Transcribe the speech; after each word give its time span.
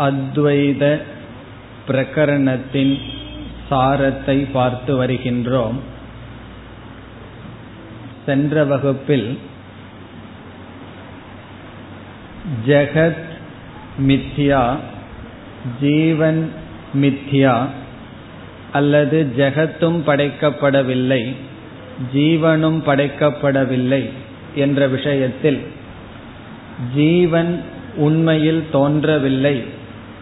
அத்வைத 0.00 1.00
பிரகரணத்தின் 1.88 3.00
சாரத்தை 3.70 4.46
பார்த்து 4.52 5.04
வருகின்றோம். 5.04 5.78
சென்ற 8.26 8.64
வகுப்பில் 8.64 9.38
ஜெகத் 12.66 13.24
மித்யா 14.00 14.76
ஜீவன் 15.80 16.52
மித்யா 16.94 17.66
அல்லது 18.72 19.32
ஜெகத்தும் 19.36 19.98
படைக்கப்படவில்லை 20.06 21.34
ஜீவனும் 22.14 22.80
படைக்கப்படவில்லை 22.86 24.10
என்ற 24.54 24.86
விஷயத்தில் 24.86 25.66
ஜீவன் 26.94 27.62
உண்மையில் 27.96 28.64
தோன்றவில்லை 28.72 29.73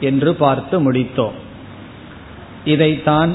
என்று 0.03 0.35
பார்த்து 0.35 0.93
முடித்தோம். 0.93 1.39
இதைத்தான் 2.65 3.33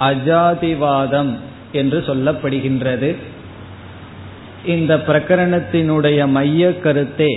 அஜாதிவாதம் 0.00 1.32
என்று 1.72 1.98
சொல்லப்படுகின்றது. 2.06 3.10
இந்த 4.66 4.96
பிரகரணத்தினுடைய 4.96 6.28
மைய 6.28 6.80
கருத்தே 6.80 7.32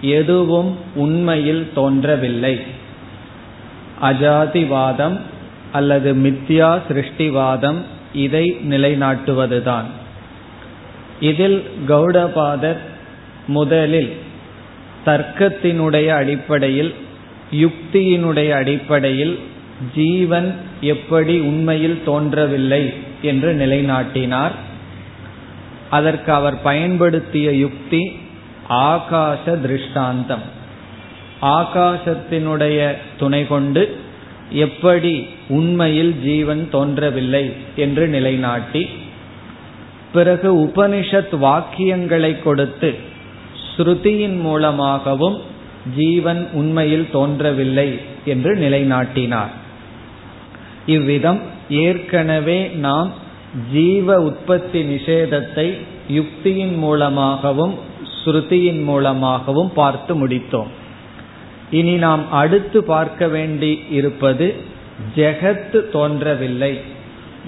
எதுவும் 0.00 0.70
உண்மையில் 0.94 1.64
தோன்றவில்லை. 1.74 2.54
அஜாதிவாதம் 4.02 5.16
அல்லது 5.72 6.10
மித்யா 6.14 6.70
சிருஷ்டிவாதம் 6.88 7.80
இதை 8.12 8.46
நிலைநாட்டுவதுதான். 8.70 9.88
இதில் 11.20 11.58
கௌடபாதர் 11.88 12.80
முதலில் 13.46 14.12
தர்க்கத்தினுடைய 15.06 16.08
அடிப்படையில் 16.08 16.94
யுக்தியினுடைய 17.52 18.50
அடிப்படையில் 18.50 19.38
ஜீவன் 19.94 20.54
எப்படி 20.80 21.38
உண்மையில் 21.38 22.02
தோன்றவில்லை 22.04 22.92
என்று 23.22 23.52
நிலைநாட்டினார். 23.54 24.52
அதற்கு 25.90 26.32
அவர் 26.32 26.62
பயன்படுத்திய 26.62 27.52
யுக்தி 27.52 28.12
ஆகாச 28.68 29.60
திருஷ்டாந்தம். 29.60 30.58
ஆகாசத்தினுடைய 31.42 32.96
துணை 33.18 33.46
கொண்டு 33.46 33.96
எப்படி 34.50 35.26
உண்மையில் 35.48 36.22
ஜீவன் 36.22 36.68
தோன்றவில்லை 36.70 37.52
என்று 37.76 38.08
நிலைநாட்டி 38.08 38.88
பிறகு 40.12 40.64
உபனிஷத் 40.64 41.34
வாக்கியங்களை 41.42 42.42
கொடுத்து 42.42 42.94
ஸ்ருதியின் 43.76 44.40
மூலமாகவும் 44.40 45.49
ஜீவன் 45.96 46.48
உண்மையில் 46.52 47.10
தோன்றவில்லை 47.12 47.98
என்று 48.24 48.54
நிலைநாட்டினார். 48.54 49.50
இவ்விதம் 50.86 51.40
ஏற்கனவே 51.68 52.66
நாம் 52.66 53.12
ஜீவ 53.72 54.22
உற்பத்தி 54.22 54.82
நிஷேதத்தை 54.82 55.78
யுக்தியின் 56.08 56.76
மூலமாகவும் 56.76 57.74
ஸ்ருதியின் 58.24 58.84
மூலமாகவும் 58.84 59.72
பார்த்து 59.74 60.26
முடித்தோம். 60.26 60.66
இனி 61.70 61.92
நாம் 61.92 62.32
அடுத்து 62.32 62.84
பார்க்க 62.84 63.28
வேண்டி 63.28 63.84
இருப்பது 63.90 64.54
ஜெகத் 65.14 65.90
தோன்றவில்லை 65.90 66.80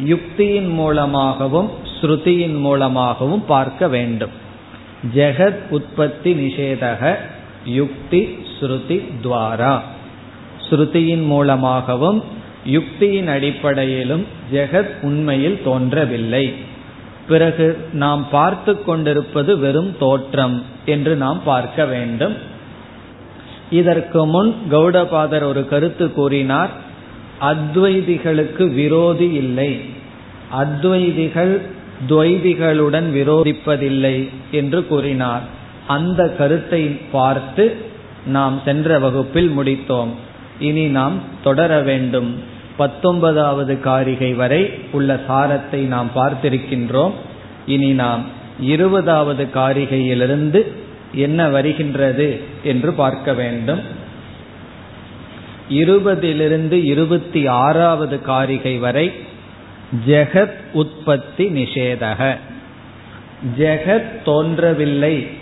யுக்தியின் 0.05 0.69
மூலமாகவும் 0.69 1.71
ஸ்ருதியின் 2.01 2.59
மூலமாகவும் 2.59 3.45
பார்க்க 3.47 3.89
வேண்டும். 3.89 4.31
ஜெகத் 5.15 5.59
உற்பத்தி 5.71 6.35
நிஷேதக 6.35 7.17
யுக்தி 7.65 8.37
ஸ்ருதி 8.61 9.03
துவாரா. 9.23 9.81
ஸ்ருதியின் 10.71 11.25
மூலமாகவும் 11.25 12.25
யுக்தியின் 12.67 13.27
அடிப்படையிலும் 13.27 14.27
ஜெகத் 14.53 14.91
உண்மையில் 15.03 15.63
தோன்றவில்லை. 15.65 16.53
பிறகு 17.29 17.79
நாம் 17.93 18.29
பார்த்து 18.31 18.85
கொண்டிருப்பது 18.85 19.59
வெறும் 19.59 19.99
தோற்றம் 19.99 20.63
என்று 20.85 21.17
நாம் 21.17 21.43
பார்க்க 21.45 21.85
வேண்டும். 21.85 22.35
இதற்கு 23.71 24.27
முன் 24.27 24.57
கௌடபாதர் 24.71 25.43
ஒரு 25.43 25.69
கருத்து 25.69 26.13
கூறினார் 26.13 26.71
அத்வைதிகளுக்கு 27.41 28.75
விரோதி 28.75 29.33
இல்லை. 29.33 29.81
அத்வைதிகள் 30.61 31.61
துவைதிகளுடன் 32.09 33.09
விரோதிப்பதில்லை 33.13 34.29
என்று 34.51 34.87
கூறினார். 34.87 35.61
அந்த 35.87 36.29
கருத்தை 36.29 36.85
பார்த்து 36.87 37.77
நாம் 38.27 38.61
சென்ற 38.65 38.99
வகுப்பில் 38.99 39.59
முடித்தோம். 39.59 40.09
இனி 40.61 40.87
நாம் 40.87 41.21
தொடர 41.45 41.81
வேண்டும். 41.81 42.43
பத்தொன்பதாவது 42.77 43.81
காரிகை 43.81 44.35
வரை 44.35 44.71
உள்ள 44.93 45.21
சாரத்தை 45.29 45.77
நாம் 45.77 46.11
பார்த்திருக்கின்றோம். 46.15 47.13
இனி 47.67 47.93
நாம் 47.93 48.25
இருபதாவது 48.61 49.49
காரிகையிலிருந்து 49.55 50.67
என்ன 51.13 51.49
வருகின்றது 51.49 52.41
என்று 52.63 52.93
பார்க்க 52.93 53.33
வேண்டும். 53.33 53.81
இருபதிலிருந்து 55.71 56.85
இருபத்தி 56.85 57.47
ஆறாவது 57.47 58.23
காரிகை 58.23 58.79
வரை 58.79 59.13
ஜெகத் 60.07 60.53
உற்பத்தி 60.73 61.45
நிஷேதக. 61.45 62.37
ஜெகத் 63.59 64.23
தோன்றவில்லை. 64.25 65.41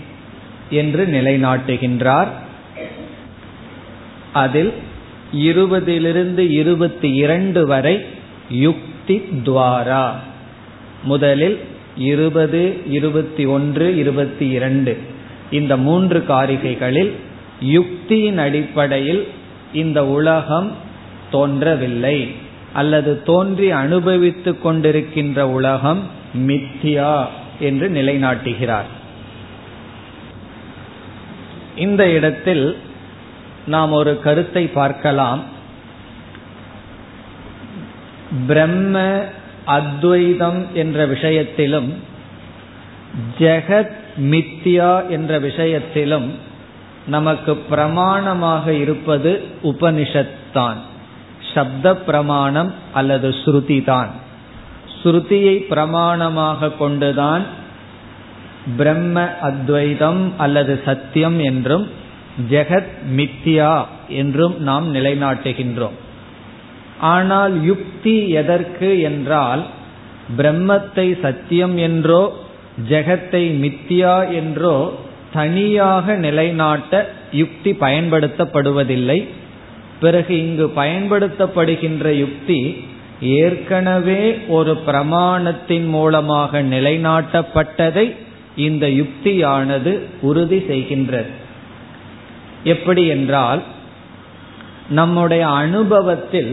என்று 0.70 1.06
நிலைநாட்டுகின்றார். 1.06 2.28
அதில் 4.32 4.72
இருபதிலிருந்து 5.34 6.50
இருபத்தி 6.50 7.14
இரண்டு 7.14 7.66
வரை 7.66 8.04
யுக்தி 8.50 9.22
துவாரா. 9.44 10.10
முதலில் 11.02 11.58
இருபது 11.96 12.76
இருபத்தி 12.86 13.44
ஒன்று 13.44 13.96
இருபத்தி 13.96 14.48
இரண்டு. 14.48 14.98
இந்த 15.50 15.76
மூன்று 15.76 16.24
காரிகைகளில் 16.28 17.12
யுக்தியின் 17.60 18.36
அடிப்படையில் 18.36 19.28
இந்த 19.72 20.06
உலகம் 20.06 20.72
தோன்றவில்லை. 21.30 22.34
அல்லது 22.72 23.22
தோன்றி 23.22 23.70
அனுபவித்துக் 23.70 24.66
கொண்டிருக்கின்ற 24.66 25.40
உலகம் 25.40 26.02
மித்தியா 26.36 27.26
என்று 27.60 27.88
நிலைநாட்டுகிறார். 27.88 28.98
இந்த 31.86 32.02
இடத்தில் 32.16 32.64
நாம் 33.66 33.92
ஒரு 33.92 34.12
கருத்தை 34.24 34.64
பார்க்கலாம். 34.80 35.42
பிரம்ம 38.48 38.96
அத்வைதம் 39.78 40.60
என்ற 40.74 40.98
விஷயத்திலும் 41.06 41.88
ஜெகத் 43.38 43.96
மித்யா 44.32 44.92
என்ற 45.08 45.32
விஷயத்திலும் 45.48 46.28
நமக்கு 47.06 47.52
பிரமாணமாக 47.70 48.66
இருப்பது 48.84 49.32
உபனிஷத் 49.62 50.38
தான் 50.52 50.80
சப்த 51.52 51.94
பிரமாணம் 52.08 52.70
அல்லது 52.92 53.28
ஸ்ருதி 53.42 53.78
தான் 53.84 54.10
ஸ்ருதியை 54.98 55.56
பிரமாணமாக 55.72 56.70
கொண்டுதான் 56.78 57.44
பிரம்ம 58.78 59.16
அத்வைதம் 59.40 60.22
அல்லது 60.36 60.80
சத்தியம் 60.84 61.38
என்றும் 61.38 61.86
ஜெகத் 62.50 62.94
மித்யா 63.16 63.84
என்றும் 64.08 64.54
நாம் 64.58 64.94
நிலைநாட்டுகின்றோம். 64.94 65.96
ஆனால் 66.98 67.54
யுக்தி 67.64 68.28
எதற்கு 68.28 69.00
என்றால் 69.00 69.62
பிரம்மத்தை 70.36 71.06
சத்தியம் 71.22 71.76
என்றோ 71.76 72.22
ஜெகத்தை 72.88 73.44
மித்தியா 73.62 74.16
என்றோ 74.32 74.92
தனியாக 75.32 76.14
நிலைநாட்ட 76.14 76.92
யுக்தி 77.32 77.70
பயன்படுத்தப்படுவதில்லை. 77.80 79.18
பிறகு 80.00 80.32
இங்கு 80.38 80.66
பயன்படுத்தப்படுகின்ற 80.76 82.06
யுக்தி 82.18 82.60
ஏற்கனவே 83.20 84.22
ஒரு 84.48 84.72
பிரமாணத்தின் 84.86 85.88
மூலமாக 85.88 86.62
நிலைநாட்டப்பட்டதை 86.62 88.06
இந்த 88.60 88.86
யுக்தியானது 88.88 89.92
உறுதி 90.20 90.58
செய்கின்றது. 90.70 91.30
எப்படி 92.64 93.06
என்றால் 93.06 93.62
நம்முடைய 94.88 95.42
அனுபவத்தில் 95.48 96.52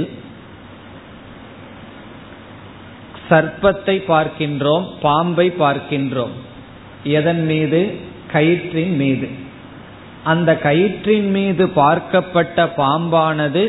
சர்ப்பத்தை 3.29 3.95
பார்க்கின்றோம் 4.07 4.85
பாம்பை 5.01 5.47
பார்க்கின்றோம். 5.59 6.35
எதன் 7.03 7.45
மீது? 7.45 7.81
கயிற்றின் 8.33 8.95
மீது. 8.95 9.27
அந்த 10.23 10.51
கயிற்றின் 10.63 11.29
மீது 11.29 11.65
பார்க்கப்பட்ட 11.67 12.67
பாம்பானது 12.77 13.63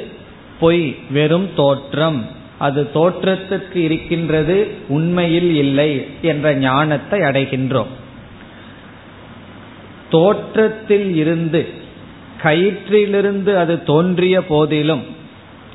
பொய் 0.61 0.97
வெறும் 1.11 1.49
தோற்றம். 1.57 2.21
அது 2.59 2.91
தோற்றத்துக்கு 2.95 3.77
இருக்கின்றது 3.77 4.57
உண்மையில் 4.89 5.51
இல்லை 5.55 5.91
என்ற 6.23 6.55
ஞானத்தை 6.55 7.19
அடைகின்றோம். 7.21 7.93
தோற்றத்தில் 10.11 11.15
இருந்து 11.15 11.69
கயிற்றிலிருந்து 12.43 13.57
அது 13.57 13.83
தோன்றிய 13.83 14.45
போதிலும் 14.45 15.05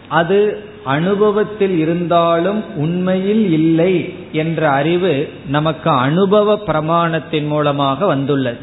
அது 0.10 0.66
அனுபவத்தில் 0.86 1.78
இருந்தாலும் 1.78 2.64
உண்மையில் 2.76 3.52
இல்லை 3.52 4.14
என்ற 4.32 4.70
அறிவு 4.70 5.30
நமக்கு 5.48 5.90
அனுபவ 5.90 6.56
பிரமாணத்தின் 6.56 7.48
மூலமாக 7.48 8.06
வந்துள்ளது. 8.06 8.58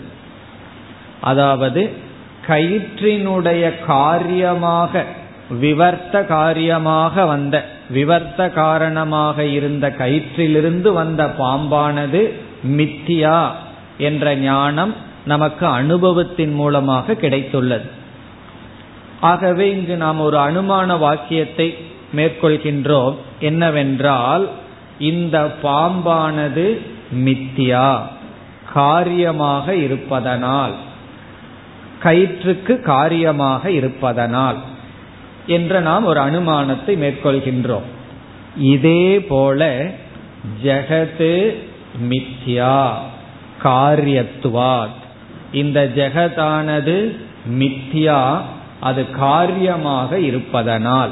அதாவது 1.21 1.91
கயிற்றினுடைய 2.47 3.73
காரியமாக 3.87 5.05
விவர்த்த 5.61 6.25
காரியமாக 6.25 7.25
வந்த 7.25 7.65
விவர்த்த 7.95 8.51
காரணமாக 8.53 9.45
இருந்த 9.45 9.89
கயிற்றிலிருந்து 9.99 10.93
வந்த 10.93 11.25
பாம்பானது 11.39 12.33
மித்தியா 12.77 13.47
என்ற 13.99 14.35
ஞானம் 14.37 14.95
நமக்கு 15.25 15.67
அனுபவத்தின் 15.67 16.55
மூலமாக 16.55 17.13
கிடைத்துள்ளது. 17.13 17.89
ஆகவே 19.21 19.71
இங்கு 19.71 19.97
நாம் 19.97 20.21
ஒரு 20.21 20.39
அனுமான 20.39 20.99
வாக்கியத்தை 20.99 21.77
மேற்கொள்கின்றோம். 22.17 23.15
என்னவென்றால் 23.41 24.49
இந்த 24.99 25.55
பாம்பானது 25.63 26.81
மித்தியா 27.15 27.99
காரியமாக 28.73 29.75
இருப்பதனால் 29.75 30.73
கயிற்றுக்கு 32.03 32.81
காரியமாக 32.81 33.71
இருப்பதனால் 33.71 34.57
என்ற 35.47 35.81
நாம் 35.81 36.05
ஒரு 36.05 36.21
அனுமானத்தை 36.21 36.97
மேற்கொள்கின்றோம். 36.97 37.89
இதே 38.57 39.21
போல 39.21 39.91
ஜெகத்து 40.63 41.55
மித்யா 42.09 42.91
காரியத்துவாத். 43.63 44.99
இந்த 45.53 45.91
ஜெகதானது 45.95 47.17
மித்யா 47.59 48.41
அது 48.81 49.11
காரியமாக 49.11 50.19
இருப்பதனால். 50.19 51.11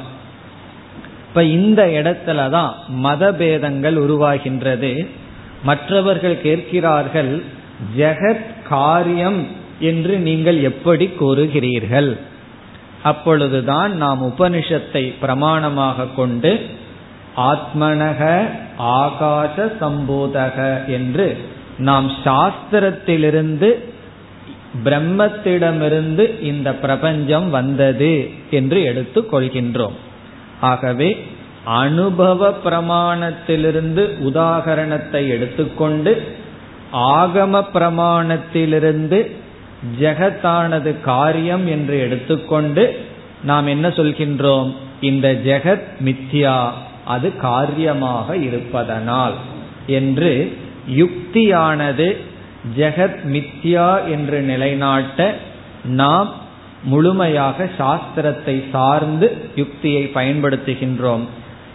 இப்ப 1.28 1.44
இந்த 1.44 1.86
இடத்துல 1.86 2.50
தான் 2.50 2.74
மதபேதங்கள் 3.04 3.96
உருவாகின்றது. 3.96 5.06
மற்றவர்கள் 5.62 6.40
கேட்கிறார்கள் 6.40 7.42
ஜெகத் 7.96 8.46
காரியம் 8.68 9.46
என்று 9.80 10.18
நீங்கள் 10.18 10.62
எப்படி 10.62 11.10
கூறுகிறீர்கள்? 11.20 12.18
அப்பொழுதுதான் 13.02 13.96
நாம் 13.96 14.22
உபனிஷத்தை 14.22 15.14
பிரமாணமாக 15.22 16.14
கொண்டு 16.16 16.66
ஆத்மனக 17.36 18.40
ஆகாச 18.78 19.72
சம்போதக 19.80 20.86
என்று 20.86 21.38
நாம் 21.78 22.10
சாஸ்திரத்திலிருந்து 22.24 23.87
பிரம்மத்திடமிருந்து 24.84 26.42
இந்த 26.42 26.74
பிரபஞ்சம் 26.74 27.50
வந்தது 27.50 28.30
என்று 28.50 28.82
எடுத்துக் 28.82 29.34
கொள்கின்றோம். 29.34 29.96
ஆகவே 30.60 31.26
அனுபவ 31.64 32.50
பிரமாணத்திலிருந்து 32.64 34.02
உதாகரணத்தை 34.20 35.28
எடுத்துக்கொண்டு 35.28 36.22
ஆகம 36.92 37.64
பிரமாணத்திலிருந்து 37.74 39.30
ஜெகத்தானது 40.00 41.00
காரியம் 41.00 41.66
என்று 41.66 42.00
எடுத்துக்கொண்டு 42.00 43.06
நாம் 43.42 43.66
என்ன 43.66 43.88
சொல்கின்றோம்? 43.88 44.74
இந்த 45.00 45.40
ஜெகத் 45.44 45.88
மித்யா 46.04 46.70
அது 47.04 47.36
காரியமாக 47.36 48.36
இருப்பதனால் 48.36 49.32
என்று 49.86 50.56
யுக்தியானது 50.90 52.16
ஜெகத் 52.76 53.18
மித்யா 53.24 54.08
என்று 54.08 54.40
நிலைநாட்ட 54.40 55.34
நாம் 55.84 56.34
முழுமையாக 56.82 57.70
சாஸ்திரத்தை 57.78 58.70
சார்ந்து 58.70 59.48
யுக்தியை 59.54 60.10
பயன்படுத்துகின்றோம். 60.14 61.24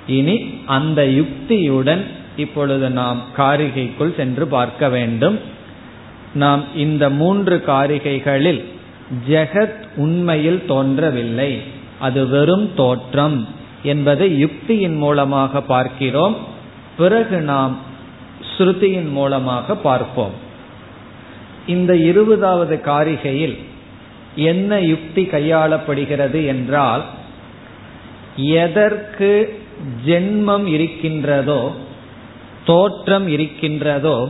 இனி 0.07 0.61
அந்த 0.65 1.01
யுக்தியுடன் 1.01 2.05
இப்பொழுது 2.35 2.89
நாம் 2.89 3.21
காரிகைக்குள் 3.37 4.15
சென்று 4.15 4.47
பார்க்க 4.47 4.89
வேண்டும். 4.89 5.39
நாம் 6.33 6.63
இந்த 6.75 7.09
மூன்று 7.09 7.63
காரிகைகளில் 7.67 8.63
ஜெகத் 9.29 9.81
உண்மையில் 9.95 10.65
தோன்றவில்லை. 10.65 11.61
அது 11.99 12.27
வெறும் 12.27 12.75
தோற்றம் 12.75 13.47
என்பதை 13.83 14.45
யுக்தியின் 14.45 14.97
மூலமாக 14.97 15.61
பார்க்கிறோம். 15.61 16.37
பிறகு 16.97 17.41
நாம் 17.41 17.77
ஸ்ருதியின் 18.57 19.09
மூலமாக 19.09 19.75
பார்ப்போம். 19.75 20.42
இந்த 21.67 21.95
இருபதாவது 21.95 22.81
காரிகையில் 22.85 23.57
என்ன 24.35 24.79
யுக்தி 24.79 25.23
கையாளப்படுகிறது 25.23 26.45
என்றால் 26.45 27.03
எதற்கு 28.37 29.59
ஜென்மம் 30.05 30.65
இருக்கின்றதோ 30.65 31.71
தோற்றம் 32.65 33.27
இருக்கின்றதோ 33.27 34.29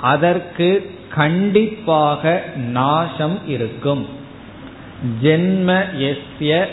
அதற்கு 0.00 0.96
கண்டிப்பாக 1.08 2.44
நாசம் 2.56 3.38
இருக்கும். 3.46 4.06
ஜென்ம 5.22 5.84
எஸ்ய 5.98 6.66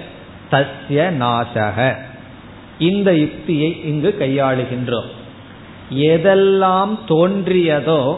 தஸ்ய 0.52 1.12
நாசக. 1.20 1.96
இந்த 2.80 3.14
யுக்தியை 3.14 3.84
இங்கு 3.84 4.16
கையாளுகின்றோம். 4.20 5.10
எதெல்லாம் 5.92 7.00
தோன்றியதோ 7.08 8.18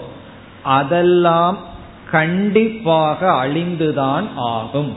அதெல்லாம் 0.63 1.66
கண்டிப்பாக 2.11 3.31
அழிந்துதான் 3.31 4.23
ஆகும். 4.35 4.95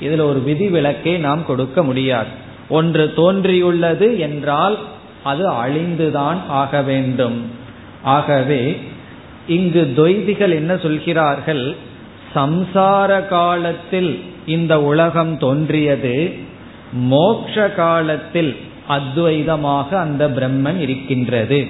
இதில் 0.00 0.20
ஒரு 0.20 0.40
விதி 0.40 0.68
விலக்கை 0.68 1.18
நாம் 1.18 1.46
கொடுக்க 1.46 1.82
முடியாது. 1.82 2.28
ஒன்று 2.68 3.12
தோன்றியுள்ளது 3.16 4.18
என்றால் 4.18 4.78
அது 5.22 5.50
அழிந்துதான் 5.50 6.36
ஆக 6.48 6.82
வேண்டும். 6.82 7.50
ஆகவே 8.02 8.80
இங்கு 9.46 9.92
துவைதிகள் 9.96 10.54
என்ன 10.54 10.76
சொல்கிறார்கள்? 10.76 11.76
சம்சார 12.34 13.28
காலத்தில் 13.28 14.22
இந்த 14.46 14.82
உலகம் 14.82 15.38
தோன்றியது 15.38 16.34
மோக்ஷ 16.92 17.68
காலத்தில் 17.68 18.56
அத்வைதமாக 18.88 19.88
அந்த 19.88 20.28
பிரம்மன் 20.28 20.78
இருக்கின்றது. 20.78 21.66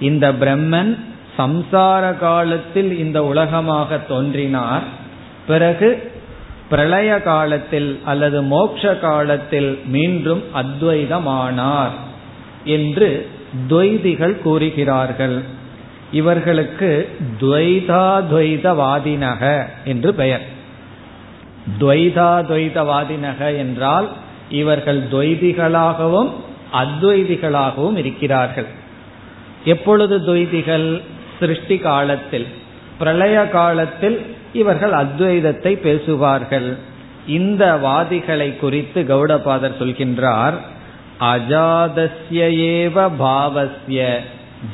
இந்த 0.00 0.32
பிரம்மன் 0.32 0.98
சம்சார 1.38 2.18
காலத்தில் 2.18 2.98
இந்த 2.98 3.24
உலகமாக 3.24 3.98
தோன்றினார். 3.98 4.82
பிறகு 5.46 6.12
பிரளய 6.68 7.22
காலத்தில் 7.22 8.00
அல்லது 8.04 8.42
மோக்ஷ 8.42 8.94
காலத்தில் 8.94 9.78
மீண்டும் 9.86 10.42
அத்வைதமானார் 10.54 11.90
என்று 12.64 13.28
துவைதிகள் 13.68 14.38
கூறுகிறார்கள். 14.38 15.42
இவர்களுக்கு 16.12 17.08
துவைதாத்வைதவாதினக 17.40 19.66
என்று 19.84 20.14
பெயர். 20.14 20.42
துவைதாத்வைதவாதினக 21.80 23.56
என்றால் 23.56 24.08
இவர்கள் 24.50 25.02
துவைதிகளாகவும் 25.12 26.30
அத்வைதிகளாகவும் 26.72 27.96
இருக்கிறார்கள். 27.96 28.66
எப்பொழுது 29.64 30.18
துவைதிகள் 30.18 31.02
சிருஷ்டி 31.40 31.78
காலத்தில் 31.78 32.46
பிரளய 32.98 33.48
காலத்தில் 33.48 34.18
இவர்கள் 34.52 34.92
அத்வைதத்தை 34.92 35.72
பேசுவார்கள். 35.76 36.76
இந்த 37.26 37.64
வாதிகளை 37.82 38.56
குறித்து 38.56 39.02
கௌடபாதர் 39.02 39.78
சொல்கின்றார் 39.80 40.56
அஜாதஸ்ய 41.20 42.40
ஏவ 42.74 43.10
பாவஸ்ய 43.18 44.18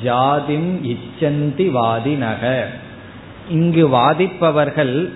ஜாதிம் 0.02 0.71
இச்சந்தி 0.85 1.66
வாதினக. 1.78 2.64
இங்கு 3.49 3.88
வாதிப்பவர்கள் 3.88 5.09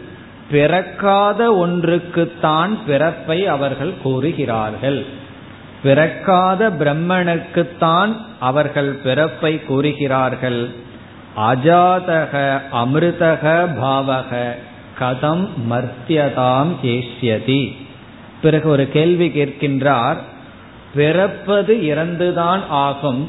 பிறக்காத 0.50 1.66
ஒன்றுக்குத்தான் 1.66 2.72
பிறப்பை 2.86 3.46
அவர்கள் 3.46 3.94
கூறுகிறார்கள். 4.02 5.00
பிறக்காத 5.82 6.70
பிரம்மனுக்குத்தான் 6.80 8.12
அவர்கள் 8.40 8.92
பிறப்பை 9.04 9.52
கூறுகிறார்கள். 9.64 10.60
அஜாதக 11.36 12.60
அமிர்தக 12.72 13.44
பாவக 13.80 14.54
கதம் 14.98 15.48
மர்த்தியதாம் 15.70 16.72
ஏசியதி 16.82 17.72
பிறகு 18.42 18.68
ஒரு 18.68 18.88
கேள்வி 18.88 19.28
கேட்கின்றார் 19.28 20.16
பிறப்பது 20.94 21.74
இறந்துதான் 21.74 22.60
ஆகும் 22.68 23.28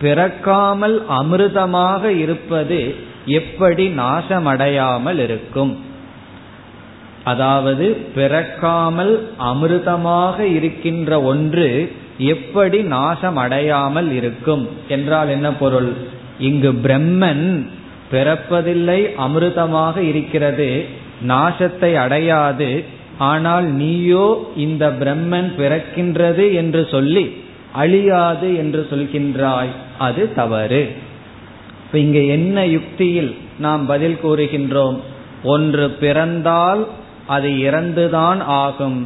பிறக்காமல் 0.00 1.04
அமிர்தமாக 1.08 2.04
இருப்பது 2.04 2.94
எப்படி 3.26 3.88
நாசமடையாமல் 3.88 5.18
இருக்கும்? 5.18 5.84
அதாவது 7.24 7.86
பிறக்காமல் 8.14 9.34
அமிர்தமாக 9.38 10.40
இருக்கின்ற 10.40 11.22
ஒன்று 11.22 11.96
எப்படி 12.18 12.82
நாசமடையாமல் 12.82 14.10
இருக்கும்? 14.12 14.68
என்றால் 14.88 15.28
என்ன 15.28 15.52
பொருள்? 15.52 16.20
இங்கு 16.48 16.70
பிரம்மன் 16.84 17.46
பிறப்பதில்லை 18.12 19.00
அமிர்தமாக 19.26 19.96
இருக்கிறது 20.10 20.70
நாசத்தை 21.28 21.90
அடையாது. 22.04 22.70
ஆனால் 23.30 23.66
நீயோ 23.80 24.26
இந்த 24.56 24.84
பிரம்மன் 25.00 25.48
பிறக்கின்றது 25.60 26.44
என்று 26.60 26.82
சொல்லி 26.90 27.24
அழியாது 27.82 28.48
என்று 28.62 28.80
சொல்கின்றாய். 28.90 29.72
அது 29.98 30.22
தவறு. 30.34 30.82
இப்ப 31.84 31.98
இங்க 31.98 32.20
என்ன 32.36 32.66
யுக்தியில் 32.66 33.32
நாம் 33.58 33.84
பதில் 33.86 34.18
கூறுகின்றோம்? 34.24 34.98
ஒன்று 35.44 35.86
பிறந்தால் 36.02 36.82
அது 37.26 37.48
இறந்துதான் 37.68 38.40
ஆகும். 38.62 39.00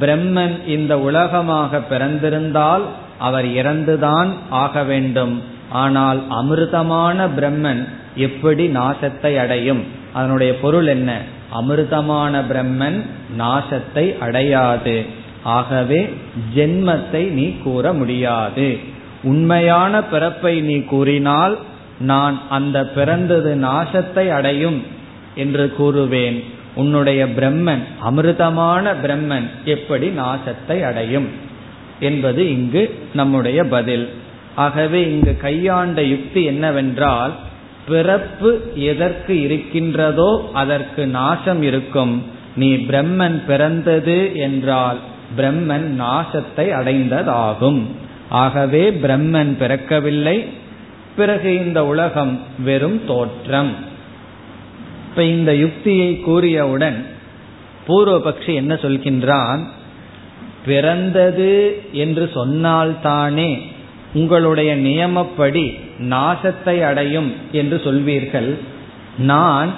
பிரம்மன் 0.00 0.56
இந்த 0.66 0.92
உலகமாக 1.08 1.80
பிறந்திருந்தால் 1.90 2.84
அவர் 3.18 3.48
இறந்துதான் 3.60 4.30
ஆக 4.62 4.82
வேண்டும். 4.84 5.34
ஆனால் 5.70 6.22
அமிர்தமான 6.30 7.28
பிரம்மன் 7.36 7.88
எப்படி 8.16 8.66
நாசத்தை 8.66 9.38
அடையும்? 9.38 9.84
அதனுடைய 10.12 10.58
பொருள் 10.58 10.86
என்ன? 10.86 11.20
அமிர்தமான 11.60 12.42
பிரம்மன் 12.50 13.02
நாசத்தை 13.38 14.18
அடையாது. 14.18 15.04
ஆகவே 15.42 16.14
ஜென்மத்தை 16.56 17.30
நீ 17.30 17.56
கூற 17.62 17.92
முடியாது. 17.92 18.78
உண்மையான 19.22 20.02
பிறப்பை 20.02 20.60
நீ 20.60 20.80
கூறினால் 20.80 21.58
நான் 21.98 22.40
அந்த 22.48 22.86
பிறந்தது 22.86 23.54
நாசத்தை 23.54 24.30
அடையும் 24.30 24.82
என்று 25.34 25.74
கூறுவேன். 25.78 26.44
உன்னுடைய 26.74 27.26
பிரம்மன் 27.26 27.82
அமிர்தமான 28.10 28.94
பிரம்மன் 29.02 29.50
எப்படி 29.64 30.08
நாசத்தை 30.08 30.84
அடையும்? 30.84 31.28
என்பது 32.00 32.50
இங்கு 32.50 33.06
நம்முடைய 33.14 33.64
பதில். 33.64 34.10
ஆகவே 34.56 35.00
இங்கு 35.10 35.36
கையாண்ட 35.36 36.02
யுக்தி 36.02 36.44
என்னவென்றால் 36.44 37.32
பிறப்பு 37.88 38.72
எதற்கு 38.74 39.40
இருக்கின்றதோ 39.40 40.50
அதற்கு 40.52 41.06
நாசம் 41.06 41.62
இருக்கும். 41.62 42.14
நீ 42.56 42.74
பிரம்மன் 42.74 43.44
பிறந்தது 43.46 44.32
என்றால் 44.34 44.98
பிரம்மன் 45.36 45.86
நாசத்தை 46.00 46.66
அடைந்ததாகும். 46.78 47.82
ஆகவே 48.28 48.90
பிரம்மன் 48.90 49.52
பிறக்கவில்லை. 49.56 50.44
பிறகு 51.16 51.54
இந்த 51.64 51.86
உலகம் 51.86 52.40
வெறும் 52.58 53.00
தோற்றம். 53.06 53.72
இப்ப 55.08 55.24
இந்த 55.24 55.54
யுக்தியை 55.54 56.22
கூறியவுடன் 56.26 56.98
பூர்வபக்ஷி 57.88 58.54
என்ன 58.54 58.74
சொல்கின்றான்? 58.74 59.62
பிறந்தது 60.66 61.82
என்று 61.92 62.30
சொன்னால்தானே 62.34 63.50
உங்களுடைய 64.16 64.70
நியமப்படி 64.76 65.66
நாசத்தை 66.10 66.76
அடையும் 66.90 67.30
என்று 67.52 67.76
சொல்வீர்கள். 67.84 68.50
நான் 69.32 69.70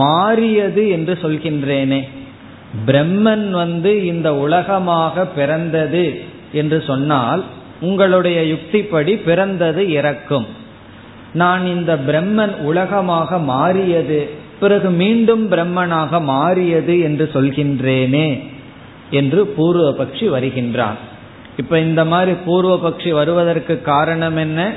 மாறியது 0.00 0.82
என்று 0.88 1.14
சொல்கின்றேனே. 1.22 2.00
பிரம்மன் 2.86 3.46
வந்து 3.62 3.92
இந்த 4.06 4.28
உலகமாக 4.36 5.24
பிறந்தது 5.38 6.06
என்று 6.52 6.78
சொன்னால் 6.86 7.42
உங்களுடைய 7.80 8.38
யுக்திப்படி 8.52 9.12
பிறந்தது 9.24 9.82
இறக்கும் 9.90 10.46
நான் 11.32 11.64
இந்த 11.66 11.92
பிரம்மன் 12.08 12.54
உலகமாக 12.62 13.38
மாறியது 13.52 14.20
பிறகு 14.60 14.90
மீண்டும் 15.02 15.44
பிரம்மனாக 15.52 16.20
மாறியது 16.32 16.94
என்று 17.00 17.24
சொல்கின்றேனே 17.34 18.28
என்று 19.10 19.40
பூர்வபக்ஷி 19.56 20.26
வருகின்றான். 20.28 20.98
இப்ப 21.56 21.80
இந்த 21.80 22.04
மாதிரி 22.04 22.32
பூர்வபக்ஷி 22.46 23.10
வருவதற்கு 23.10 23.82
காரணம் 23.82 24.36
என்ன? 24.36 24.72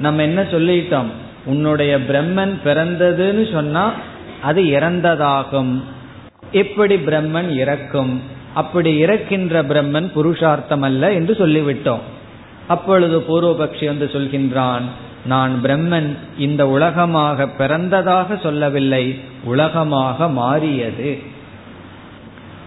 நம்ம 0.00 0.22
என்ன 0.22 0.42
சொல்லிட்டோம்? 0.42 1.10
உன்னுடைய 1.44 1.98
பிரம்மன் 1.98 2.54
பிறந்ததுன்னு 2.64 3.52
சொன்னா 3.52 3.92
அது 4.42 4.62
இறந்ததாகும். 4.62 5.82
எப்படி 6.52 6.96
பிரம்மன் 6.96 7.50
இறக்கும்? 7.50 8.22
அப்படி 8.54 8.98
இறக்கின்ற 8.98 9.62
பிரம்மன் 9.62 10.12
புருஷார்த்தம் 10.12 10.82
அல்ல 10.82 11.12
என்று 11.12 11.34
சொல்லிவிட்டோம். 11.34 12.04
அப்பொழுது 12.66 13.18
பூர்வபக்ஷி 13.18 13.84
வந்து 13.84 14.10
சொல்கின்றான் 14.12 14.82
நான் 15.26 15.60
பிரம்மன் 15.62 16.16
இந்த 16.38 16.68
உலகமாக 16.68 17.48
பிறந்ததாக 17.58 18.40
சொல்லவில்லை 18.42 19.20
உலகமாக 19.44 20.28
மாறியது. 20.28 21.18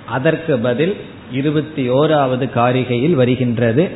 அதற்கு 0.06 0.58
பதில் 0.58 0.98
இருபத்தி 1.32 1.90
ஓராவது 1.90 2.50
காரிகையில் 2.56 3.14
வருகின்றது. 3.14 3.90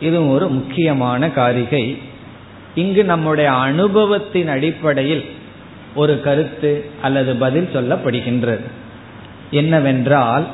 இது 0.00 0.28
ஒரு 0.28 0.48
முக்கியமான 0.48 1.30
காரிகை. 1.30 1.98
இங்கு 2.74 3.04
நம்முடைய 3.04 3.52
அனுபவத்தின் 3.52 4.48
அடிப்படையில் 4.48 5.24
ஒரு 5.94 6.20
கருத்து 6.20 6.84
அல்லது 7.02 7.36
பதில் 7.36 7.68
சொல்லப்படுகின்றது. 7.74 8.60
என்னவென்றால் 9.50 10.46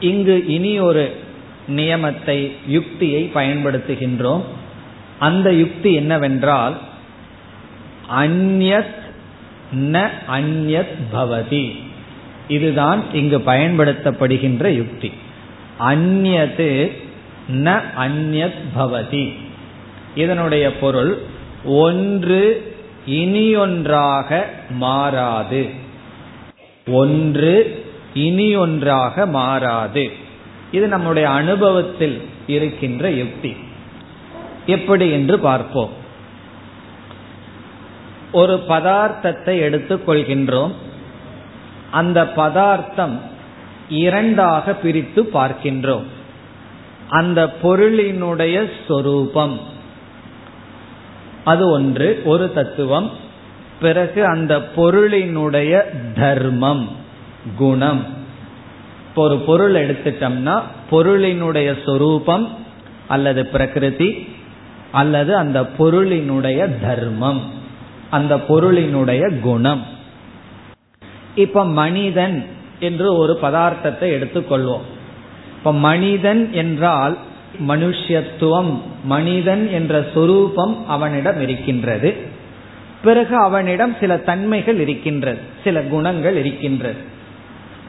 இங்கு 0.00 0.46
இனி 0.46 0.78
ஒரு 0.78 1.16
நியமத்தை 1.68 2.52
யுக்தியை 2.68 3.30
பயன்படுத்துகின்றோம். 3.34 4.42
அந்த 5.18 5.52
யுக்தி 5.52 5.94
என்னவென்றால் 5.94 6.78
அந்யத் 8.18 8.98
ந 9.74 10.08
அந்யத் 10.32 10.96
பவதி. 11.12 11.80
இதுதான் 12.50 13.02
இங்கு 13.12 13.38
பயன்படுத்தப்படுகின்ற 13.38 14.68
யுக்தி. 14.68 15.12
அந்யது 15.80 16.92
ந 17.52 17.80
அந்யத் 17.98 18.60
பவதி. 18.78 19.34
இதனுடைய 20.14 20.78
பொருள் 20.78 21.18
ஒன்று 21.64 22.74
இனியொன்றாக 23.08 24.44
மாறாது. 24.70 25.68
ஒன்று 26.86 27.84
இனியொன்றாக 28.14 29.28
மாறாது. 29.28 30.10
இது 30.72 30.88
நம்முடைய 30.88 31.30
அனுபவத்தில் 31.30 32.22
இருக்கின்ற 32.46 33.10
யுக்தி. 33.10 33.56
எப்படி 34.66 35.10
என்று 35.10 35.38
பார்ப்போம். 35.38 35.90
ஒரு 38.32 38.64
பதார்த்தத்தை 38.68 39.58
எடுத்துக் 39.58 40.08
கொள்கின்றோம் 40.08 40.72
அந்த 41.90 42.28
பதார்த்தம் 42.28 43.20
இரண்டாக 43.88 44.74
பிரித்து 44.74 45.30
பார்க்கின்றோம். 45.34 46.04
அந்த 47.08 47.54
பொருளினுடைய 47.62 48.70
சொரூபம். 48.88 49.60
அது 51.44 51.68
ஒன்று 51.68 52.22
ஒரு 52.24 52.52
தத்துவம். 52.52 53.10
பிறகு 53.80 54.24
அந்த 54.24 54.58
பொருளினுடைய 54.76 55.82
தர்மம் 56.14 56.88
குணம். 57.56 58.04
இப்போ 59.08 59.22
ஒரு 59.22 59.36
பொருள் 59.36 59.88
எடுத்துட்டோம்னா 59.88 60.60
பொருளினுடைய 60.90 61.84
சொரூபம் 61.84 62.48
அல்லது 63.08 63.46
பிரகிருதி 63.46 64.28
அல்லது 64.92 65.36
அந்த 65.36 65.62
பொருளினுடைய 65.78 66.80
தர்மம் 66.80 67.40
அந்த 68.10 68.36
பொருளினுடைய 68.36 69.40
குணம். 69.40 69.98
இப்ப 71.40 71.64
மனிதன் 71.64 72.36
என்று 72.80 73.08
ஒரு 73.16 73.38
பதார்த்தத்தை 73.42 74.08
எடுத்துக்கொள்வோம். 74.16 74.86
இப்ப 75.58 75.72
மனிதன் 75.72 76.42
என்றால் 76.52 77.16
மனுஷத்துவம் 77.68 78.72
மனிதன் 79.04 79.64
என்ற 79.72 79.94
சொரூபம் 80.14 80.74
அவனிடம் 80.86 81.40
இருக்கின்றது. 81.40 82.10
பிறகு 83.02 83.34
அவனிடம் 83.36 83.92
சில 84.00 84.16
தன்மைகள் 84.16 84.78
இருக்கின்றது 84.80 85.40
சில 85.64 85.82
குணங்கள் 85.82 86.36
இருக்கின்றது. 86.36 87.00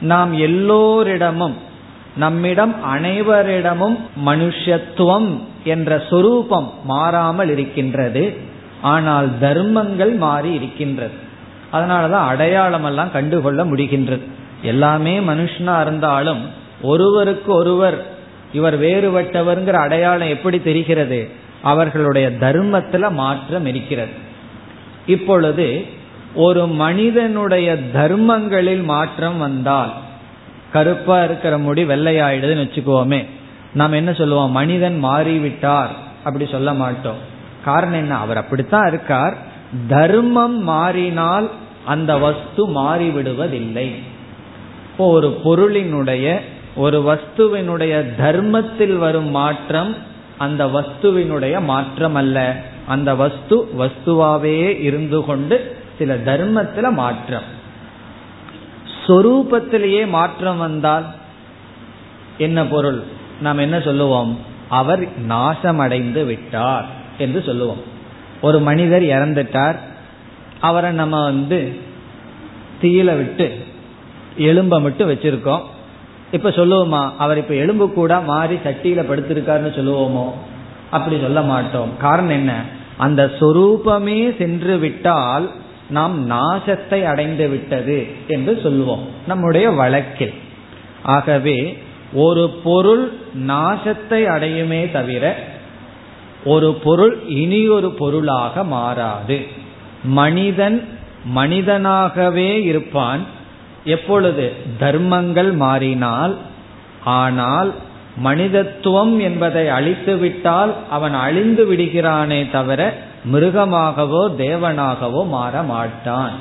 நாம் 0.02 0.32
எல்லோரிடமும் 0.34 1.58
நம்மிடம் 2.16 2.76
அனைவரிடமும் 2.96 3.98
மனுஷத்துவம் 4.26 5.30
என்ற 5.64 5.92
சொரூபம் 6.10 6.70
மாறாமல் 6.84 7.50
இருக்கின்றது. 7.50 8.24
ஆனால் 8.82 9.28
தர்மங்கள் 9.40 10.14
மாறி 10.16 10.52
இருக்கின்றது. 10.54 11.18
அதனாலதான் 11.74 12.28
அடையாளம் 12.28 12.84
எல்லாம் 12.84 13.12
கண்டுகொள்ள 13.12 13.66
முடிகின்றது. 13.66 14.24
எல்லாமே 14.62 15.20
மனுஷனா 15.20 15.82
இருந்தாலும் 15.82 16.46
ஒருவருக்கு 16.82 17.54
ஒருவர் 17.54 18.06
இவர் 18.54 18.80
வேறுபட்டவர்ங்கிற 18.80 19.72
அடையாளம் 19.72 20.28
எப்படி 20.28 20.62
தெரிகிறது? 20.62 21.30
அவர்களுடைய 21.62 22.30
தர்மத்துல 22.32 23.12
மாற்றம் 23.12 23.66
இருக்கிறது. 23.66 24.12
இப்பொழுது 25.06 25.86
ஒரு 26.36 26.68
மனிதனுடைய 26.68 27.78
தர்மங்களில் 27.94 28.84
மாற்றம் 28.84 29.38
வந்தால் 29.38 29.94
கருப்பா 30.74 31.24
இருக்கிற 31.24 31.58
முடி 31.58 31.84
வெள்ளையாயிடுதுன்னு 31.84 32.70
வச்சுக்கோமே. 32.70 33.26
நாம் 33.74 33.92
என்ன 33.92 34.14
சொல்லுவோம்? 34.14 34.52
மனிதன் 34.52 35.06
மாறிவிட்டார். 35.06 35.88
அப்படி 36.24 36.48
சொல்ல 36.52 36.74
மாட்டோம். 36.74 37.18
காரணம் 37.66 37.96
என்ன? 37.96 38.16
அவர் 38.16 38.38
அப்படித்தான் 38.38 38.88
இருக்கார். 38.88 39.38
தர்மம் 39.88 40.60
மாறினால் 40.60 41.50
அந்த 41.86 42.18
வஸ்து 42.18 42.68
மாறிவிடுவதில்லை. 42.68 43.92
இப்போ 44.92 45.08
ஒரு 45.08 45.42
பொருளினுடைய 45.44 46.40
ஒரு 46.76 46.98
வஸ்துவினுடைய 47.02 48.16
தர்மத்தில் 48.16 48.98
வரும் 48.98 49.30
மாற்றம் 49.30 49.96
அந்த 50.38 50.66
வஸ்துவினுடைய 50.66 51.64
மாற்றம் 51.64 52.16
அல்ல 52.16 52.64
அந்த 52.88 53.16
வஸ்து 53.16 53.70
வஸ்துவாவே 53.80 54.80
இருந்து 54.80 55.26
கொண்டு 55.26 55.76
சில 55.98 56.16
தர்மத்துல 56.16 56.94
மாற்றம். 56.94 57.60
சொரூபத்திலேயே 59.08 60.08
மாற்றம் 60.08 60.58
வந்தால் 60.58 61.06
என்ன 62.38 62.66
பொருள்? 62.66 63.04
நாம் 63.42 63.58
என்ன 63.58 63.80
சொல்லுவோம்? 63.80 64.40
அவர் 64.68 65.08
நாசமடைந்து 65.28 66.26
விட்டார் 66.26 66.86
என்று 67.18 67.44
சொல்லுவோம். 67.46 68.00
ஒரு 68.42 68.60
மனிதர் 68.60 69.02
இறந்துட்டார். 69.02 69.76
அவரை 70.60 70.92
நம்ம 70.92 71.24
வந்து 71.24 71.76
தீயில 72.82 73.16
விட்டு 73.16 73.64
எலும்ப 74.38 74.82
மட்டும் 74.82 75.12
வச்சிருக்கோம். 75.12 75.62
இப்ப 76.32 76.50
சொல்லுவோமா 76.50 77.12
அவர் 77.18 77.38
இப்ப 77.38 77.54
எலும்பு 77.54 77.94
கூட 77.94 78.20
மாறி 78.20 78.56
சட்டியில 78.56 79.06
படுத்திருக்காருன்னு 79.06 79.74
சொல்லுவோமோ? 79.78 80.32
அப்படி 80.92 81.20
சொல்ல 81.22 81.42
மாட்டோம். 81.42 81.90
காரணம் 81.98 82.30
என்ன? 82.30 82.62
அந்த 82.98 83.32
சொரூபமே 83.40 84.38
சென்று 84.38 84.78
விட்டால் 84.78 85.52
நாம் 85.90 86.30
நாசத்தை 86.30 87.04
அடைந்து 87.04 87.48
விட்டது 87.48 88.08
என்று 88.28 88.60
சொல்லுவோம். 88.64 89.08
நம்முடைய 89.28 89.70
வழக்கில். 89.70 90.34
ஆகவே 91.04 91.78
ஒரு 92.14 92.60
பொருள் 92.64 93.14
நாசத்தை 93.48 94.26
அடையுமே 94.26 94.92
தவிர 94.92 95.36
ஒரு 96.46 96.74
பொருள் 96.74 97.28
இனி 97.28 97.68
ஒரு 97.68 97.90
பொருளாக 97.90 98.64
மாறாது. 98.64 99.48
மனிதன் 100.04 100.88
மனிதனாகவே 101.36 102.64
இருப்பான். 102.64 103.20
எப்பொழுது? 103.84 104.54
தர்மங்கள் 104.80 105.52
மாறினால். 105.52 106.36
ஆனால் 107.04 107.74
மனிதத்துவம் 108.18 109.20
என்பதை 109.20 109.68
அழித்துவிட்டால் 109.68 110.74
அவன் 110.90 111.14
அழிந்து 111.14 111.74
விடுகிறானே 111.74 112.52
தவிர 112.52 112.98
மிருகமாகவோ 113.34 114.30
தேவனாகவோ 114.38 115.28
மாற 115.28 115.64
மாட்டான். 115.64 116.32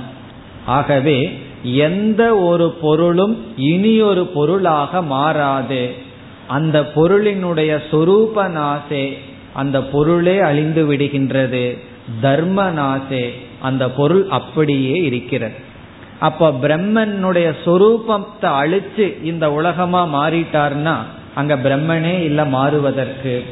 ஆகவே 0.66 1.38
எந்த 1.62 2.36
ஒரு 2.36 2.70
பொருளும் 2.70 3.52
இனி 3.56 4.02
ஒரு 4.02 4.26
பொருளாக 4.26 5.02
மாறாது. 5.02 5.94
அந்த 6.46 6.90
பொருளினுடைய 6.94 7.82
சொரூப 7.90 8.48
நாசே 8.48 9.18
அந்த 9.52 9.82
பொருளே 9.82 10.38
அழிந்து 10.38 10.92
விடுகின்றது. 10.92 11.78
தர்ம 12.20 12.70
நாசே 12.70 13.30
அந்த 13.60 13.90
பொருள் 13.90 14.26
அப்படியே 14.28 14.92
இருக்கிறது. 14.92 15.54
அப்ப 16.18 16.50
பிரம்மனுடைய 16.50 17.52
சொரூபத்தை 17.64 18.42
அழிச்சு 18.42 19.24
இந்த 19.24 19.52
உலகமா 19.52 20.06
மாறிட்டார்னா 20.06 20.96
அங்க 21.34 21.56
பிரம்மனே 21.56 22.20
இல்ல 22.22 22.44
மாறுவதற்கு. 22.44 23.44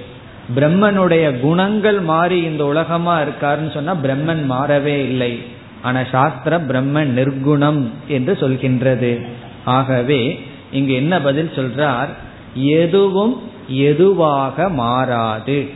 பிரம்மனுடைய 0.56 1.40
குணங்கள் 1.40 2.00
மாறி 2.00 2.42
இந்த 2.42 2.66
உலகமா 2.66 3.20
இருக்காருன்னு 3.20 3.72
சொன்னா 3.72 3.94
பிரம்மன் 3.94 4.42
மாறவே 4.50 4.96
இல்லை. 4.96 5.42
ஆனா 5.82 6.02
சாஸ்திர 6.10 6.58
பிரம்மன் 6.58 7.10
நிர்குணம் 7.16 7.88
என்று 8.08 8.32
சொல்கின்றது. 8.40 9.26
ஆகவே 9.64 10.40
இங்கு 10.72 10.92
என்ன 10.92 11.20
பதில் 11.20 11.50
சொல்றார்? 11.54 12.08
எதுவும் 12.54 13.42
எதுவாக 13.68 14.68
மாறாது. 14.68 15.68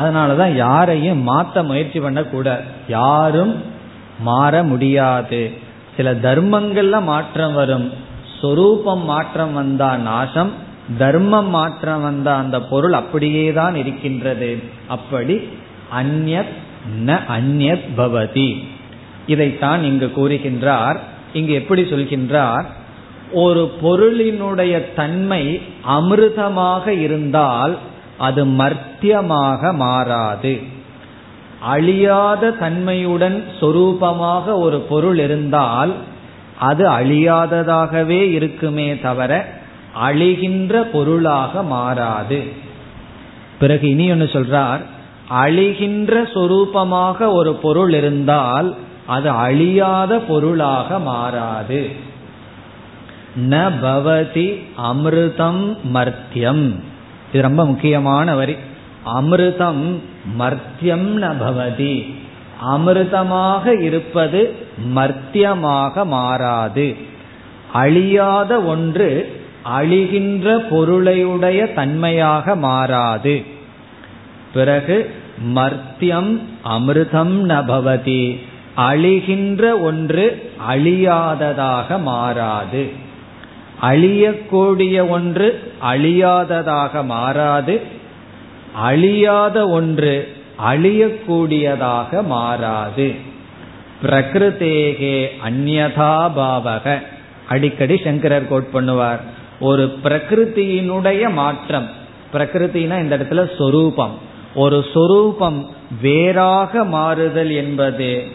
அதனாலதான் 0.00 0.54
யாரையும் 0.54 1.28
மாத்த 1.28 1.64
முயற்சி 1.64 2.00
பண்ணக்கூடாது 2.00 2.64
யாரும் 2.88 3.62
மாற 4.20 4.62
முடியாது. 4.62 5.52
சில 5.96 6.14
தர்மங்கள்ல 6.14 7.02
மாற்றம் 7.02 7.54
வரும். 7.54 7.92
சொரூபம் 8.40 9.04
மாற்றம் 9.04 9.52
வந்தா 9.52 9.96
நாசம் 9.96 10.52
தர்மம் 10.98 11.48
மாற்றம் 11.48 12.02
வந்த 12.02 12.34
அந்த 12.34 12.60
பொருள் 12.60 12.92
அப்படியே 12.92 13.52
தான் 13.52 13.74
இருக்கின்றது. 13.74 14.62
அப்படி 14.88 15.48
அந்நத் 15.96 16.54
ந 17.06 17.18
அந்நத் 17.38 17.84
பவதி. 17.96 18.68
இதைத்தான் 19.26 19.82
இங்கு 19.82 20.12
கூறுகின்றார். 20.16 20.96
இங்கு 21.32 21.52
எப்படி 21.52 21.82
சொல்கின்றார்? 21.82 22.64
ஒரு 23.32 23.72
பொருளினுடைய 23.82 24.94
தன்மை 24.94 25.60
அமிர்தமாக 25.88 26.86
இருந்தால் 26.86 27.78
அது 28.18 28.46
மர்த்தியமாக 28.46 29.74
மாறாது. 29.74 30.62
அழியாத 31.60 32.50
தன்மையுடன் 32.50 33.44
சொரூபமாக 33.60 34.58
ஒரு 34.58 34.78
பொருள் 34.80 35.18
இருந்தால் 35.18 35.92
அது 36.58 36.88
அழியாததாகவே 36.90 38.20
இருக்குமே 38.30 38.98
தவிர 38.98 39.32
அழிகின்ற 40.08 40.82
பொருளாக 40.82 41.62
மாறாது. 41.62 42.40
பிறகு 43.58 43.90
இனி 43.90 44.10
ஒன்று 44.10 44.28
சொல்றார் 44.32 44.82
அழிகின்ற 45.30 46.22
சொரூபமாக 46.34 47.32
ஒரு 47.32 47.54
பொருள் 47.54 47.92
இருந்தால் 47.92 48.74
அது 49.06 49.30
அழியாத 49.30 50.18
பொருளாக 50.18 50.98
மாறாது. 50.98 51.90
ந 53.50 53.54
பவதி 53.82 54.48
அமிர்தம் 54.92 55.76
மர்த்தியம். 55.94 56.82
இது 57.32 57.42
ரொம்ப 57.42 57.66
முக்கியமான 57.66 58.34
வரி. 58.34 58.56
அமிர்தம் 59.20 59.98
மர்த்தியம் 60.38 61.08
நபவதி 61.24 62.14
அமிர்தமாக 62.76 63.80
இருப்பது 63.80 64.54
மர்த்தியமாக 64.96 66.04
மாறாது. 66.04 66.96
அழியாத 67.72 68.60
ஒன்று 68.62 69.40
அழிகின்ற 69.78 70.56
பொருளையுடைய 70.70 71.74
தன்மையாக 71.74 72.56
மாறாது. 72.56 73.44
பிறகு 74.54 75.14
மர்த்தியம் 75.54 76.40
அமிர்தம் 76.64 77.36
நபவதி 77.44 78.40
அழிகின்ற 78.76 79.80
ஒன்று 79.80 80.52
அழியாததாக 80.68 82.02
மாறாது. 82.02 83.06
அழியக்கூடிய 83.82 85.08
ஒன்று 85.08 85.72
அழியாததாக 85.92 87.04
மாறாது 87.04 87.80
அழியாத 88.74 89.68
ஒன்று 89.68 90.36
அழியக்கூடியதாக 90.70 92.24
மாறாது. 92.24 93.14
பிரகிருதேகே 94.02 95.28
அந்நதாபாவக 95.48 97.02
அடிக்கடி 97.48 98.00
சங்கரர் 98.04 98.48
கோட் 98.48 98.72
பண்ணுவார். 98.72 99.20
ஒரு 99.60 99.98
பிரகிருத்தியினுடைய 100.04 101.32
மாற்றம் 101.32 101.88
பிரகிருத்தினா 102.32 102.98
இந்த 103.00 103.16
இடத்துல 103.16 103.56
சொரூபம். 103.58 104.18
ஒரு 104.54 104.84
சொரூபம் 104.92 105.70
வேறாக 106.02 106.84
மாறுதல் 106.84 107.50
என்பது 107.50 108.26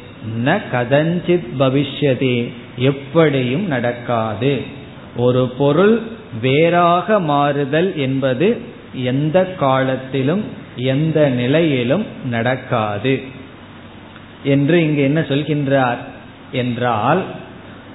ந 0.45 0.61
கதஞ்சித் 0.71 1.47
பவிஷ்யதி 1.59 2.51
எப்படியும் 2.77 3.67
நடக்காது. 3.67 4.81
ஒரு 5.17 5.49
பொருள் 5.57 6.01
வேறாக 6.41 7.19
மாறுதல் 7.19 7.97
என்பது 7.97 8.57
எந்த 8.93 9.45
காலத்திலும் 9.45 10.43
எந்த 10.75 11.29
நிலையிலும் 11.29 12.05
நடக்காது. 12.25 13.21
என்று 14.43 14.83
இங்கு 14.83 15.01
என்ன 15.01 15.19
சொல்கின்றார் 15.19 15.97
என்றால் 16.51 17.21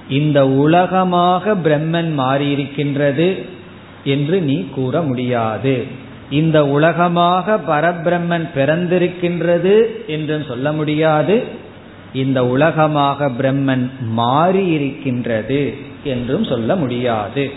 இந்த 0.09 0.47
உலகமாக 0.47 1.55
பிரம்மன் 1.55 2.11
மாறியிருக்கின்றது 2.17 3.45
என்று 4.03 4.41
நீ 4.41 4.67
கூற 4.75 5.01
முடியாது. 5.01 5.85
இந்த 6.29 6.67
உலகமாக 6.67 7.55
பரபிரம்மன் 7.67 8.49
பிறந்திருக்கின்றது 8.55 10.05
என்றும் 10.07 10.43
சொல்ல 10.43 10.71
முடியாது. 10.71 11.43
இந்த 12.13 12.47
உலகமாக 12.47 13.29
பிரம்மன் 13.29 13.89
மாறியிருக்கின்றது 14.17 15.87
என்றும் 16.03 16.43
சொல்ல 16.43 16.75
முடியாது. 16.75 17.51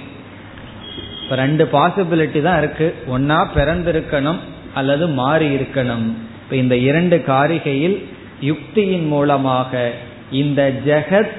இப்போ 1.23 1.37
ரெண்டு 1.37 1.69
பாசிபிலிட்டி 1.73 2.43
தான் 2.43 2.59
இருக்கு. 2.59 2.95
ஒன்னா 3.09 3.47
பிறந்திருக்கணும் 3.55 4.39
அல்லது 4.75 5.09
மாறி 5.09 5.55
இருக்கணும் 5.55 6.07
இப்போ 6.43 6.57
இந்த 6.57 6.77
இரண்டு 6.77 7.23
காரிகையில் 7.27 8.05
யுக்தியின் 8.41 9.07
மூலமாக 9.07 9.93
இந்த 10.31 10.75
ஜெகத் 10.85 11.37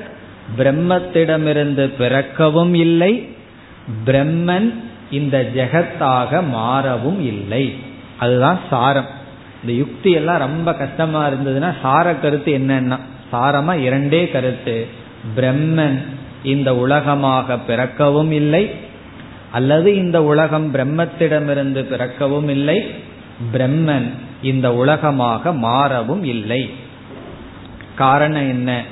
பிரம்மத்திடமிருந்து 0.57 1.93
பிறக்கவும் 1.97 2.73
இல்லை 2.73 3.29
பிரம்மன் 4.05 4.73
இந்த 5.11 5.49
ஜெகத்தாக 5.55 6.49
மாறவும் 6.49 7.21
இல்லை. 7.21 7.75
அதுதான் 8.17 8.59
சாரம். 8.69 9.09
இந்த 9.61 9.73
யுக்தி 9.73 10.11
எல்லாம் 10.11 10.37
ரொம்ப 10.37 10.73
கஷ்டமா 10.73 11.27
இருந்ததுன்னா 11.27 11.73
சார 11.81 12.15
கருத்து 12.15 12.57
என்னன்னா 12.57 12.99
சாரமா 13.31 13.79
இரண்டே 13.79 14.27
கருத்து. 14.27 14.87
பிரம்மன் 15.35 16.05
இந்த 16.43 16.75
உலகமாக 16.75 17.57
பிறக்கவும் 17.57 18.31
இல்லை 18.31 18.71
அல்லது 19.51 19.95
இந்த 19.95 20.23
உலகம் 20.23 20.73
பிரம்மத்திடமிருந்து 20.73 21.81
பிறக்கவும் 21.81 22.49
இல்லை 22.49 22.85
பிரம்மன் 23.53 24.09
இந்த 24.41 24.73
உலகமாக 24.73 25.53
மாறவும் 25.53 26.23
இல்லை. 26.23 26.69
காரணம் 27.95 28.47
என்ன? 28.47 28.83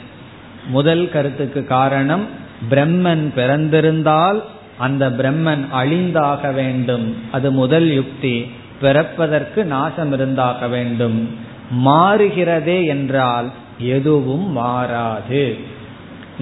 முதல் 0.68 1.10
கருத்துக்கு 1.10 1.66
காரணம் 1.66 2.26
பிரம்மன் 2.70 3.34
பிறந்திருந்தால் 3.36 4.44
அந்த 4.78 5.10
பிரம்மன் 5.10 5.70
அழிந்தாக 5.70 6.54
வேண்டும். 6.54 7.18
அது 7.32 7.52
முதல் 7.52 7.94
யுக்தி. 7.94 8.52
பிறப்பதற்கு 8.82 9.66
நாசம் 9.66 10.14
இருந்தாக 10.14 10.68
வேண்டும். 10.68 11.36
மாறுகிறதே 11.86 12.88
என்றால் 12.88 13.52
எதுவும் 13.78 14.52
மாறாது. 14.52 15.58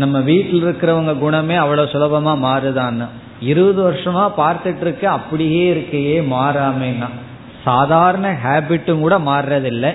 நம்ம 0.01 0.17
வீட்டில் 0.29 0.65
இருக்கிறவங்க 0.65 1.13
குணமே 1.17 1.55
அவ்வளவு 1.55 1.91
சுலபமா 1.93 2.33
மாறுதான்னு. 2.45 3.05
இருபது 3.41 3.79
வருஷமா 3.87 4.23
பார்த்துட்டு 4.37 4.83
இருக்க 4.85 5.03
அப்படியே 5.09 5.63
இருக்கையே 5.73 6.17
மாறாமேனா 6.33 7.09
சாதாரண 7.63 8.25
ஹேபிட்டும் 8.43 9.03
கூட 9.05 9.15
மாறுறதில்லை. 9.19 9.91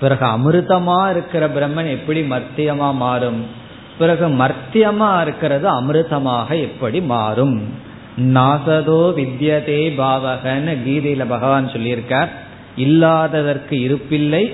பிறகு 0.00 0.24
அமிர்தமா 0.26 0.98
இருக்கிற 1.10 1.44
பிரம்மன் 1.48 1.90
எப்படி 1.90 2.20
மர்த்தியமா 2.22 2.88
மாறும்? 3.04 3.40
பிறகு 3.98 4.26
மர்த்தியமா 4.42 5.10
இருக்கிறது 5.22 5.66
அமிர்தமாக 5.68 6.48
எப்படி 6.60 7.00
மாறும்? 7.12 7.56
நாசதோ 8.34 9.00
வித்யதே 9.18 9.80
பாவகன்னு 10.00 10.74
கீதையில 10.86 11.24
பகவான் 11.28 11.72
சொல்லியிருக்கார். 11.72 12.30
இல்லாததற்கு 12.76 13.76
இருப்பில்லை 13.86 14.44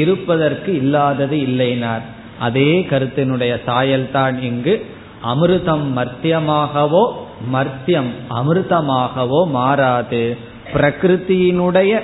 இருப்பதற்கு 0.00 0.70
இல்லாதது 0.76 1.36
இல்லைனார். 1.36 2.04
அதே 2.38 2.86
கருத்தினுடைய 2.90 3.60
சாயல்தான் 3.66 4.42
இங்கு 4.42 4.86
அமிர்தம் 5.34 5.86
மர்த்தியமாகவோ 5.96 7.06
மர்த்தியம் 7.52 8.10
அமிர்தமாகவோ 8.30 9.46
மாறாது. 9.46 10.36
பிரகிருத்தியினுடைய 10.72 12.00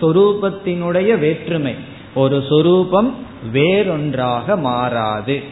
சொரூபத்தினுடைய 0.00 1.18
வேற்றுமை. 1.18 1.74
ஒரு 2.14 2.44
சொரூபம் 2.48 3.14
வேறொன்றாக 3.52 4.56
மாறாது. 4.56 5.42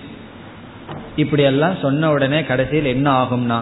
இப்படியெல்லாம் 1.16 1.74
சொன்ன 1.82 2.10
உடனே 2.10 2.44
கடைசியில் 2.44 2.84
என்ன 2.84 3.22
ஆகும்னா 3.22 3.60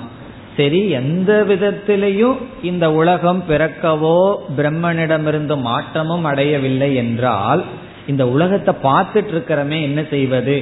சரி 0.56 0.90
எந்த 0.90 1.44
விதத்திலையும் 1.48 2.36
இந்த 2.62 2.92
உலகம் 2.92 3.44
பிறக்கவோ 3.48 4.34
பிரம்மனிடமிருந்து 4.56 5.60
மாற்றமும் 5.60 6.24
அடையவில்லை 6.24 6.94
என்றால் 6.94 7.64
இந்த 8.08 8.22
உலகத்தை 8.28 8.74
பார்த்துட்டு 8.82 9.32
இருக்கிறமே 9.34 9.78
என்ன 9.82 10.00
செய்வது? 10.10 10.58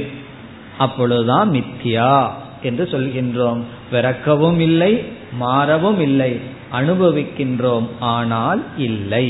அப்பொழுதுதான் 0.78 1.48
மித்தியா 1.50 2.12
என்று 2.62 2.84
சொல்கின்றோம். 2.84 3.60
பிறக்கவும் 3.90 4.60
இல்லை 4.60 4.92
மாறவும் 5.40 6.00
இல்லை 6.00 6.32
அனுபவிக்கின்றோம் 6.72 7.86
ஆனால் 8.14 8.62
இல்லை. 8.78 9.26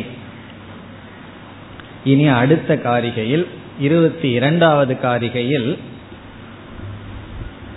இனி 2.04 2.26
அடுத்த 2.40 2.74
காரிகையில் 2.84 3.44
இருபத்தி 3.80 4.28
இரண்டாவது 4.30 4.94
காரிகையில் 5.02 5.70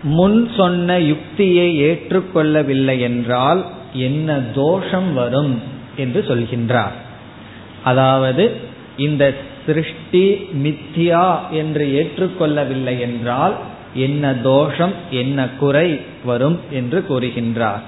முன் 0.02 0.40
சொன்ன 0.58 1.00
யுக்தியை 1.00 1.70
ஏற்றுக்கொள்ளவில்லை 1.82 2.96
என்றால் 3.00 3.62
என்ன 4.08 4.38
தோஷம் 4.56 5.10
வரும் 5.14 5.54
என்று 5.96 6.20
சொல்கின்றார். 6.28 6.96
அதாவது 7.84 8.44
இந்த 8.98 9.24
சிருஷ்டி 9.66 10.50
மித்யா 10.64 11.50
என்று 11.52 11.86
ஏற்றுக்கொள்ளவில்லை 11.86 13.00
என்றால் 13.00 13.56
என்ன 13.94 14.36
தோஷம் 14.36 14.94
என்ன 15.12 15.48
குறை 15.50 16.02
வரும் 16.26 16.60
என்று 16.70 17.06
கூறுகின்றார். 17.10 17.82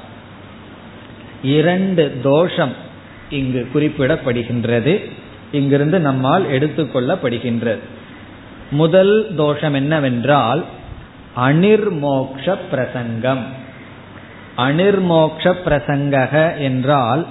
இரண்டு 1.44 2.20
தோஷம் 2.24 2.72
இங்கு 3.30 3.70
குறிப்பிடப்படுகின்றது. 3.74 5.12
இங்கிருந்து 5.52 6.00
நம்மால் 6.00 6.50
எடுத்துக்கொள்ளப்படுகின்றது. 6.50 7.80
முதல் 8.72 9.36
தோஷம் 9.36 9.74
என்னவென்றால் 9.74 10.66
அனிர்மோக்ஷ 11.38 12.58
பிரசங்கம். 12.70 13.46
அனிர்மோக்ஷ 14.58 15.56
பிரசங்கக 15.66 16.58
என்றால் 16.58 17.28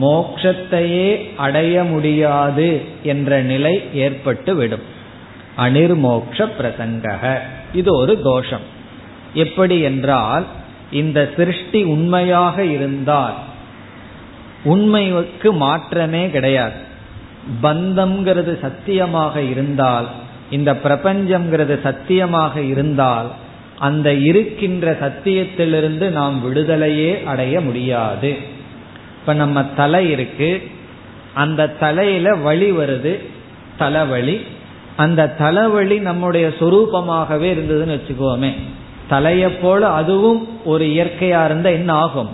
மோக்ஷத்தையே 0.00 1.34
அடைய 1.36 1.84
முடியாது 1.84 2.80
என்ற 3.02 3.40
நிலை 3.40 3.82
ஏற்பட்டு 3.94 4.54
விடும் 4.54 4.86
அனிர்மோக்ஷ 5.58 6.48
பிரசங்கக 6.58 7.38
இது 7.72 7.96
ஒரு 7.96 8.20
தோஷம். 8.22 8.66
எப்படி 9.34 9.80
என்றால் 9.80 10.44
இந்த 10.90 11.30
சிருஷ்டி 11.36 11.82
உண்மையாக 11.82 12.64
இருந்தால் 12.64 13.34
உண்மைக்கு 14.64 15.52
மாற்றமே 15.52 16.30
கிடையாது. 16.30 16.78
பந்தம்ங்கிறது 17.62 18.60
சத்தியமாக 18.60 19.40
இருந்தால் 19.40 20.08
இந்த 20.50 20.72
பிரபஞ்சம்ங்கிறது 20.72 21.82
சத்தியமாக 21.82 22.60
இருந்தால் 22.60 23.30
அந்த 23.78 24.14
இருக்கின்ற 24.14 24.92
சத்தியத்திலிருந்து 25.00 26.08
நாம் 26.10 26.36
விடுதலையே 26.42 27.24
அடைய 27.24 27.60
முடியாது. 27.60 28.51
இப்ப 29.22 29.34
நம்ம 29.34 29.64
தலை 29.64 30.10
இருக்கு. 30.10 30.70
அந்த 31.34 31.68
தலையில 31.68 32.34
வழி 32.34 32.72
வருது. 32.72 33.28
தலைவலி. 33.78 34.40
அந்த 34.96 35.28
தலைவலி 35.28 35.98
நம்முடைய 35.98 36.48
சொரூபமாகவே 36.48 37.54
இருந்ததுன்னு 37.54 38.00
வச்சுக்கோமே. 38.00 38.54
தலையை 39.08 39.50
போல 39.50 39.88
அதுவும் 39.88 40.64
ஒரு 40.64 40.84
இயற்கையா 40.84 41.44
இருந்தா 41.44 41.70
என்ன 41.70 41.92
ஆகும்? 41.92 42.28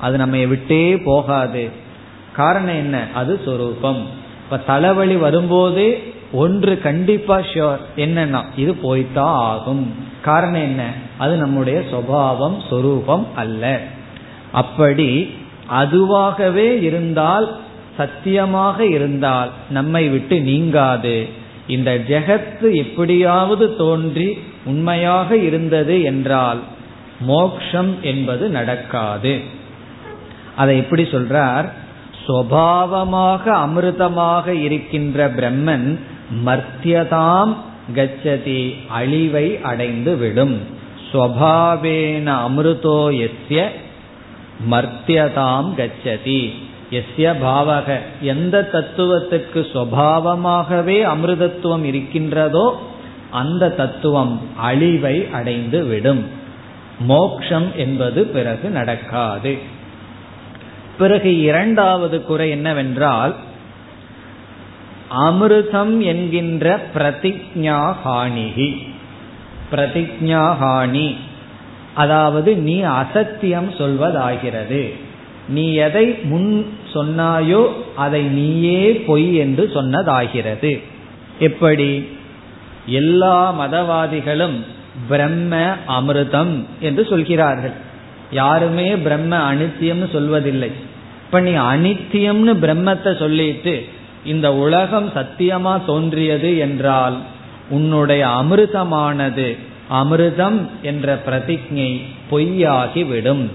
அது 0.00 0.16
நம்ம 0.16 0.36
விட்டே 0.36 0.96
போகாது. 0.96 1.70
காரணம் 2.32 2.74
என்ன? 2.74 3.06
அது 3.14 3.40
சொரூபம். 3.44 4.06
இப்ப 4.44 4.58
தலைவலி 4.58 5.16
வரும்போது 5.16 5.98
ஒன்று 6.32 6.80
கண்டிப்பா 6.80 7.38
ஷியோர் 7.38 7.78
என்னன்னா 7.96 8.44
இது 8.56 8.72
போய்தான் 8.72 9.34
ஆகும். 9.48 9.94
காரணம் 10.22 10.62
என்ன? 10.62 10.92
அது 11.18 11.36
நம்முடைய 11.36 11.82
சுவாவம் 11.92 12.56
சொரூபம் 12.70 13.26
அல்ல. 13.34 13.80
அப்படி 14.52 15.34
அதுவாகவே 15.70 16.82
இருந்தால் 16.82 17.56
சத்தியமாக 17.96 18.86
இருந்தால் 18.86 19.50
நம்மை 19.70 20.08
விட்டு 20.08 20.40
நீங்காது. 20.40 21.28
இந்த 21.66 21.98
ஜெகத்து 22.08 22.74
எப்படியாவது 22.74 23.76
தோன்றி 23.76 24.38
உண்மையாக 24.64 25.36
இருந்தது 25.36 26.02
என்றால் 26.02 26.58
மோக்ஷம் 27.20 27.96
என்பது 28.02 28.48
நடக்காது. 28.48 29.40
அதை 30.56 30.76
எப்படி 30.76 31.02
சொல்றார்? 31.02 31.68
சுவாவமாக 32.28 33.42
அமிர்தமாக 33.44 34.48
இருக்கின்ற 34.48 35.30
பிரம்மன் 35.30 35.98
மர்த்தியதாம் 36.46 37.54
கச்சதி 37.94 38.74
அழிவை 38.88 39.60
அடைந்து 39.62 40.16
விடும் 40.16 40.60
ஸ்வபாவேன 41.12 42.36
அமிர்தோ 42.48 43.28
எஸ்ய 43.28 43.68
மர்த்தியதாம் 44.70 45.74
கச்சதி. 45.76 46.54
எஸ்ய 46.90 47.34
பாவக. 47.42 47.98
எந்த 48.20 48.68
தத்துவத்துக்கு 48.72 49.66
சுவாவமாகவே 49.74 51.02
அமிர்தத்துவம் 51.02 51.84
இருக்கின்றதோ 51.84 52.82
அந்த 53.30 53.70
தத்துவம் 53.70 54.40
அழிவை 54.56 55.28
அடைந்து 55.32 55.84
விடும். 55.84 56.26
மோக்ஷம் 56.98 57.72
என்பது 57.76 58.24
பிறகு 58.24 58.68
நடக்காது. 58.68 59.58
பிறகு 60.98 61.40
இரண்டாவது 61.40 62.22
குறை 62.22 62.50
என்னவென்றால் 62.50 63.34
அமிர்தம் 65.18 66.00
என்கின்ற 66.00 66.80
பிரதிஜாஹானிகி 66.94 68.88
பிரதிஜாஹானி 69.72 71.16
அதாவது 71.94 72.56
நீ 72.56 72.82
அசத்தியம் 72.82 73.70
சொல்வதாகிறது. 73.78 74.92
நீ 75.48 75.74
எதை 75.74 76.06
முன் 76.22 76.66
சொன்னாயோ 76.94 77.66
அதை 77.96 78.22
நீயே 78.22 78.92
பொய் 78.92 79.34
என்று 79.34 79.70
சொன்னதாகிறது. 79.74 80.82
எப்படி? 81.38 82.06
எல்லா 82.86 83.54
மதவாதிகளும் 83.60 84.56
பிரம்ம 85.08 85.56
அமிர்தம் 85.88 86.54
என்று 86.80 87.06
சொல்கிறார்கள். 87.06 87.72
யாருமே 88.30 88.96
பிரம்ம 88.96 89.36
அனித்தியம்னு 89.52 90.08
சொல்வதில்லை. 90.12 90.70
இப்ப 91.24 91.40
நீ 91.40 91.52
அனித்தியம்னு 91.52 92.54
பிரம்மத்தை 92.54 93.18
சொல்லிட்டு 93.18 93.86
இந்த 94.24 94.54
உலகம் 94.54 95.08
சத்தியமா 95.14 95.84
தோன்றியது 95.84 96.58
என்றால் 96.58 97.16
உன்னுடைய 97.70 98.26
அமிர்தமானது 98.26 99.56
அமிர்தம் 99.90 100.66
என்ற 100.82 101.22
பிரதிஜை 101.26 102.00
பொய்யாகிவிடும். 102.30 103.46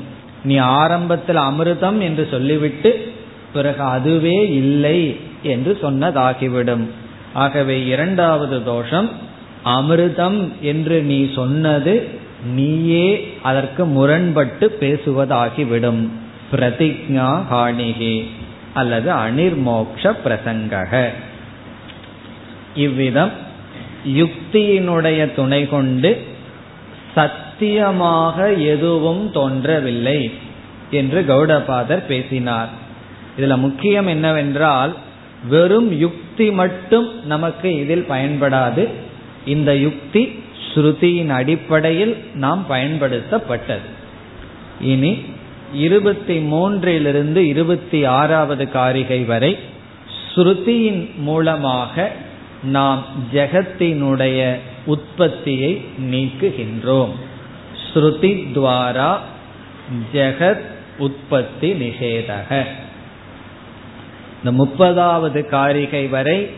நீ 0.44 0.58
ஆரம்பத்தில் 0.58 1.36
அமிர்தம் 1.36 2.00
என்று 2.00 2.28
சொல்லிவிட்டு 2.32 3.12
பிறகு 3.54 3.84
அதுவே 3.84 4.50
இல்லை 4.50 5.18
என்று 5.44 5.80
சொன்னதாகிவிடும். 5.82 6.86
ஆகவே 7.34 7.86
இரண்டாவது 7.86 8.64
தோஷம் 8.64 9.10
அமிர்தம் 9.66 10.52
என்று 10.62 11.02
நீ 11.02 11.34
சொன்னது 11.34 12.08
நீயே 12.46 13.38
அதற்கு 13.44 13.86
முரண்பட்டு 13.86 14.78
பேசுவதாகிவிடும். 14.80 16.08
பிரதிஜா 16.52 17.42
ஹானிகி 17.52 18.26
அல்லது 18.74 19.12
அனிர்மோக்ஷ 19.12 20.14
பிரசங்கக. 20.26 21.10
இவ்விதம் 22.76 23.32
யுக்தியினுடைய 24.06 25.36
துணை 25.36 25.68
கொண்டு 25.68 26.26
சத்தியமாக 27.16 28.54
எதுவும் 28.54 29.32
தோன்றவில்லை 29.32 30.32
என்று 30.92 31.26
கௌடபாதர் 31.28 32.06
பேசினார். 32.06 32.70
இதுல 33.38 33.58
முக்கியம் 33.58 34.08
என்னவென்றால் 34.08 34.96
வெறும் 35.50 36.00
யுக்தி 36.00 36.52
மட்டும் 36.52 37.26
நமக்கு 37.26 37.80
இதில் 37.80 38.06
பயன்படாது. 38.10 38.88
இந்த 39.46 39.76
யுக்தி 39.76 40.44
ஸ்ருதியின் 40.74 41.30
அடிப்படையில் 41.30 42.18
நாம் 42.34 42.66
பயன்படுத்தப்பட்டது. 42.70 43.88
இனி 44.82 45.22
இருபத்தி 45.74 46.38
மூன்றிலிருந்து 46.38 47.36
இருபத்தி 47.36 48.06
ஆறாவது 48.06 48.70
காரிகை 48.70 49.24
வரை 49.24 49.58
ஸ்ருதியின் 50.36 51.16
மூலமாக 51.16 52.12
நாம் 52.64 53.06
ஜெகத்தினுடைய 53.34 54.56
உற்பத்தியை 54.86 55.82
நீக்குகின்றோம். 56.12 57.10
ஸ்ருதி 57.94 58.48
துவாரா 58.56 59.18
ஜெகத் 60.14 60.62
உற்பத்தி 60.98 61.74
நிஷேதக. 61.74 62.64
இந்த 64.44 64.64
முப்பதாவது 64.64 65.46
காரிகை 65.46 66.08
வரை 66.08 66.50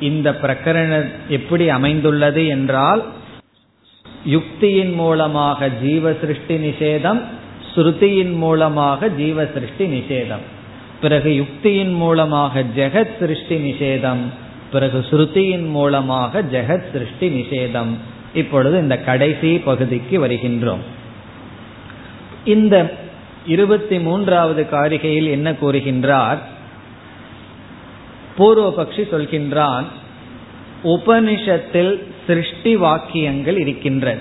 இந்த 0.00 0.30
பிரகரணம் 0.30 1.10
எப்படி 1.28 1.68
அமைந்துள்ளது 1.68 2.46
என்றால் 2.46 3.04
யுக்தியின் 4.26 4.94
மூலமாக 4.94 5.68
ஜீவ 5.68 6.12
சிருஷ்டி 6.20 6.56
நிஷேதம் 6.56 7.22
ஸ்ருதியின் 7.74 8.34
மூலமாக 8.34 9.08
ஜீவ 9.08 9.46
சிருஷ்டி 9.46 9.86
நிஷேதம். 9.86 10.44
பிறகு 11.00 11.30
யுக்தியின் 11.30 11.92
மூலமாக 11.92 12.62
ஜெகத் 12.76 13.18
சிருஷ்டி 13.18 13.72
நிஷேதம் 13.72 14.20
பிறகு 14.72 15.06
ஸ்ருதியின் 15.10 15.68
மூலமாக 15.68 16.42
ஜெகத் 16.42 16.92
சிருஷ்டி 16.92 17.28
நிஷேதம். 17.40 17.92
இப்பொழுது 18.34 18.78
இந்த 18.78 18.98
கடைசி 18.98 19.58
பகுதிக்கு 19.58 20.26
வருகின்றோம். 20.26 20.82
இந்த 22.44 22.94
இருபத்தி 23.46 23.98
மூன்றாவது 23.98 24.66
காரிகையில் 24.70 25.30
என்ன 25.30 25.52
கூறுகின்றார்? 25.52 26.38
பூர்வபக்ஷி 28.38 29.02
சொல்கின்றான் 29.12 29.84
உபனிஷத்தில் 30.84 32.02
சிருஷ்டி 32.26 32.76
வாக்கியங்கள் 32.76 33.58
இருக்கின்றன. 33.58 34.20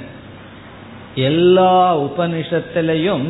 எல்லா 1.15 1.99
உபனிஷத்திலையும் 1.99 3.25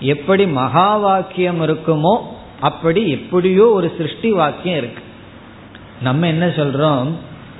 எப்படி 0.00 0.46
மகா 0.46 0.96
வாக்கியம் 0.96 1.60
இருக்குமோ 1.62 2.20
அப்படி 2.60 3.10
எப்படியோ 3.10 3.66
ஒரு 3.68 3.92
சிருஷ்டி 3.96 4.30
வாக்கியம் 4.30 4.76
இருக்கு. 4.76 5.02
நம்ம 6.02 6.26
என்ன 6.26 6.46
சொல்றோம்? 6.46 7.08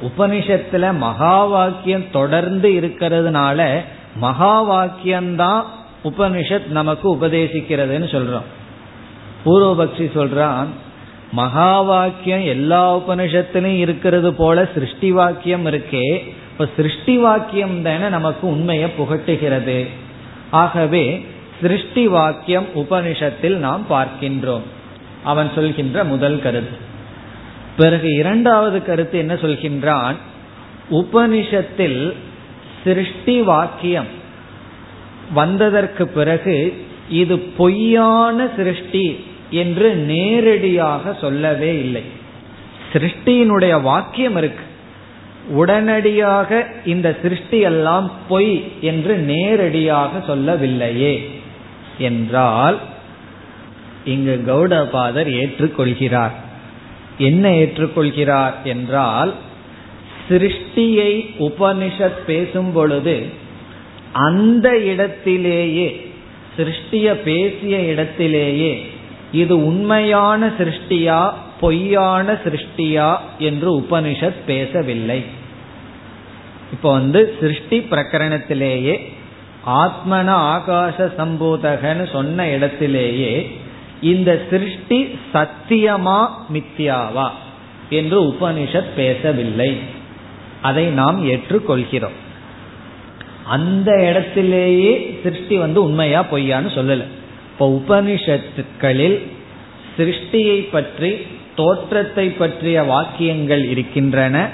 உபனிஷத்துல 0.03 0.97
மகா 0.97 1.45
வாக்கியம் 1.45 2.11
தொடர்ந்து 2.11 2.71
இருக்கிறதுனால 2.71 3.81
மகா 4.17 4.71
வாக்கியம்தான் 4.71 5.63
உபனிஷத் 6.05 6.69
நமக்கு 6.69 7.15
உபதேசிக்கிறதுன்னு 7.15 8.09
சொல்றோம். 8.11 8.49
பூர்வபக்ஷி 9.47 10.11
சொல்றான் 10.15 10.67
மகா 11.33 11.81
வாக்கியம் 11.81 12.45
எல்லா 12.45 12.97
உபனிஷத்திலும் 12.97 13.77
இருக்கிறது 13.77 14.35
போல 14.35 14.69
சிருஷ்டி 14.75 15.13
வாக்கியம் 15.13 15.67
இருக்கே. 15.67 16.35
இப்ப 16.53 16.69
சிருஷ்டி 16.77 17.19
வாக்கியம் 17.19 17.83
தானே 17.83 18.09
நமக்கு 18.09 18.47
உண்மையை 18.47 18.89
புகட்டுகிறது. 18.99 19.89
ஆகவே 20.51 21.27
சிருஷ்டி 21.61 22.09
வாக்கியம் 22.09 22.67
உபனிஷத்தில் 22.75 23.57
நாம் 23.57 23.87
பார்க்கின்றோம். 23.91 24.63
அவன் 25.25 25.51
சொல்கின்ற 25.55 26.05
முதல் 26.05 26.43
கருத்து. 26.43 26.89
பிறகு 27.81 28.09
இரண்டாவது 28.23 28.79
கருத்து 28.85 29.17
என்ன 29.19 29.35
சொல்கின்றான்? 29.35 30.17
உபனிஷத்தில் 30.91 32.01
சிருஷ்டி 32.85 33.37
வாக்கியம் 33.51 34.11
வந்ததற்கு 35.35 36.05
பிறகு 36.09 36.57
இது 37.23 37.35
பொய்யான 37.59 38.49
சிருஷ்டி 38.57 39.07
என்று 39.63 39.89
நேரடியாக 40.11 41.13
சொல்லவே 41.21 41.73
இல்லை. 41.79 42.03
சிருஷ்டியினுடைய 42.93 43.75
வாக்கியம் 43.83 44.37
இருக்கு. 44.37 44.65
உடனடியாக 45.51 46.59
இந்த 46.85 47.09
சிருஷ்டி 47.23 47.59
எல்லாம் 47.71 48.07
பொய் 48.29 48.55
என்று 48.81 49.15
நேரடியாக 49.33 50.23
சொல்லவில்லையே 50.27 51.15
என்றால் 51.99 52.79
இங்கு 54.05 54.37
கௌடபாதர் 54.49 55.31
ஏற்றுக்கொள்கிறார். 55.41 56.37
என்ன 57.21 57.45
ஏற்றுக்கொள்கிறார் 57.63 58.57
என்றால் 58.65 59.33
சிருஷ்டியை 60.29 61.13
உபனிஷத் 61.47 62.21
பேசும் 62.27 62.73
பொழுது 62.73 63.17
அந்த 64.13 64.69
இடத்திலேயே 64.93 65.89
சிருஷ்டிய 66.57 67.09
பேசிய 67.25 67.77
இடத்திலேயே 67.93 68.73
இது 69.33 69.55
உண்மையான 69.67 70.47
சிருஷ்டியா 70.59 71.21
பொய்யான 71.61 72.27
சிருஷ்டியா 72.45 73.09
என்று 73.39 73.69
உபனிஷத் 73.79 74.41
பேசவில்லை. 74.47 75.21
இப்போ 76.73 76.89
வந்து 76.93 77.21
சிருஷ்டி 77.41 77.79
பிரகரணத்திலேயே 77.91 78.95
ஆத்மன 79.81 80.29
ஆகாச 80.55 80.99
சம்பூதகன்னு 81.19 82.07
சொன்ன 82.13 82.47
இடத்திலேயே 82.49 83.33
இந்த 84.03 84.47
சிருஷ்டி 84.51 85.19
சத்தியமா 85.35 86.29
மித்தியாவா 86.53 87.29
என்று 87.91 88.23
உபனிஷத் 88.23 88.95
பேசவில்லை. 88.97 89.77
அதை 90.63 90.87
நாம் 90.87 91.31
ஏற்றுக்கொள்கிறோம். 91.31 92.19
அந்த 93.45 94.07
இடத்திலேயே 94.09 95.21
சிருஷ்டி 95.23 95.57
வந்து 95.57 95.83
உண்மையா 95.83 96.27
பொய்யான்னு 96.33 96.71
சொல்லல. 96.75 97.05
இப்போ 97.53 97.83
உபனிஷத்துக்களில் 97.87 99.27
சிருஷ்டியை 99.99 100.69
பற்றி 100.73 101.17
தோற்றத்தை 101.57 102.29
பற்றிய 102.29 102.83
வாக்கியங்கள் 102.83 103.69
இருக்கின்றன. 103.69 104.49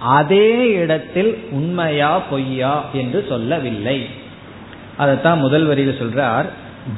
அதே 0.00 0.70
இடத்தில் 0.70 1.38
உண்மையா 1.50 2.18
பொய்யா 2.18 2.84
என்று 2.92 3.26
சொல்லவில்லை. 3.28 4.06
அதைத்தான் 4.96 5.38
முதல் 5.38 5.64
வரியில் 5.64 6.00
சொல்றார். 6.00 6.44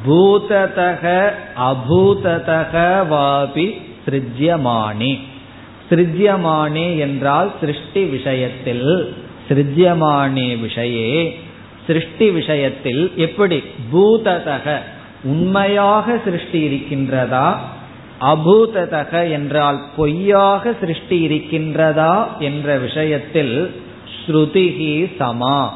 பூததக 0.07 1.31
அபூததக 1.59 3.03
வாபி 3.11 3.81
சிருஜ்யமானி. 4.07 5.19
சிருஜ்யமானே 5.91 6.99
என்றால் 6.99 7.53
சிருஷ்டி 7.61 8.05
விஷயத்தில். 8.05 9.15
சிருஜ்யமானே 9.49 10.57
விஷயே 10.57 11.37
சிருஷ்டி 11.87 12.31
விஷயத்தில் 12.31 13.13
எப்படி? 13.17 13.63
பூததக 13.93 14.79
உண்மையாக 15.23 16.21
சிருஷ்டி 16.25 16.69
இருக்கின்றதா? 16.69 17.57
அபூததக 18.21 19.31
என்றால் 19.31 19.81
பொய்யாக 19.97 20.75
சிருஷ்டி 20.81 21.27
இருக்கின்றதா? 21.27 22.27
என்ற 22.39 22.79
விஷயத்தில் 22.79 23.83
ஸ்ருதிகி 24.27 25.11
சமா. 25.19 25.69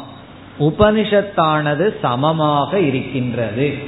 உபனிஷத்தானது 0.61 1.95
சமமாக 2.03 2.79
இருக்கின்றது. 2.79 3.79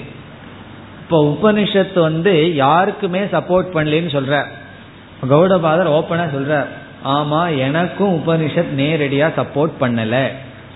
இப்போ 1.01 1.37
உபனிஷத்து 1.43 2.01
வந்து 2.01 2.55
யாருக்குமே 2.55 3.21
சப்போர்ட் 3.21 3.69
பண்ணலன்னு 3.75 4.11
சொல்ற. 4.17 4.45
கௌடபாதர் 5.31 5.89
ஓப்பனா 5.89 6.25
சொல்ற 6.35 6.67
ஆமா 7.05 7.59
எனக்கும் 7.59 8.23
உபனிஷத் 8.27 8.75
நேரடியா 8.77 9.29
சப்போர்ட் 9.37 9.71
பண்ணல. 9.81 10.29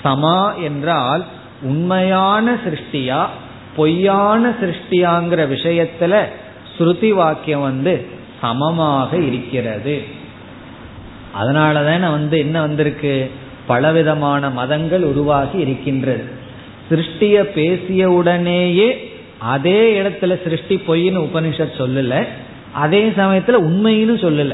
சமா 0.04 0.62
என்றால் 0.62 1.24
உண்மையான 1.62 2.54
சிருஷ்டியா 2.54 3.26
பொய்யான 3.76 4.48
சிருஷ்டியாங்கிற 4.48 5.56
விஷயத்துல 5.56 6.24
ஸ்ருதி 6.78 7.08
வாக்கியம் 7.08 7.60
வந்து 7.60 8.06
சமமாக 8.40 9.16
இருக்கிறது. 9.16 10.04
அதனாலதான 11.40 12.00
வந்து 12.00 12.38
என்ன 12.38 12.60
வந்திருக்கு? 12.60 13.30
பலவிதமான 13.70 14.50
மதங்கள் 14.50 15.02
உருவாகி 15.02 15.58
இருக்கின்றது. 15.58 16.24
சிருஷ்டிய 16.90 17.42
பேசிய 17.42 18.10
உடனேயே 18.10 18.88
அதே 19.38 19.78
இடத்துல 20.00 20.32
சிருஷ்டி 20.42 20.76
பொய்ன்னு 20.86 21.20
உபனிஷத் 21.28 21.78
சொல்லல 21.78 22.26
அதே 22.72 23.02
சமயத்துல 23.16 23.58
உண்மைன்னு 23.68 24.16
சொல்லல. 24.24 24.52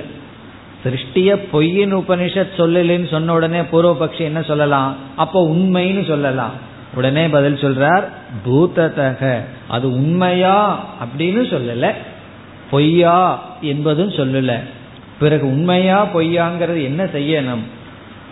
சிருஷ்டிய 0.85 1.31
பொய்ன்னு 1.53 1.95
உபனிஷத் 2.03 2.57
சொல்லலன்னு 2.57 3.09
சொன்ன 3.09 3.33
உடனே 3.33 3.61
பூர்வபக்ஷி 3.61 4.21
என்ன 4.21 4.43
சொல்லலாம்? 4.43 4.97
அப்போ 5.17 5.39
உண்மைன்னு 5.49 6.07
சொல்லலாம். 6.07 6.55
உடனே 6.95 7.25
பதில் 7.29 7.63
சொல்றார் 7.65 8.05
பூததக 8.47 9.41
அது 9.69 9.87
உண்மையா 9.93 10.59
அப்படின்னு 11.03 11.43
சொல்லல 11.55 11.93
பொய்யா 12.71 13.17
என்பதும் 13.61 14.11
சொல்லல. 14.11 14.53
பிறகு 15.19 15.47
உண்மையா 15.47 15.99
பொய்யாங்கிறது 16.15 16.83
என்ன 16.83 17.05
செய்யணும்? 17.05 17.65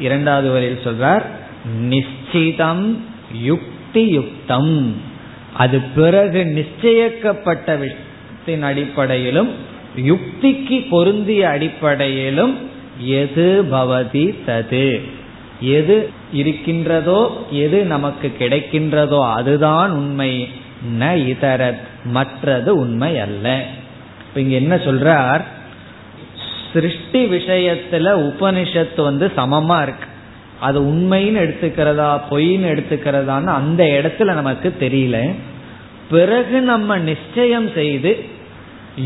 இரண்டாவது 0.01 0.51
வரையில் 0.51 0.85
சொல்றார் 0.85 1.23
நிச்சிதம் 1.81 2.97
யுக்தி 3.43 4.09
யுக்தம் 4.09 4.97
அது 5.57 5.81
பிறகு 5.81 6.45
நிச்சயிக்கப்பட்ட 6.45 7.79
விஷயத்தின் 7.79 8.61
அடிப்படையிலும் 8.61 9.51
யுக்திக்கு 9.97 10.87
பொருந்திய 10.91 11.49
அடிப்படையிலும் 11.49 12.59
எது 13.01 13.67
பவதி 13.73 14.35
தது? 14.47 15.01
எது 15.61 16.11
இருக்கின்றதோ 16.33 17.47
எது 17.51 17.85
நமக்கு 17.85 18.33
கிடைக்கின்றதோ 18.39 19.33
அதுதான் 19.35 19.91
உண்மை. 19.91 20.49
ந 21.01 21.27
இதர 21.27 21.79
மற்றது 22.05 22.77
உண்மை 22.77 23.19
அல்ல. 23.19 23.67
இப்ப 24.29 24.41
இங்க 24.41 24.55
என்ன 24.55 24.75
சொல்றார்? 24.75 25.45
சிருஷ்டி 26.75 27.25
விஷயத்துல 27.25 28.09
உபனிஷத்து 28.29 29.03
வந்து 29.03 29.33
சமமா 29.37 29.83
இருக்கு. 29.83 30.09
அது 30.61 30.81
உண்மைன்னு 30.83 31.41
எடுத்துக்கிறதா 31.45 32.21
பொய்ன்னு 32.31 32.69
எடுத்துக்கிறதான்னு 32.73 33.45
அந்த 33.45 33.85
இடத்துல 33.85 34.25
நமக்கு 34.25 34.75
தெரியல. 34.81 35.35
பிறகு 36.11 36.61
நம்ம 36.61 36.99
நிச்சயம் 36.99 37.71
செய்து 37.73 38.25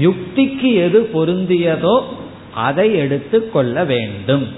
யுக்திக்கு 0.00 0.70
எது 0.74 1.10
பொருந்தியதோ 1.14 2.02
அதை 2.54 2.94
எடுத்து 2.94 3.50
கொள்ள 3.50 3.84
வேண்டும். 3.84 4.48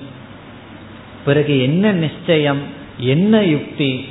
பிறகு 1.24 1.62
என்ன 1.62 1.92
நிச்சயம் 1.92 2.62
என்ன 2.98 3.42
யுக்தி 3.42 4.04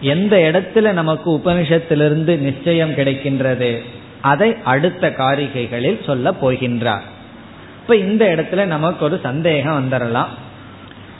எந்த 0.00 0.36
இடத்துல 0.36 0.92
நமக்கு 0.92 1.30
உபனிஷத்திலிருந்து 1.30 2.38
நிச்சயம் 2.38 2.90
கிடைக்கின்றது 2.90 3.70
அதை 4.20 4.54
அடுத்த 4.64 5.14
காரிகைகளில் 5.18 6.04
சொல்ல 6.04 6.34
போகின்றார். 6.42 7.06
இப்ப 7.88 8.00
இந்த 8.00 8.24
இடத்துல 8.24 8.64
நமக்கு 8.64 9.04
ஒரு 9.04 9.16
சந்தேகம் 9.22 9.76
வந்துடலாம் 9.76 10.32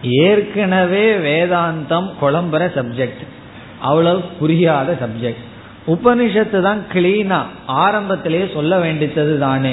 ஏற்கனவே 0.03 1.05
வேதாந்தம் 1.17 2.09
குழம்புற 2.21 2.65
சப்ஜெக்ட் 2.75 3.23
அவ்வளவு 3.81 4.21
புரியாத 4.39 4.97
சப்ஜெக்ட் 5.01 5.47
உபனிஷத்து 5.87 6.59
தான் 6.63 6.81
கிளீனா 6.93 7.39
ஆரம்பத்திலேயே 7.67 8.49
சொல்ல 8.53 8.79
வேண்டித்தது 8.79 9.39
தானே. 9.39 9.73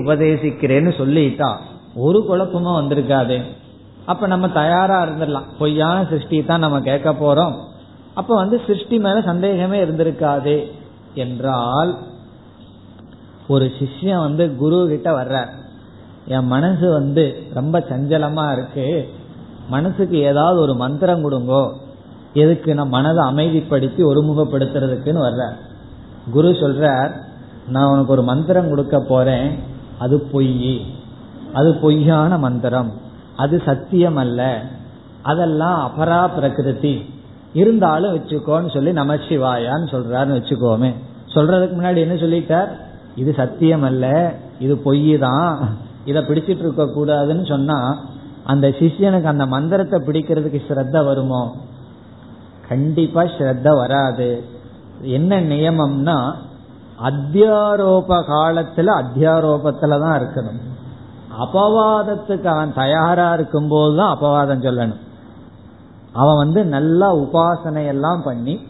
உபதேசிக்கிறேன்னு 0.00 0.92
சொல்லிட்டா 0.98 1.50
ஒரு 1.94 2.20
குழப்பமும் 2.24 2.78
வந்திருக்காது. 2.80 3.38
அப்ப 4.06 4.26
நம்ம 4.26 4.48
தயாரா 4.48 5.00
இருந்துடலாம் 5.06 5.48
பொய்யான 5.58 6.04
சிருஷ்டி 6.04 6.42
தான் 6.44 6.64
நம்ம 6.66 6.80
கேட்க 6.80 7.12
போறோம். 7.12 7.56
அப்ப 8.14 8.30
வந்து 8.34 8.62
சிருஷ்டி 8.66 8.98
மேல 8.98 9.20
சந்தேகமே 9.20 9.80
இருந்திருக்காது. 9.84 10.56
என்றால் 11.14 11.92
ஒரு 13.48 13.72
சிஷ்யன் 13.78 14.18
வந்து 14.18 14.56
குரு 14.56 14.86
கிட்ட 14.88 15.22
வர்றார். 15.22 15.48
என் 16.26 16.46
மனசு 16.46 16.92
வந்து 16.92 17.42
ரொம்ப 17.54 17.78
சஞ்சலமா 17.78 18.52
இருக்கு. 18.52 19.08
மனசுக்கு 19.68 20.18
ஏதாவது 20.18 20.60
ஒரு 20.60 20.74
மந்திரம் 20.74 21.30
கொடுங்கோ. 21.30 21.72
எதுக்கு 22.32 22.74
நான் 22.74 22.88
மனதை 22.88 23.24
அமைதிப்படுத்தி 23.24 24.02
ஒருமுகப்படுத்துறதுக்குன்னு 24.02 25.28
வர்றார். 25.28 25.54
குரு 26.30 26.50
சொல்றார் 26.50 27.10
நான் 27.68 27.90
உனக்கு 27.90 28.12
ஒரு 28.12 28.22
மந்திரம் 28.22 28.68
கொடுக்க 28.68 29.00
போறேன். 29.00 29.58
அது 29.98 30.20
பொய் 30.20 30.86
அது 31.52 31.74
பொய்யான 31.74 32.38
மந்திரம். 32.38 32.92
அது 33.36 33.62
சத்தியம் 33.64 34.16
அல்ல 34.16 34.62
அதெல்லாம் 35.22 35.92
அபரா 35.92 36.34
பிரகிருதி. 36.34 37.14
இருந்தாலும் 37.52 38.14
வச்சுக்கோன்னு 38.14 38.74
சொல்லி 38.74 38.90
நமச்சிவாயான்னு 38.90 39.88
சொல்றாருன்னு 39.90 40.38
வச்சுக்கோமே. 40.38 40.94
சொல்றதுக்கு 41.34 41.74
முன்னாடி 41.74 41.96
என்ன 41.96 42.14
சொல்லிட்டார்? 42.14 42.86
இது 43.14 43.34
சத்தியம் 43.34 43.82
அல்ல 43.82 44.34
இது 44.58 44.76
பொய் 44.76 45.18
தான் 45.18 45.76
இதை 46.04 46.22
பிடிச்சிட்டு 46.22 46.58
இருக்க 46.58 46.84
கூடாதுன்னு 46.84 47.48
சொன்னா 47.48 47.98
அந்த 48.44 48.68
சிஷியனுக்கு 48.68 49.24
அந்த 49.24 49.46
மந்திரத்தை 49.46 50.00
பிடிக்கிறதுக்கு 50.00 50.60
ஸ்ரத்த 50.68 51.04
வருமோ? 51.04 51.54
கண்டிப்பா 52.68 53.22
ஸ்ரத்த 53.22 53.76
வராது. 53.76 54.44
என்ன 55.02 55.40
நியமம்னா 55.40 56.32
அத்தியாரோப 57.02 58.08
காலத்துல 58.08 59.02
அத்தியாரோபத்துல 59.02 60.00
தான் 60.00 60.20
இருக்கணும். 60.20 60.60
அபவாதத்துக்கு 61.40 62.44
அவன் 62.44 62.74
தயாரா 62.74 63.32
இருக்கும் 63.32 63.68
போதுதான் 63.68 64.16
அபவாதம் 64.16 64.64
சொல்லணும். 64.64 65.00
அவன் 66.12 66.36
வந்து 66.36 66.64
நல்லா 66.64 67.16
உபாசனை 67.16 67.86
எல்லாம் 67.86 68.22
பண்ணி 68.22 68.66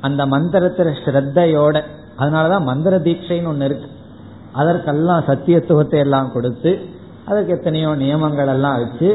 அந்த 0.00 0.26
மந்திரத்துல 0.26 0.92
ஸ்ரத்தையோட 1.04 1.84
அதனாலதான் 2.18 2.68
மந்திர 2.70 2.94
தீட்சைன்னு 3.06 3.50
ஒன்று 3.52 3.66
இருக்கு. 3.68 3.88
அதற்கெல்லாம் 4.52 5.26
சத்தியத்துவத்தை 5.30 5.98
எல்லாம் 6.04 6.32
கொடுத்து 6.32 6.70
அதற்கு 7.28 7.52
எத்தனையோ 7.56 7.90
நியமங்கள் 8.02 8.52
எல்லாம் 8.52 8.78
வச்சு 8.82 9.08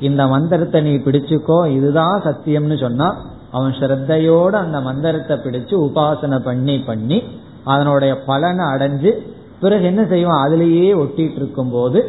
இந்த 0.00 0.22
மந்திரத்தை 0.26 0.78
நீ 0.82 0.92
பிடிச்சுக்கோ 1.04 1.58
இதுதான் 1.76 2.16
சத்தியம்னு 2.26 2.76
சொன்னா 2.84 3.08
அவன் 3.50 3.74
ஸ்ரத்தையோட 3.78 4.52
அந்த 4.64 4.78
மந்திரத்தை 4.80 5.36
பிடிச்சு 5.36 5.74
உபாசனை 5.86 6.38
பண்ணி 6.38 6.76
பண்ணி 6.88 7.18
அதனுடைய 7.64 8.12
பலனை 8.28 8.64
அடைஞ்சு 8.66 9.10
பிறகு 9.62 9.84
என்ன 9.84 10.02
செய்வான்? 10.06 10.42
அதுலேயே 10.44 10.88
ஒட்டிட்டு 11.02 11.38
இருக்கும் 11.40 11.70
போது 11.70 12.00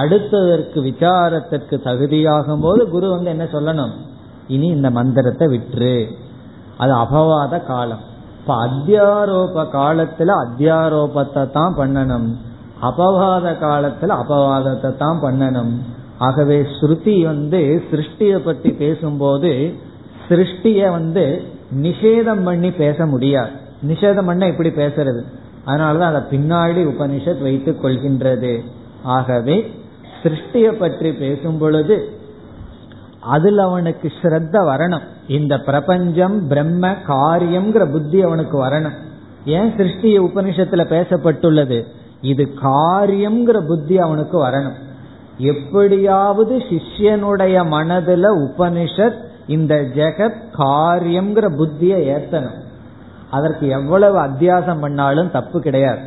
அடுத்ததற்கு 0.00 0.78
விசாரத்திற்கு 0.88 1.76
தகுதியாகும் 1.88 2.60
போது 2.60 2.82
குரு 2.88 3.06
வந்து 3.10 3.30
என்ன 3.30 3.44
சொல்லணும்? 3.44 3.92
இனி 4.48 4.66
இந்த 4.66 4.90
மந்திரத்தை 4.90 5.46
விட்டுரு. 5.48 5.96
அது 6.78 6.92
அபவாத 6.94 7.60
காலம். 7.66 8.02
இப்ப 8.42 8.66
அத்தியாரோப 8.66 9.56
காலத்துல 9.56 10.30
அத்தியாரோபத்தை 10.44 11.50
தான் 11.50 11.76
பண்ணணும். 11.76 12.34
அபவாத 12.82 13.56
காலத்துல 13.60 14.16
அபவாதத்தை 14.22 14.96
தான் 14.96 15.20
பண்ணணும். 15.22 15.72
ஆகவே 16.18 16.66
ஸ்ருதி 16.80 17.24
வந்து 17.24 17.82
சிருஷ்டிய 17.90 18.36
பத்தி 18.36 18.70
பேசும்போது 18.70 19.74
சிருஷ்டிய 20.28 20.90
வந்து 20.90 21.42
நிஷேதம் 21.82 22.44
பண்ணி 22.44 22.70
பேச 22.70 23.06
முடியாது. 23.06 23.50
நிஷேதம் 23.86 24.26
பண்ண 24.26 24.48
இப்படி 24.48 24.68
பேசுறது. 24.68 25.22
அதனாலதான் 25.66 26.14
அதை 26.14 26.20
பின்னாடி 26.30 26.86
உபனிஷத் 26.86 27.42
வைத்துக் 27.42 27.84
கொள்கின்றது. 27.84 28.64
ஆகவே 29.02 29.74
சிருஷ்டிய 30.22 30.72
பற்றி 30.72 31.12
பேசும் 31.12 31.58
பொழுது 31.58 32.10
அதுல 33.22 33.62
அவனுக்கு 33.62 34.12
ஸ்ரத்த 34.22 34.52
வரணும். 34.52 35.02
இந்த 35.28 35.58
பிரபஞ்சம் 35.58 36.48
பிரம்ம 36.48 36.94
காரியம்ங்கிற 37.08 37.90
புத்தி 37.90 38.22
அவனுக்கு 38.22 38.64
வரணும். 38.64 38.92
ஏன் 39.44 39.74
சிருஷ்டிய 39.76 40.20
உபனிஷத்துல 40.20 40.84
பேசப்பட்டுள்ளது? 40.84 41.84
இது 42.20 42.48
காரியம்ங்கிற 42.62 43.66
புத்தி 43.66 43.98
அவனுக்கு 43.98 44.46
வரணும். 44.46 44.72
எப்படியாவது 45.38 46.56
சிஷ்யனுடைய 46.56 47.64
மனதுல 47.64 48.48
உபனிஷத் 48.48 49.16
இந்த 49.46 49.74
ஜெகத் 49.74 50.40
காரியம்ங்கிற 50.58 51.48
புத்தியை 51.56 52.20
ஏத்தணும். 52.20 52.60
அதற்கு 53.30 53.68
எவ்வளவு 53.68 54.18
அத்தியாசம் 54.18 54.80
பண்ணாலும் 54.80 55.30
தப்பு 55.30 55.60
கிடையாது. 55.60 56.00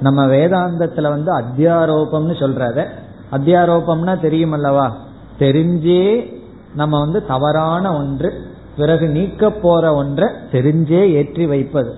நம்ம 0.00 0.26
வேதாந்தத்துல 0.26 1.02
வந்து 1.02 1.38
அத்தியாரோபம்னு 1.38 2.42
சொல்றத 2.42 2.84
அத்தியாரோபம்னா 3.32 4.20
தெரியும் 4.20 4.52
அல்லவா 4.52 4.96
தெரிஞ்சே 5.38 6.36
நம்ம 6.78 6.94
வந்து 6.98 7.18
தவறான 7.26 7.84
ஒன்று 7.96 8.28
பிறகு 8.76 9.06
நீக்க 9.08 9.50
போற 9.62 9.84
ஒன்றை 9.94 10.26
தெரிஞ்சே 10.52 11.00
ஏற்றி 11.10 11.44
வைப்பது. 11.46 11.92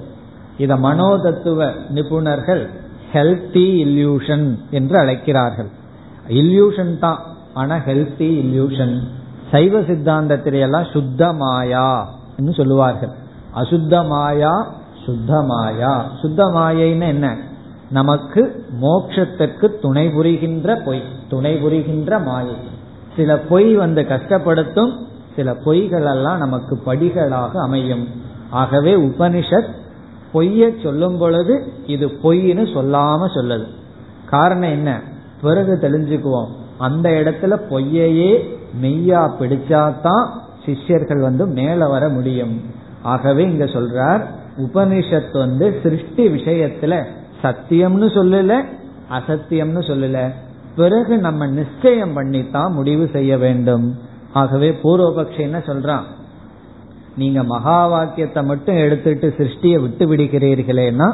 இத 0.57 0.77
மனோதத்துவ 0.77 1.59
நிபுணர்கள் 1.95 2.63
ஹெல்த்தி 3.13 3.67
இல்யூஷன் 3.87 4.47
என்று 4.71 4.97
அழைக்கிறார்கள். 4.99 5.71
இல்யூஷன் 6.41 6.93
தான் 6.99 7.21
ஆனா 7.55 7.77
ஹெல்த்தி 7.87 8.29
இல்யூஷன் 8.43 8.95
சைவ 9.51 9.81
சித்தாந்தத்திலேயெல்லாம் 9.81 10.91
சுத்த 10.91 11.33
மாயா 11.33 11.89
என்று 12.39 12.53
சொல்லுவார்கள். 12.53 13.15
அசுத்த 13.55 13.95
மாயா 14.07 14.55
சுத்த 15.05 15.43
மாயா. 15.43 15.93
சுத்த 16.21 16.41
மாயைன்னு 16.57 17.07
என்ன? 17.15 17.29
நமக்கு 17.91 18.43
மோட்சத்திற்கு 18.83 19.67
துணை 19.83 20.05
புரிகின்ற 20.09 20.77
பொய் 20.85 21.03
துணை 21.29 21.53
புரிகின்ற 21.57 22.19
மாயை. 22.19 22.59
சில 23.17 23.39
பொய் 23.39 23.75
வந்து 23.75 24.03
கஷ்டப்படுத்தும் 24.03 24.93
சில 25.37 25.53
பொய்கள் 25.53 26.11
எல்லாம் 26.11 26.39
நமக்கு 26.39 26.79
படிகளாக 26.87 27.51
அமையும். 27.51 28.09
ஆகவே 28.51 28.95
உபனிஷத் 28.97 29.69
பொய்ய 30.35 30.83
சொல்லும் 30.83 31.19
பொழுது 31.19 31.73
இது 31.87 32.07
பொய்ன்னு 32.07 32.67
சொல்லாம 32.75 33.29
சொல்லுது 33.35 33.67
காரணம் 34.31 34.71
என்ன? 34.71 35.01
பிறகு 35.43 35.79
தெளிஞ்சுக்குவோம். 35.83 36.49
அந்த 36.79 37.11
இடத்துல 37.11 37.61
பொய்யையே 37.71 38.59
மெய்யா 38.83 39.31
பிடிச்சாதான் 39.41 40.27
சிஷ்யர்கள் 40.65 41.21
வந்து 41.21 41.47
மேல 41.47 41.89
வர 41.89 42.09
முடியும். 42.09 42.61
ஆகவே 43.03 43.43
இங்க 43.43 43.65
சொல்றார் 43.65 44.25
உபனிஷத் 44.59 45.39
வந்து 45.39 45.81
சிருஷ்டி 45.83 46.29
விஷயத்துல 46.29 47.05
சத்தியம்னு 47.43 48.09
சொல்லல 48.09 48.65
அசத்தியம்னு 49.11 49.83
சொல்லல. 49.83 50.33
பிறகு 50.81 51.15
நம்ம 51.27 51.47
நிச்சயம் 51.59 52.15
பண்ணித்தான் 52.17 52.77
முடிவு 52.79 53.05
செய்ய 53.13 53.33
வேண்டும். 53.45 53.87
ஆகவே 54.41 54.69
பூர்வபக்ஷி 54.83 55.41
என்ன 55.49 55.59
சொல்றான்? 55.69 56.07
நீங்க 57.17 57.41
மகா 57.53 57.79
வாக்கியத்தை 57.93 58.41
மட்டும் 58.51 58.79
எடுத்துட்டு 58.85 59.29
சிருஷ்டியை 59.39 59.79
விட்டு 59.85 60.05
விடுகிறீர்களேனா 60.11 61.09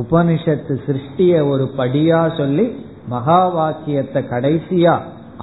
உபனிஷத்து 0.00 0.74
சிருஷ்டிய 0.86 1.32
ஒரு 1.52 1.64
படியா 1.78 2.20
சொல்லி 2.36 2.66
மகா 3.08 3.40
வாக்கியத்தை 3.56 4.20
கடைசியா 4.30 4.94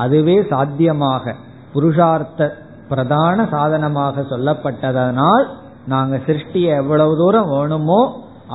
அதுவே 0.03 0.38
சாத்தியமாக 0.51 1.34
புருஷார்த்த 1.73 2.49
பிரதான 2.89 3.47
சாதனமாக 3.51 4.23
சொல்லப்பட்டதனால் 4.32 5.45
நாங்க 5.93 6.15
சிருஷ்டியை 6.28 6.71
எவ்வளவு 6.82 7.13
தூரம் 7.17 7.49
வேணுமோ 7.49 8.01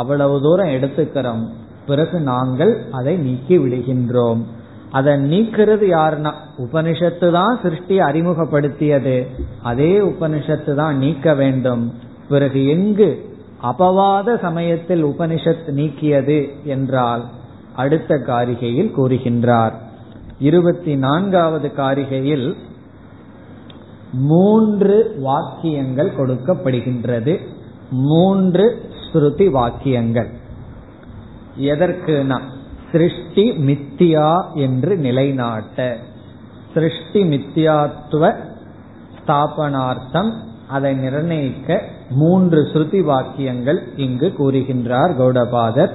அவ்வளவு 0.01 0.37
தூரம் 0.41 0.75
எடுத்துக்கிறோம். 0.77 1.45
பிறகு 1.87 2.17
நாங்கள் 2.31 2.73
அதை 2.93 3.15
நீக்கி 3.27 3.57
விடுகின்றோம். 3.59 4.43
அதை 4.93 5.13
நீக்கிறது 5.13 5.85
யாருன்னா? 5.99 6.33
உபனிஷத்து 6.59 7.33
தான் 7.33 7.59
சிருஷ்டி 7.63 7.99
அறிமுகப்படுத்தியது. 7.99 9.27
அதே 9.63 9.99
உபனிஷத்து 9.99 10.75
தான் 10.75 10.99
நீக்க 10.99 11.35
வேண்டும். 11.35 11.95
பிறகு 12.29 12.69
எங்கு? 12.69 13.37
அபவாத 13.63 14.41
சமயத்தில் 14.41 15.05
உபனிஷத் 15.05 15.71
நீக்கியது 15.77 16.63
என்றால் 16.65 17.25
அடுத்த 17.77 18.15
காரிகையில் 18.15 18.93
கூறுகின்றார். 18.97 19.73
இருபத்தி 20.39 20.97
நான்காவது 20.97 21.73
காரிகையில் 21.77 22.55
மூன்று 24.13 25.15
வாக்கியங்கள் 25.19 26.13
கொடுக்கப்படுகின்றது. 26.19 27.41
மூன்று 27.91 28.91
ஸ்ருதி 29.13 29.51
வாக்கியங்கள். 29.51 30.31
எதற்குனா? 31.61 32.41
சிருஷ்டி 32.93 33.51
மித்தியா 33.51 34.53
என்று 34.55 34.97
நிலைநாட்ட. 34.97 35.97
சிருஷ்டி 36.75 37.23
மித்தியாத்துவ 37.23 38.35
ஸ்தாபனார்த்தம் 39.19 40.33
அதை 40.69 40.95
நிர்ணயிக்க 40.95 41.83
மூன்று 42.11 42.63
ஸ்ருதி 42.63 43.03
வாக்கியங்கள் 43.03 43.89
இங்கு 43.97 44.33
கூறுகின்றார் 44.39 45.17
கௌடபாதர். 45.19 45.93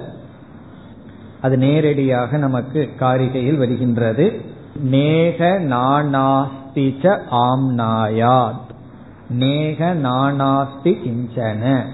அது 1.42 1.58
நேரடியாக 1.58 2.38
நமக்கு 2.38 2.90
காரிகையில் 3.00 3.58
வருகின்றது. 3.58 4.42
நேக 4.76 5.60
நானாஸ்திச்ச 5.60 7.22
ஆம்னாயாத். 7.32 8.66
நேக 9.30 9.94
நானாஸ்தி 9.94 10.98
கிஞ்சன. 11.06 11.86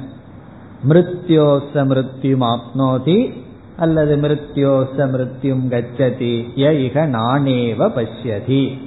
மிருத்யோச 0.89 1.73
மிருத்யும் 1.73 2.43
ஆப்னோதி 2.45 3.42
அல்லது 3.77 4.15
மிருத்யோச 4.15 4.97
மிருத்யும் 4.97 5.67
கச்சதி 5.69 6.45
ய 6.55 6.69
இக 6.85 7.07
நானேவ 7.07 7.89
பஷ்யதி. 7.89 8.77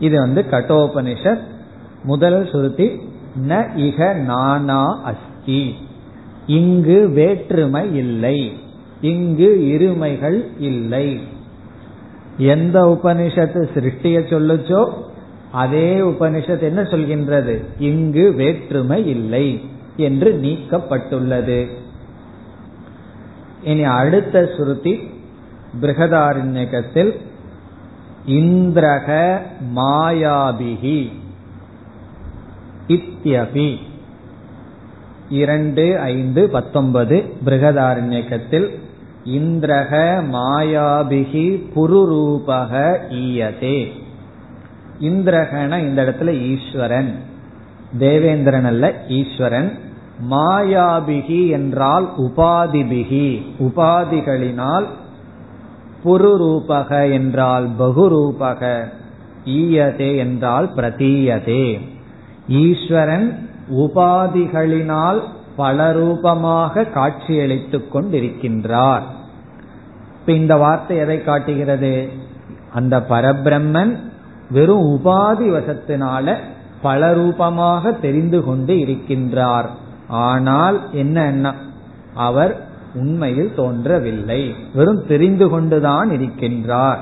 இது 0.00 0.20
வந்து 0.20 0.44
கட்டோபனிஷத் 0.50 1.40
முதல் 2.02 2.48
சுருதி 2.52 2.86
ந 3.48 3.68
இக 3.76 4.14
நானா 4.14 5.00
அஸ்தி. 5.02 5.74
இங்கு 6.46 7.08
வேற்றுமை 7.08 7.96
இல்லை. 7.96 8.52
இங்கு 9.00 9.78
இருமைகள் 9.78 10.44
இல்லை. 10.58 11.20
எந்த 12.38 12.84
உபனிஷத்து 12.84 13.68
சிருஷ்டிய 13.74 14.18
சொல்லுச்சோ 14.32 14.92
அதே 15.52 15.98
உபனிஷத் 15.98 16.60
என்ன 16.60 16.82
சொல்கின்றது? 16.82 17.64
இங்கு 17.78 18.32
வேற்றுமை 18.32 19.06
இல்லை 19.06 19.60
என்று 19.96 20.40
நீக்கப்பட்டுள்ளது. 20.42 21.66
இனி 23.62 23.82
அடுத்த 23.82 24.40
ஸ்ருதி 24.40 25.10
பிருகதாரண்யகத்தில் 25.80 27.16
இந்திரக 28.26 29.38
மாயாபிகி 29.76 31.12
இத்தியபி. 32.88 33.78
இரண்டு 35.28 35.98
ஐந்து 35.98 36.50
பத்தொன்பது 36.50 37.24
பிருகதாரண்யக்கத்தில் 37.44 38.78
இந்திரக 39.24 39.92
மாயாபிகி 40.32 41.62
புருரூபக 41.76 42.98
ஈயதே. 43.10 43.92
இந்திரகன 45.00 45.78
இந்த 45.78 46.02
இடத்துல 46.04 46.40
ஈஸ்வரன். 46.40 47.14
தேவேந்திரன் 47.98 48.64
அல்ல 48.64 48.94
ஈஸ்வரன். 49.08 49.78
மாயாபிகி 50.30 51.50
என்றால் 51.50 52.12
உபாதிபிகி. 52.18 53.42
உபாதிகளினால் 53.60 54.84
புருரூபக 56.04 57.12
என்றால் 57.12 57.68
பகுரூபக. 57.78 58.88
ஈயதே 59.44 60.16
என்றால் 60.16 60.70
பிரதீயதே. 60.76 61.80
ஈஸ்வரன் 62.48 63.48
உபாதிகளினால் 63.70 65.22
பல 65.56 65.92
ரூபமாக 65.92 66.84
காட்சியளித்துக் 66.84 67.96
கொண்டிருக்கின்றார். 67.96 69.02
இப்ப 70.20 70.32
இந்த 70.32 70.56
வார்த்தை 70.56 70.96
எதை 70.96 71.24
காட்டுகிறது? 71.24 72.08
அந்த 72.72 73.00
பரபிரம்மன் 73.00 73.98
வெறும் 74.50 74.84
உபாதி 74.84 75.48
வசத்தினால 75.48 76.36
பல 76.82 77.12
ரூபமாக 77.12 77.92
தெரிந்து 77.92 78.44
கொண்டு 78.44 78.74
இருக்கின்றார். 78.74 79.68
ஆனால் 80.12 80.80
என்ன 80.92 81.54
அவர் 82.14 82.60
உண்மையில் 82.94 83.54
தோன்றவில்லை. 83.54 84.54
வெறும் 84.74 85.06
தெரிந்து 85.06 85.48
கொண்டுதான் 85.48 86.10
இருக்கின்றார். 86.10 86.98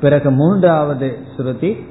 பிறகு 0.00 0.30
மூன்றாவது 0.30 1.18
ஸ்ருதி 1.36 1.84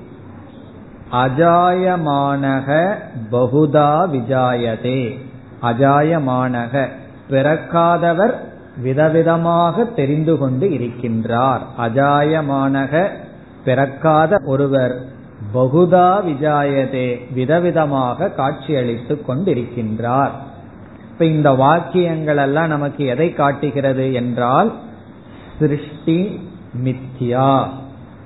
அஜாயமானக 1.12 2.94
பகுதா 3.32 4.08
விஜாயதே. 4.14 5.20
அஜாயமானக 5.62 6.88
பிறக்காதவர் 7.30 8.34
விதவிதமாக 8.84 9.94
தெரிந்து 9.94 10.38
கொண்டு 10.38 10.68
இருக்கின்றார். 10.68 11.62
அஜாயமானக 11.82 13.08
பிறக்காத 13.66 14.38
ஒருவர் 14.46 15.14
பகுதா 15.54 16.10
விஜாயதே 16.28 17.22
விதவிதமாக 17.36 18.34
காட்சியளித்துக் 18.34 19.30
கொண்டிருக்கின்றார். 19.30 20.32
இப்ப 21.12 21.26
இந்த 21.26 21.52
வாக்கியங்கள் 21.52 22.38
எல்லாம் 22.38 22.68
நமக்கு 22.68 23.06
எதை 23.06 23.34
காட்டுகிறது 23.34 24.14
என்றால் 24.14 24.74
சிருஷ்டி 25.60 26.40
மித்யா. 26.84 27.68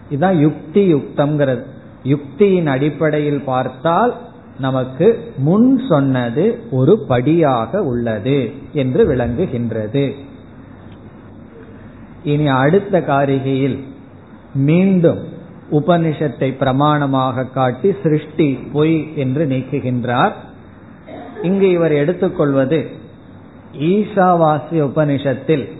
இதுதான் 0.09 0.39
யுக்தி 0.39 0.93
யுக்தம்ங்கிறது 0.93 1.63
யுக்தியின் 2.03 2.65
அடிப்படையில் 2.65 3.41
பார்த்தால் 3.41 4.13
நமக்கு 4.59 5.33
முன் 5.37 5.81
சொன்னது 5.89 6.63
ஒரு 6.71 6.99
படியாக 6.99 7.83
உள்ளது 7.83 8.51
என்று 8.73 9.07
விளங்குகின்றது. 9.07 10.15
இனி 12.23 12.47
அடுத்த 12.47 12.99
காரிகையில் 12.99 13.79
மீண்டும் 14.53 15.37
உபனிஷத்தை 15.71 16.49
பிரமாணமாக 16.59 17.51
காட்டி 17.51 17.95
சிருஷ்டி 18.03 18.53
பொய் 18.53 19.17
என்று 19.17 19.45
நீக்குகின்றார். 19.45 20.31
இங்கு 21.41 21.71
இவர் 21.71 21.91
எடுத்துக்கொள்வது 21.91 22.91
ஈசாவாசிய 23.79 24.79
உபனிஷத்தில் 24.91 25.77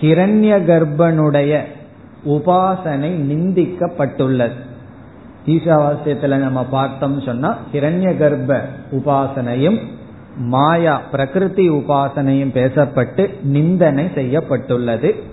ஹிரண்ய 0.00 0.52
கர்ப்பனுடைய 0.68 1.62
உபாசனை 2.24 3.10
நிந்திக்கப்பட்டுள்ளது. 3.30 4.58
ஈசாவாசியத்துல 5.46 6.36
நம்ம 6.36 6.64
பார்த்தோம் 6.64 7.20
சொன்னா 7.20 7.58
ஹிரண்ய 7.72 8.18
கர்ப்ப 8.18 8.60
உபாசனையும் 8.92 9.80
மாயா 10.36 11.00
பிரகிருதி 11.10 11.70
உபாசனையும் 11.70 12.54
பேசப்பட்டு 12.54 13.42
நிந்தனை 13.42 14.10
செய்யப்பட்டுள்ளது. 14.14 15.31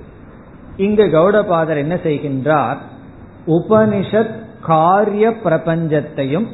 இங்கு 0.80 1.06
கௌடபாதர் 1.06 1.78
என்ன 1.78 1.96
செய்கின்றார்? 1.96 2.78
உபனிஷத் 3.48 4.36
காரிய 4.62 5.30
பிரபஞ்சத்தையும் 5.30 6.48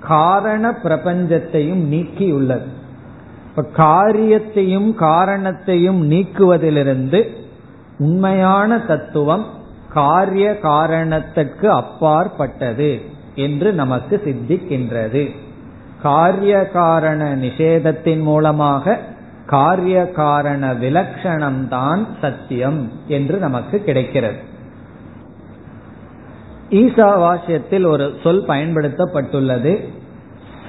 காரண 0.00 0.70
பிரபஞ்சத்தையும் 0.82 1.92
நீக்கியுள்ளது. 1.92 2.66
இப்ப 3.48 3.62
காரியத்தையும் 3.62 4.94
காரணத்தையும் 4.94 6.10
நீக்குவதிலிருந்து 6.10 7.26
உண்மையான 7.98 8.78
தத்துவம் 8.78 9.46
காரிய 9.92 10.58
காரணத்துக்கு 10.62 11.66
அப்பாற்பட்டது 11.66 13.00
என்று 13.34 13.72
நமக்கு 13.72 14.20
சித்திக்கின்றது. 14.24 15.30
காரிய 16.02 16.70
காரண 16.70 17.36
நிஷேதத்தின் 17.36 18.22
மூலமாக 18.22 18.98
காரிய 19.48 20.10
காரண 20.10 20.72
விலக்ஷணம்தான் 20.72 22.06
சத்தியம் 22.20 22.92
என்று 23.06 23.38
நமக்கு 23.38 23.78
கிடைக்கிறது. 23.78 24.36
ஈசாவாசியத்தில் 26.70 27.86
ஒரு 27.86 28.14
சொல் 28.22 28.44
பயன்படுத்தப்பட்டுள்ளது. 28.46 29.88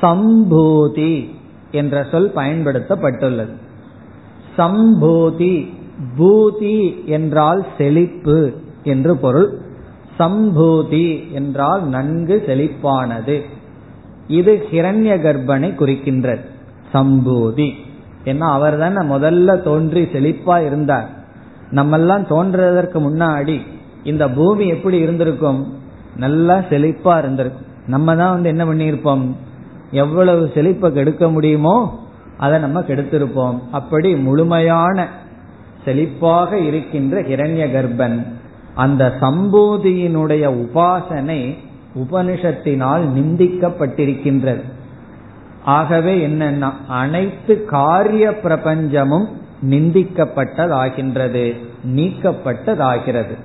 சம்பூதி 0.02 1.36
என்ற 1.72 2.08
சொல் 2.12 2.32
பயன்படுத்தப்பட்டுள்ளது. 2.36 3.54
சம்பூதி 4.58 5.74
பூதி 6.18 7.06
என்றால் 7.06 7.66
செழிப்பு 7.78 8.54
என்று 8.84 9.18
பொருள். 9.18 9.62
சம்பூதி 10.20 11.32
என்றால் 11.32 11.88
நன்கு 11.88 12.44
செழிப்பானது. 12.48 13.42
இது 14.28 14.68
ஹிரண்ய 14.72 15.20
கர்ப்பனை 15.20 15.76
குறிக்கின்றது. 15.76 16.46
சம்பூதி. 16.94 17.88
ஏன்னா 18.26 18.47
அவர் 18.51 18.78
தானே 18.78 19.15
முதல்ல 19.15 19.61
தோன்றி 19.61 20.03
செழிப்பா 20.03 20.65
இருந்தார். 20.65 21.09
நம்மெல்லாம் 21.72 22.24
தோன்றதற்கு 22.30 22.99
முன்னாடி 22.99 23.61
இந்த 24.03 24.30
பூமி 24.30 24.67
எப்படி 24.67 24.97
இருந்திருக்கும்? 24.97 25.74
நல்லா 26.15 26.57
செழிப்பா 26.57 27.17
இருந்திருக்கும். 27.17 27.65
நம்ம 27.88 28.15
தான் 28.15 28.32
வந்து 28.32 28.49
என்ன 28.49 28.65
பண்ணியிருப்போம்? 28.65 29.36
எவ்வளவு 29.91 30.51
செழிப்பை 30.53 30.93
கெடுக்க 30.93 31.30
முடியுமோ 31.30 31.99
அதை 32.38 32.59
நம்ம 32.59 32.80
கெடுத்திருப்போம். 32.80 33.59
அப்படி 33.72 34.15
முழுமையான 34.15 35.07
செழிப்பாக 35.86 36.53
இருக்கின்ற 36.53 37.22
இரண்ய 37.22 37.65
கர்ப்பன் 37.65 38.26
அந்த 38.76 39.17
சம்பூதியினுடைய 39.22 40.45
உபாசனை 40.63 41.57
உபனிஷத்தினால் 41.95 43.03
நிந்திக்கப்பட்டிருக்கின்றது. 43.15 44.61
ஆகவே 45.70 46.28
என்னன்னா 46.28 46.72
அனைத்து 46.88 47.65
காரிய 47.65 48.30
பிரபஞ்சமும் 48.43 49.28
நிந்திக்கப்பட்டதாகின்றது 49.70 51.45
நீக்கப்பட்டதாகிறது. 51.95 53.36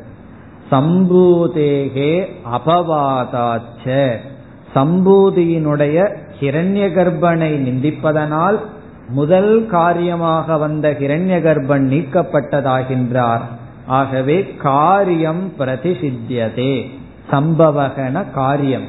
சம்பூதேகே 0.71 2.13
அபவாதாச்ச. 2.53 4.15
சம்பூதியினுடைய 4.75 6.17
ஹிரண்ய 6.41 6.87
கர்ப்பனை 6.93 7.51
நிந்திப்பதனால் 7.67 8.59
முதல் 9.09 9.67
காரியமாக 9.67 10.59
வந்த 10.59 10.97
ஹிரண்ய 11.01 11.39
கர்ப்பன் 11.43 11.87
நீக்கப்பட்டதாகின்றார். 11.95 13.45
ஆகவே 13.87 14.55
காரியம் 14.59 15.53
பிரதிசித்தியதே 15.59 16.91
சம்பவகன 17.31 18.25
காரியம். 18.35 18.87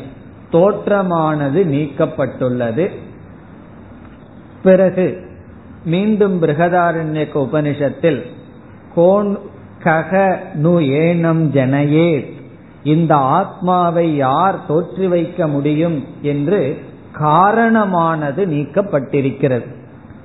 தோற்றமானது 0.51 1.63
நீக்கப்பட்டுள்ளது. 1.63 2.85
மீண்டும் 5.85 6.41
பிருகதாரண்யக்க 6.41 7.33
உபனிஷத்தில் 7.33 8.25
கோன் 8.95 9.39
கக 9.83 10.37
நு 10.53 10.79
ஏனம் 10.79 11.43
ஜனயே 11.51 12.33
இந்த 12.83 13.15
ஆத்மாவை 13.15 14.15
யார் 14.15 14.59
தோற்றி 14.67 15.07
வைக்க 15.07 15.47
முடியும் 15.47 16.05
என்று 16.21 16.77
காரணமானது 17.11 18.45
நீக்கப்பட்டிருக்கிறது. 18.45 19.65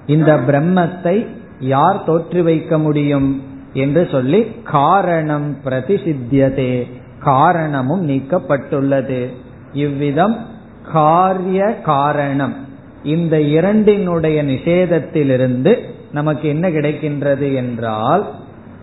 இந்த 0.06 0.36
பிரம்மத்தை 0.36 1.26
யார் 1.60 2.04
தோற்றி 2.06 2.42
வைக்க 2.42 2.78
முடியும் 2.78 3.42
என்று 3.72 4.08
சொல்லி 4.10 4.44
காரணம் 4.64 5.56
பிரதிசித்தியதே 5.64 6.90
காரணமும் 7.20 8.08
நீக்கப்பட்டுள்ளது. 8.08 9.32
இவ்விதம் 9.72 10.46
காரிய 10.92 11.80
காரணம். 11.80 12.68
இந்த 13.04 13.40
இரண்டினுடைய 13.40 14.44
நிஷேதத்திலிருந்து 14.44 15.78
நமக்கு 16.12 16.48
என்ன 16.48 16.68
கிடைக்கின்றது 16.68 17.54
என்றால் 17.54 18.34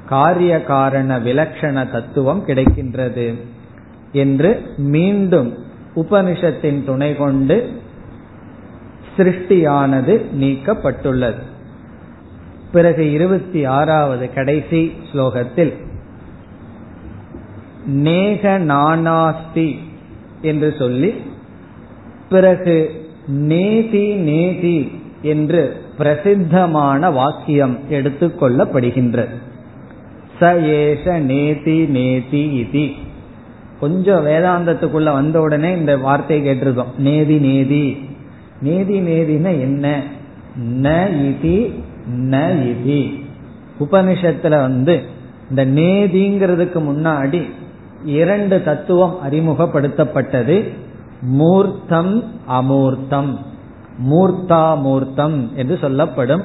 காரிய 0.05 0.63
காரண 0.63 1.19
விலக்ஷண 1.19 1.91
தத்துவம் 1.91 2.45
கிடைக்கின்றது 2.47 3.33
என்று 4.11 4.73
மீண்டும் 4.77 5.57
உபனிஷத்தின் 5.95 6.83
துணை 6.83 7.15
கொண்டு 7.15 7.71
சிருஷ்டியானது 9.17 10.21
நீக்கப்பட்டுள்ளது. 10.39 11.41
பிறகு 12.71 13.11
இருபத்தி 13.11 13.65
ஆறாவது 13.65 14.33
கடைசி 14.33 14.93
ஸ்லோகத்தில் 15.13 15.73
நேக 17.85 18.59
நானாஸ்தி 18.59 19.77
என்று 20.41 20.75
சொல்லி 20.77 21.13
பிறகு 22.29 22.96
நேதி 23.27 24.13
நேதி 24.13 24.91
என்று 25.21 25.81
பிரசித்தமான 25.97 27.09
வாக்கியம் 27.09 27.77
எடுத்துக்கொள்ளப்படுகின்றது 27.89 29.27
ச 30.39 30.43
ஏஷ 30.61 31.19
நேதி 31.19 31.85
நேதி 31.85 32.61
இதி. 32.61 32.91
கொஞ்சம் 33.79 34.25
வேதாந்தத்துக்குள்ள 34.25 35.13
வந்த 35.13 35.41
உடனே 35.41 35.77
இந்த 35.77 35.97
வார்த்தை 35.97 36.41
கேட்டிருக்கோம். 36.41 36.97
நேதி 36.97 37.37
நேதி. 37.37 37.97
நேதி 38.61 38.99
நேதினா 38.99 39.59
என்ன? 39.59 40.01
ந 40.81 40.89
இதி 41.21 41.71
ந 42.15 42.37
இதி. 42.65 43.23
உபனிஷத்துல 43.79 44.49
வந்து 44.49 45.01
இந்த 45.49 45.65
நேதிங்கிறதுக்கு 45.65 46.81
முன்னாடி 46.81 47.49
இரண்டு 48.05 48.63
தத்துவம் 48.63 49.19
அறிமுகப்படுத்தப்பட்டது. 49.29 50.69
மூர்த்தம் 51.21 52.23
அமூர்த்தம். 52.49 53.37
மூர்த்தாமூர்த்தம் 54.11 55.53
என்று 55.53 55.77
சொல்லப்படும். 55.81 56.43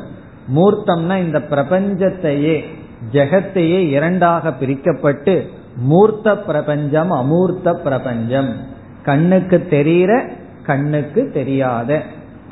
மூர்த்தம்னா 0.56 1.16
இந்த 1.16 1.38
பிரபஞ்சத்தையே 1.38 2.64
ஜெகத்தையே 3.12 3.88
இரண்டாக 3.88 4.54
பிரிக்கப்பட்டு 4.60 5.48
மூர்த்த 5.76 6.36
பிரபஞ்சம் 6.36 7.12
அமூர்த்த 7.12 7.74
பிரபஞ்சம். 7.74 8.56
கண்ணுக்கு 9.04 9.66
தெரிகிற 9.70 10.28
கண்ணுக்கு 10.66 11.30
தெரியாத. 11.32 12.02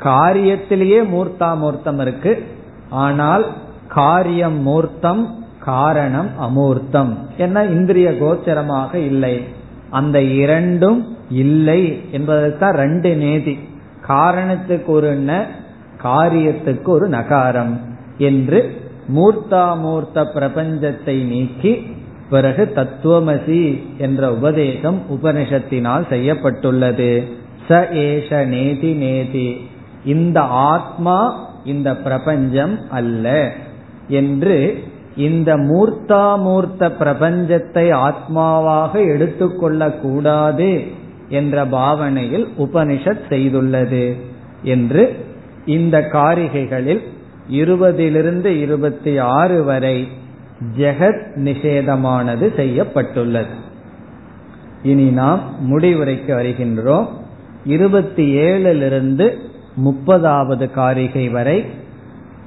காரியத்திலேயே 0.03 1.03
மூர்த்தாமூர்த்தம் 1.03 2.01
இருக்கு. 2.01 2.43
ஆனால் 2.89 3.45
காரியம் 3.87 4.61
மூர்த்தம் 4.61 5.43
காரணம் 5.59 6.27
அமூர்த்தம். 6.41 7.15
என்ன 7.37 7.65
இந்திரிய 7.65 8.09
கோச்சரமாக 8.09 8.95
இல்லை. 8.95 9.43
அந்த 9.89 10.21
இரண்டும் 10.21 11.17
இல்லை 11.31 12.01
என்பதற்காக 12.11 12.77
ரெண்டு 12.77 13.15
நேதி. 13.15 13.57
காரணத்துக்கு 14.01 14.91
ஒரு 14.91 15.23
ந 15.27 15.45
காரியத்துக்கு 16.03 16.87
ஒரு 16.87 17.09
நகாரம் 17.09 17.79
என்று 18.17 18.81
மூர்த்தாமூர்த்த 19.15 20.25
பிரபஞ்சத்தை 20.35 21.23
நீக்கி 21.23 21.95
பிறகு 22.29 22.71
தத்துவமசி 22.75 23.81
என்ற 23.97 24.33
உபதேசம் 24.33 25.01
உபனிஷத்தினால் 25.11 26.07
செய்யப்பட்டுள்ளது. 26.09 27.27
ச 27.69 27.71
ஏஷ 27.91 28.45
நேதி 28.45 28.93
நேதி. 28.93 29.69
இந்த 30.05 30.41
ஆத்மா 30.41 31.49
இந்த 31.65 31.95
பிரபஞ்சம் 31.95 32.79
அல்ல 32.89 33.51
என்று 34.07 34.83
இந்த 35.15 35.57
மூர்த்தாமூர்த்த 35.57 36.91
பிரபஞ்சத்தை 36.99 38.11
ஆத்மாவாக 38.11 39.13
எடுத்துக்கொள்ள 39.13 39.91
கூடாது 39.91 40.83
என்ற 41.31 41.65
பாவனையில் 41.65 42.47
உபனிஷத் 42.59 43.25
செய்துள்ளது 43.29 44.19
என்று 44.63 45.25
இந்த 45.65 46.09
காரிகைகளில் 46.13 47.03
இருபதிலிருந்து 47.51 48.45
இருபத்தி 48.45 49.17
ஆறு 49.17 49.63
வரை 49.63 50.07
ஜெகத் 50.77 51.23
நிஷேதமானது 51.35 52.55
செய்யப்பட்டுள்ளது. 52.55 53.53
இனி 54.83 55.03
நாம் 55.03 55.41
முடிவுரைக்கு 55.69 56.33
வருகின்றோம். 56.35 57.07
இருபத்தி 57.65 58.35
ஏழிலிருந்து 58.35 59.37
முப்பதாவது 59.85 60.71
காரிகை 60.71 61.29
வரை 61.29 61.65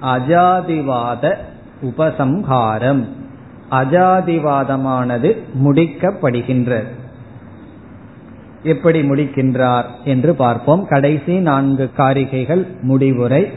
அஜாதிவாத 0.03 1.35
உபசம்ஹாரம். 1.82 3.05
அஜாதிவாதமானது 3.70 5.39
முடிக்கப்படுகின்றது. 5.64 7.03
எப்படி 8.65 9.01
முடிக்கின்றார் 9.03 9.85
என்று 10.05 10.35
பார்ப்போம். 10.35 10.87
கடைசி 10.87 11.39
நான்கு 11.39 11.91
காரிகைகள் 11.97 12.67
முடிவுரை. 12.81 13.51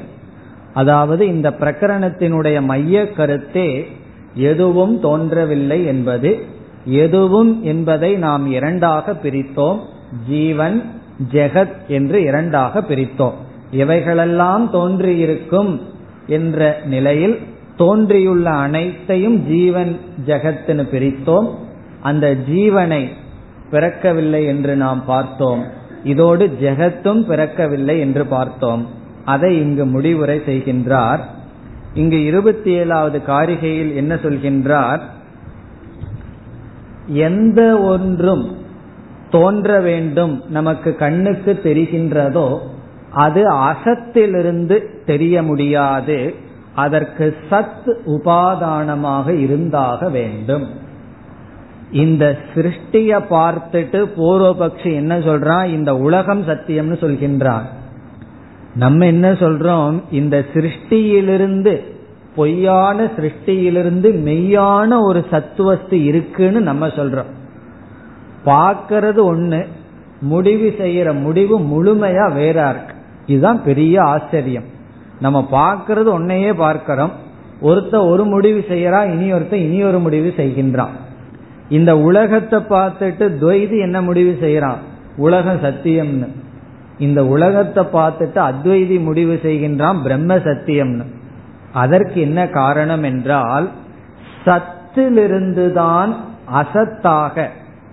அதாவது 0.74 1.28
இந்த 1.28 1.50
பிரகரணத்தினுடைய 1.50 2.62
மைய 2.62 3.12
கருத்தே 3.12 3.88
எதுவும் 4.34 5.00
தோன்றவில்லை 5.00 5.86
என்பது. 5.86 6.42
எதுவும் 6.86 7.64
என்பதை 7.64 8.16
நாம் 8.16 8.52
இரண்டாக 8.52 9.16
பிரித்தோம். 9.24 9.80
ஜீவன் 10.28 10.84
ஜெகத் 11.32 11.88
என்று 11.88 12.22
இரண்டாக 12.22 12.82
பிரித்தோம். 12.82 13.34
இவைகளெல்லாம் 13.72 14.72
தோன்றியிருக்கும் 14.72 15.82
என்ற 16.28 16.82
நிலையில் 16.86 17.40
தோன்றியுள்ள 17.76 18.50
அனைத்தையும் 18.50 19.38
ஜீவன் 19.48 19.98
ஜெகத்னு 20.26 20.84
பிரித்தோம். 20.92 21.50
அந்த 22.02 22.36
ஜீவனை 22.52 23.10
பிறக்கவில்லை 23.72 24.46
என்று 24.46 24.76
நாம் 24.76 25.06
பார்த்தோம். 25.06 25.64
இதோடு 26.04 26.58
ஜெகத்தும் 26.62 27.26
பிறக்கவில்லை 27.26 28.00
என்று 28.00 28.26
பார்த்தோம். 28.26 28.88
அதை 29.26 29.60
இங்கு 29.60 29.86
முடிவுரை 29.86 30.38
செய்கின்றார். 30.38 31.20
இங்கு 31.94 32.24
இருபத்தி 32.24 32.72
ஏழாவது 32.72 33.22
காரிகையில் 33.28 33.96
என்ன 33.96 34.16
சொல்கின்றார்? 34.16 35.00
எந்த 37.08 37.80
ஒன்றும் 37.80 38.58
தோன்ற 39.30 39.80
வேண்டும் 39.80 40.44
நமக்கு 40.50 40.96
கண்ணுக்கு 40.96 41.60
தெரிகின்றதோ 41.64 42.60
அது 43.12 43.52
அசத்திலிருந்து 43.52 44.84
தெரிய 45.06 45.44
முடியாது. 45.44 46.36
அதற்கு 46.76 47.36
சத் 47.50 47.96
உபாதானமாக 48.06 49.40
இருந்தாக 49.40 50.10
வேண்டும். 50.10 50.68
இந்த 51.92 52.38
சிருஷ்டிய 52.56 53.20
பார்த்துட்டு 53.30 54.06
பூர்வபக்ஷி 54.18 54.94
என்ன 54.94 55.18
சொல்றான்? 55.18 55.66
இந்த 55.66 55.98
உலகம் 55.98 56.48
சத்தியம்னு 56.48 56.98
சொல்கின்றான். 56.98 57.62
நம்ம 58.76 59.06
என்ன 59.06 59.32
சொல்றோம்? 59.32 60.02
இந்த 60.12 60.46
சிருஷ்டியிலிருந்து 60.54 61.82
பொய்யான 62.36 63.04
சிருஷ்டியிலிருந்து 63.04 64.12
மெய்யான 64.12 65.00
ஒரு 65.02 65.26
சத்துவஸ்து 65.32 66.04
இருக்குன்னு 66.04 66.62
நம்ம 66.62 66.88
சொல்றோம். 66.88 67.30
பார்க்கறது 68.46 69.34
ஒண்ணு 69.34 69.66
முடிவு 70.22 70.76
செய்யற 70.78 71.20
முடிவு 71.20 71.60
முழுமையா 71.60 72.34
வேற 72.34 72.70
இருக்கு. 72.70 72.96
இதுதான் 73.26 73.64
பெரிய 73.64 74.02
ஆச்சரியம். 74.02 74.64
நம்ம 75.20 75.48
பார்க்கறது 75.52 76.08
ஒன்னையே 76.08 76.54
பார்க்கிறோம். 76.54 77.12
ஒருத்த 77.62 78.10
ஒரு 78.10 78.26
முடிவு 78.26 78.66
செய்யறா 78.70 79.12
இனி 79.12 79.34
ஒருத்த 79.34 79.54
இனி 79.54 79.84
ஒரு 79.84 80.00
முடிவு 80.00 80.34
செய்கின்றான். 80.38 81.06
இந்த 81.70 81.98
உலகத்தை 81.98 82.60
பார்த்துட்டு 82.60 83.26
துவைதி 83.42 83.80
என்ன 83.80 84.02
முடிவு 84.02 84.38
செய்யறான் 84.42 84.82
உலகம் 85.16 85.64
சத்தியம்னு. 85.64 86.28
இந்த 86.98 87.26
உலகத்தை 87.26 87.84
பார்த்துட்டு 87.84 88.40
அத்வைதி 88.50 89.04
முடிவு 89.04 89.40
செய்கின்றான் 89.44 90.02
பிரம்ம 90.02 90.36
சத்தியம்னு. 90.36 91.06
அதற்கு 91.74 92.22
என்ன 92.22 92.48
காரணம் 92.48 93.04
என்றால் 93.04 93.70
சத்திலிருந்துதான் 94.46 96.16
அசத்தாக 96.54 97.48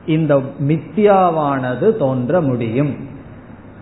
இந்த 0.06 0.42
மித்தியாவானது 0.68 1.96
தோன்ற 1.96 2.40
முடியும். 2.40 2.92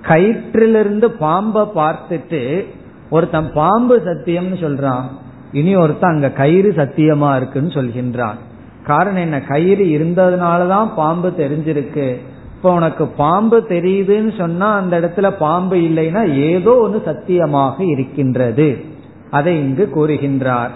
கயிற்றிலிருந்து 0.02 1.04
பாம்பை 1.04 1.62
பார்த்துட்டு 1.74 2.64
ஒருத்தன் 3.10 3.50
பாம்பு 3.54 4.02
சத்தியம்னு 4.04 4.56
சொல்றான். 4.60 5.04
இனி 5.52 5.76
ஒருத்தன் 5.76 6.14
அங்க 6.14 6.30
கயிறு 6.30 6.70
சத்தியமா 6.70 7.36
இருக்குன்னு 7.36 7.68
சொல்கின்றான். 7.68 8.38
காரணம் 8.86 9.20
என்ன? 9.20 9.40
கயிறு 9.40 9.84
இருந்ததுனாலதான் 9.84 10.94
பாம்பு 10.94 11.34
தெரிஞ்சிருக்கு. 11.38 12.16
இப்ப 12.56 12.72
உனக்கு 12.72 13.06
பாம்பு 13.06 13.66
தெரியுதுன்னு 13.68 14.38
சொன்னா 14.38 14.76
அந்த 14.76 15.00
இடத்துல 15.00 15.30
பாம்பு 15.30 15.76
இல்லைன்னா 15.76 16.32
ஏதோ 16.32 16.76
ஒன்று 16.76 17.02
சத்தியமாக 17.04 17.84
இருக்கின்றது. 17.84 18.84
அதை 19.30 19.58
இங்கு 19.58 19.90
கூறுகின்றார். 19.94 20.70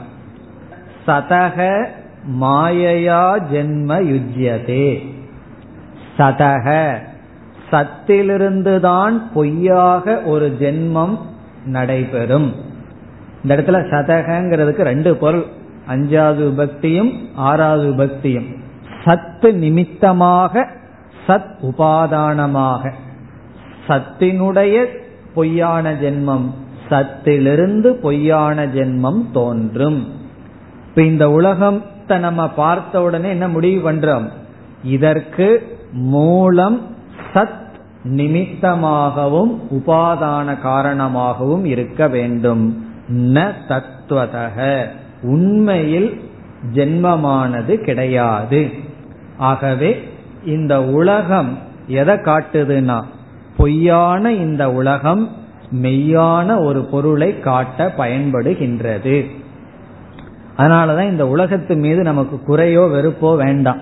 சதக 1.07 1.86
மாயையா 2.40 3.38
ஜென்ம 3.52 4.02
யுஜ்யதே. 4.02 5.07
சதக 6.18 6.94
சத்திலிருந்துதான் 7.70 9.20
பொய்யாக 9.34 10.20
ஒரு 10.20 10.57
ஜென்மம் 10.61 11.18
நடைபெறும். 11.64 12.54
இந்த 13.42 13.57
இடத்துல 13.57 13.84
சதகங்கிறதுக்கு 13.90 14.82
ரெண்டு 14.82 15.16
பொருள். 15.16 15.44
அஞ்சாவது 15.89 16.43
விபக்தியும் 16.43 17.12
ஆறாவது 17.34 17.91
விபக்தியும் 17.91 18.57
சத்து 19.05 19.55
நிமித்தமாக 19.55 20.68
சத் 21.26 21.55
உபாதானமாக. 21.62 22.93
சத்தினுடைய 23.89 24.84
பொய்யான 25.34 25.93
ஜென்மம் 25.93 26.51
சத்திலிருந்து 26.89 27.93
பொய்யான 27.93 28.66
ஜென்மம் 28.66 29.30
தோன்றும். 29.32 30.07
இப்ப 30.89 31.03
இந்த 31.03 31.30
உலகத்தை 31.30 32.18
நம்ம 32.18 32.49
பார்த்த 32.49 33.03
உடனே 33.03 33.28
என்ன 33.28 33.49
முடிவு 33.49 33.93
பண்றோம்? 33.93 34.28
இதற்கு 34.82 35.78
மூலம் 35.93 36.80
சத் 37.34 37.64
நிமித்தமாகவும் 38.05 39.59
உபாதான 39.70 40.61
காரணமாகவும் 40.61 41.64
இருக்க 41.64 42.09
வேண்டும். 42.09 42.87
ந 43.09 43.53
தத்துவதக 43.68 44.87
உண்மையில் 45.26 46.20
ஜென்மமானது 46.74 47.74
கிடையாது. 47.74 48.70
ஆகவே 49.36 50.08
இந்த 50.44 50.84
உலகம் 50.84 51.58
எதை 51.86 52.14
காட்டுதுன்னா 52.14 53.02
பொய்யான 53.56 54.32
இந்த 54.32 54.72
உலகம் 54.72 55.30
மெய்யான 55.82 56.64
ஒரு 56.64 56.84
பொருளை 56.84 57.38
காட்ட 57.38 57.94
பயன்படுகின்றது. 57.98 59.26
அதனாலதான் 60.56 61.08
இந்த 61.08 61.28
உலகத்து 61.28 61.76
மீது 61.76 62.02
நமக்கு 62.02 62.40
குறையோ 62.46 62.84
வெறுப்போ 62.88 63.36
வேண்டாம். 63.36 63.78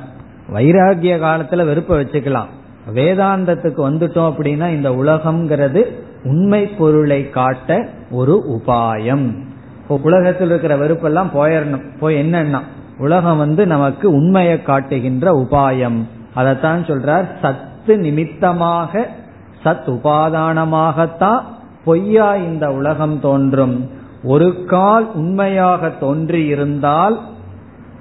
வைராகிய 0.55 1.19
காலத்துல 1.19 1.65
வெறுப்ப 1.65 2.03
வச்சுக்கலாம். 2.03 2.51
வேதாந்தத்துக்கு 2.95 3.91
வந்துட்டோம் 3.91 4.33
அப்படின்னா 4.33 4.69
இந்த 4.69 4.91
உலகம்ங்கிறது 4.91 5.83
உண்மை 6.25 6.67
பொருளை 6.67 7.31
காட்ட 7.31 7.89
ஒரு 8.11 8.45
உபாயம். 8.49 9.44
இப்போ 9.85 10.01
உலகத்தில் 10.03 10.49
இருக்கிற 10.49 10.77
வெறுப்பெல்லாம் 10.77 11.29
போயிடணும் 11.35 11.99
போய் 11.99 12.31
என்னன்னா 12.31 12.61
உலகம் 12.99 13.37
வந்து 13.37 13.67
நமக்கு 13.67 14.11
உண்மையை 14.11 14.63
காட்டுகின்ற 14.63 15.33
உபாயம். 15.33 15.99
அதைத்தான் 16.35 16.85
சொல்றார் 16.85 17.25
சத்து 17.43 17.99
நிமித்தமாக 17.99 19.09
சத் 19.65 19.87
உபாதானமாகத்தான் 19.87 21.41
பொய்யா 21.85 22.35
இந்த 22.35 22.73
உலகம் 22.73 23.21
தோன்றும். 23.21 23.91
ஒரு 24.23 24.65
கால் 24.65 25.11
உண்மையாக 25.15 25.91
தோன்றி 25.91 26.47
இருந்தால் 26.47 27.21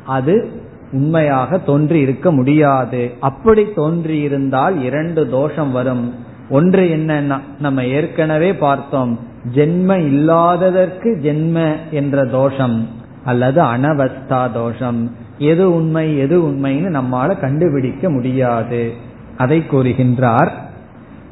அது 0.05 0.51
உண்மையாக 0.91 1.57
தோன்றி 1.57 1.99
இருக்க 1.99 2.31
முடியாது. 2.31 3.13
அப்படி 3.19 3.73
தோன்றி 3.75 4.19
இருந்தால் 4.19 4.83
இரண்டு 4.83 5.29
தோஷம் 5.29 5.71
வரும். 5.71 6.15
ஒன்று 6.49 6.81
என்னன்னா 6.81 7.39
நம்ம 7.59 7.83
ஏற்கனவே 7.85 8.55
பார்த்தோம் 8.55 9.19
ஜென்ம 9.51 9.97
இல்லாததற்கு 9.97 11.19
ஜென்ம 11.23 11.75
என்ற 11.91 12.25
தோஷம் 12.25 12.87
அல்லது 13.23 13.61
அனவஸ்தா 13.61 14.51
தோஷம். 14.51 15.15
எது 15.37 15.73
உண்மை 15.73 16.17
எது 16.17 16.41
உண்மைன்னு 16.41 17.01
நம்மால 17.01 17.39
கண்டுபிடிக்க 17.39 18.09
முடியாது. 18.09 18.93
அதை 19.37 19.63
கூறுகின்றார். 19.71 20.51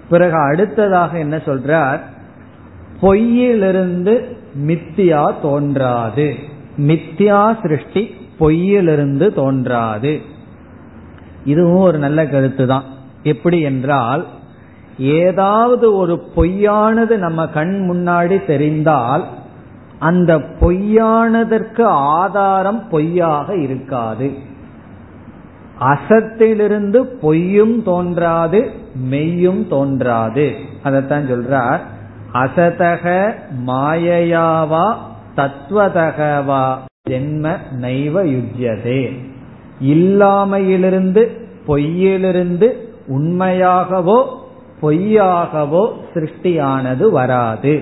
பிறகு 0.10 0.36
அடுத்ததாக 0.36 1.18
என்ன 1.18 1.38
சொல்றார்? 1.38 2.00
பொய்யிலிருந்து 3.02 4.22
மித்தியா 4.68 5.34
தோன்றாது. 5.42 6.36
மித்தியா 6.78 7.62
சிருஷ்டி 7.62 8.16
பொய்யிலிருந்து 8.40 9.34
தோன்றாது. 9.34 10.22
இதுவும் 11.46 11.82
ஒரு 11.82 11.98
நல்ல 11.98 12.28
கருத்து 12.28 12.68
தான் 12.68 12.84
எப்படி 13.24 13.62
என்றால் 13.62 14.26
ஏதாவது 15.02 15.96
ஒரு 15.96 16.24
பொய்யானது 16.36 17.18
நம்ம 17.18 17.48
கண் 17.48 17.90
முன்னாடி 17.92 18.46
தெரிந்தால் 18.46 19.28
அந்த 20.00 20.38
பொய்யானதற்கு 20.38 21.84
ஆதாரம் 21.84 22.90
பொய்யாக 22.90 23.56
இருக்காது. 23.56 24.32
அசத்திலிருந்து 25.80 26.98
பொய்யும் 26.98 27.84
தோன்றாது 27.84 28.72
மெய்யும் 29.10 29.68
தோன்றாது. 29.68 30.56
அதத்தான் 30.84 31.26
சொல்றார். 31.32 31.80
அசதக 32.34 33.34
மாயையாவா 33.68 34.94
தத்துவதகவா 35.36 36.76
ஜென்ம 37.10 37.58
நைவ 37.80 38.24
யுஜ்யதே. 38.24 39.18
இல்லாமையிலிருந்து 39.84 41.28
பொய்யிலிருந்து 41.68 42.68
உண்மையாகவோ 43.08 44.40
பொய்யாகவோ 44.82 45.92
சிருஷ்டியானது 46.14 47.10
வராது. 47.10 47.82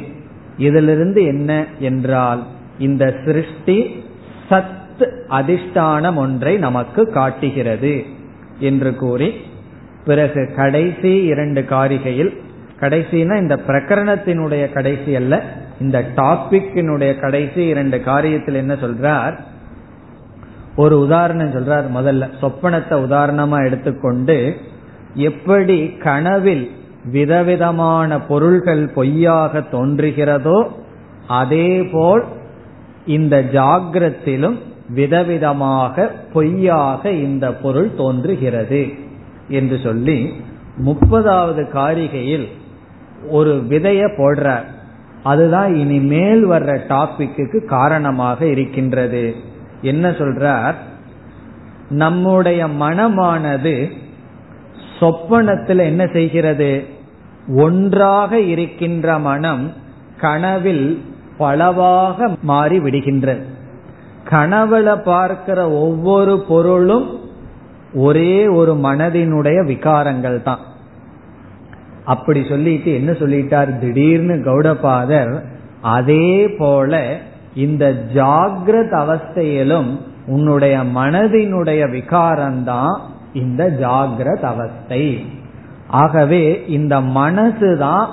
இதிலிருந்து 0.58 1.24
என்ன 1.24 1.66
என்றால் 1.80 2.44
இந்த 2.80 3.16
சிருஷ்டி 3.26 4.04
சத் 4.50 4.78
அதிஷ்டானம் 5.30 6.16
ஒன்றை 6.16 6.58
நமக்கு 6.58 7.08
காட்டுகிறது 7.08 8.06
என்று 8.60 8.96
கூறி 8.96 9.34
பிறகு 10.06 10.54
கடைசி 10.56 11.24
இரண்டு 11.24 11.62
காரிகையில் 11.62 12.38
கடைசினா 12.80 13.38
இந்த 13.38 13.56
பிரகரணத்தினுடைய 13.68 14.74
கடைசி 14.74 15.16
அல்ல 15.16 15.44
இந்த 15.80 16.06
டாபிக்கினுடைய 16.16 17.20
கடைசி 17.20 17.66
இரண்டு 17.66 17.98
காரியத்தில் 17.98 18.54
என்ன 18.54 18.74
சொல்றார்? 18.74 19.40
ஒரு 20.76 21.00
உதாரணம் 21.00 21.52
சொல்றார் 21.52 21.86
முதல்ல. 21.96 22.30
சொப்பனத்தை 22.42 22.98
உதாரணமா 22.98 23.66
எடுத்துக்கொண்டு 23.66 24.58
எப்படி 25.14 25.90
கனவில் 25.90 26.72
விதவிதமான 27.06 28.20
பொருள்கள் 28.22 28.86
பொய்யாக 28.86 29.60
தோன்றுகிறதோ 29.60 30.68
அதேபோல் 31.28 32.24
இந்த 33.06 33.44
ஜாகிரத்திலும் 33.52 34.58
விதவிதமாக 34.96 36.10
பொய்யாக 36.34 37.10
இந்த 37.10 37.54
பொருள் 37.54 37.96
தோன்றுகிறது 37.96 38.88
என்று 39.50 39.80
சொல்லி 39.84 40.34
முப்பதாவது 40.86 41.68
காரிகையில் 41.74 42.48
ஒரு 43.30 43.66
விதைய 43.70 44.10
போடுறார். 44.18 44.64
அதுதான் 45.24 45.76
இனிமேல் 45.76 46.48
வர்ற 46.48 46.80
டாபிக்கு 46.90 47.66
காரணமாக 47.66 48.46
இருக்கின்றது. 48.46 49.36
என்ன 49.82 50.10
சொல்றார்? 50.10 50.74
நம்முடைய 51.90 52.68
மனமானது 52.68 53.92
சொப்பனத்தில் 55.00 55.80
என்ன 55.80 56.06
செய்கிறது? 56.06 56.86
ஒன்றாக 57.58 58.40
இருக்கின்ற 58.40 59.20
மனம் 59.20 59.74
கனவில் 60.18 61.04
பலவாக 61.38 62.30
மாறி 62.42 62.80
விடுகின்றது 62.80 63.44
கனவுல 64.30 65.04
பார்க்கிற 65.04 65.72
ஒவ்வொரு 65.72 66.46
பொருளும் 66.48 67.20
ஒரே 67.94 68.48
ஒரு 68.48 68.74
மனதினுடைய 68.74 69.60
விகாரங்கள் 69.66 70.44
தான். 70.44 70.60
அப்படி 72.06 72.46
சொல்லிட்டு 72.50 72.94
என்ன 72.94 73.12
சொல்லிட்டார்? 73.12 73.80
திடீர்னு 73.80 74.34
கௌடபாதர் 74.34 75.44
அதே 75.82 76.48
போல 76.58 77.18
இந்த 77.56 78.06
ஜாகிரத 78.14 78.92
அவஸ்தையிலும் 79.04 79.90
உன்னுடைய 80.28 80.78
மனதினுடைய 80.96 81.82
விகாரம்தான் 81.96 83.00
இந்த 83.34 83.78
ஜாகிரத 83.80 84.42
அவஸ்தை 84.42 85.26
ஆகவே 85.88 86.66
இந்த 86.68 87.00
மனசுதான் 87.00 88.06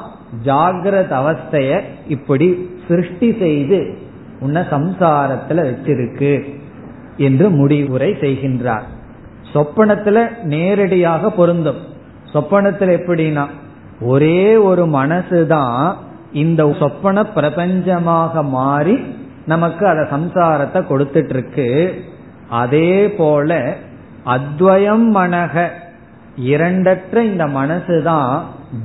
ஜாகிரத் 0.45 1.13
அவஸ்தைய 1.13 1.81
இப்படி 2.09 2.71
சிருஷ்டி 2.89 3.37
செய்து 3.39 3.99
உன்னை 4.41 4.63
சம்சாரத்துல 4.63 5.73
வச்சிருக்கு 5.73 6.55
என்று 7.17 7.51
முடிவுரை 7.51 8.11
செய்கின்றார். 8.13 8.83
சொப்பனத்துல 9.53 10.43
நேரடியாக 10.43 11.31
பொருந்தும். 11.31 11.79
சொப்பனத்துல 12.33 12.99
எப்படின்னா 12.99 13.47
ஒரே 14.01 14.57
ஒரு 14.57 14.87
மனசுதான் 14.87 15.95
இந்த 16.33 16.75
சொப்பன 16.79 17.23
பிரபஞ்சமாக 17.23 18.45
மாறி 18.45 18.99
நமக்கு 19.47 19.87
அத 19.87 20.09
சம்சாரத்தை 20.11 20.77
கொடுத்துட்டு 20.77 21.29
இருக்கு 21.29 22.01
அதே 22.49 23.11
போல 23.11 23.77
அத்வயம் 24.27 25.15
மனக. 25.15 25.69
இரண்டற்ற 26.47 27.17
இந்த 27.17 27.45
மனசுதான் 27.45 28.41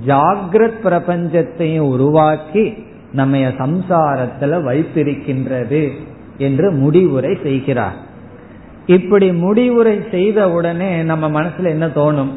ஜாகிரத் 0.07 0.81
பிரபஞ்சத்தையும் 0.83 1.87
உருவாக்கி 1.87 2.73
நம்ம 3.11 3.37
சம்சாரத்துல 3.37 4.63
வைத்திருக்கின்றது 4.63 5.91
என்று 6.37 6.71
முடிவுரை 6.71 7.37
செய்கிறார். 7.43 7.95
இப்படி 8.85 9.33
முடிவுரை 9.33 10.03
செய்த 10.11 10.51
உடனே 10.51 11.03
நம்ம 11.03 11.41
மனசுல 11.41 11.67
என்ன 11.67 11.87
தோணும்? 11.87 12.31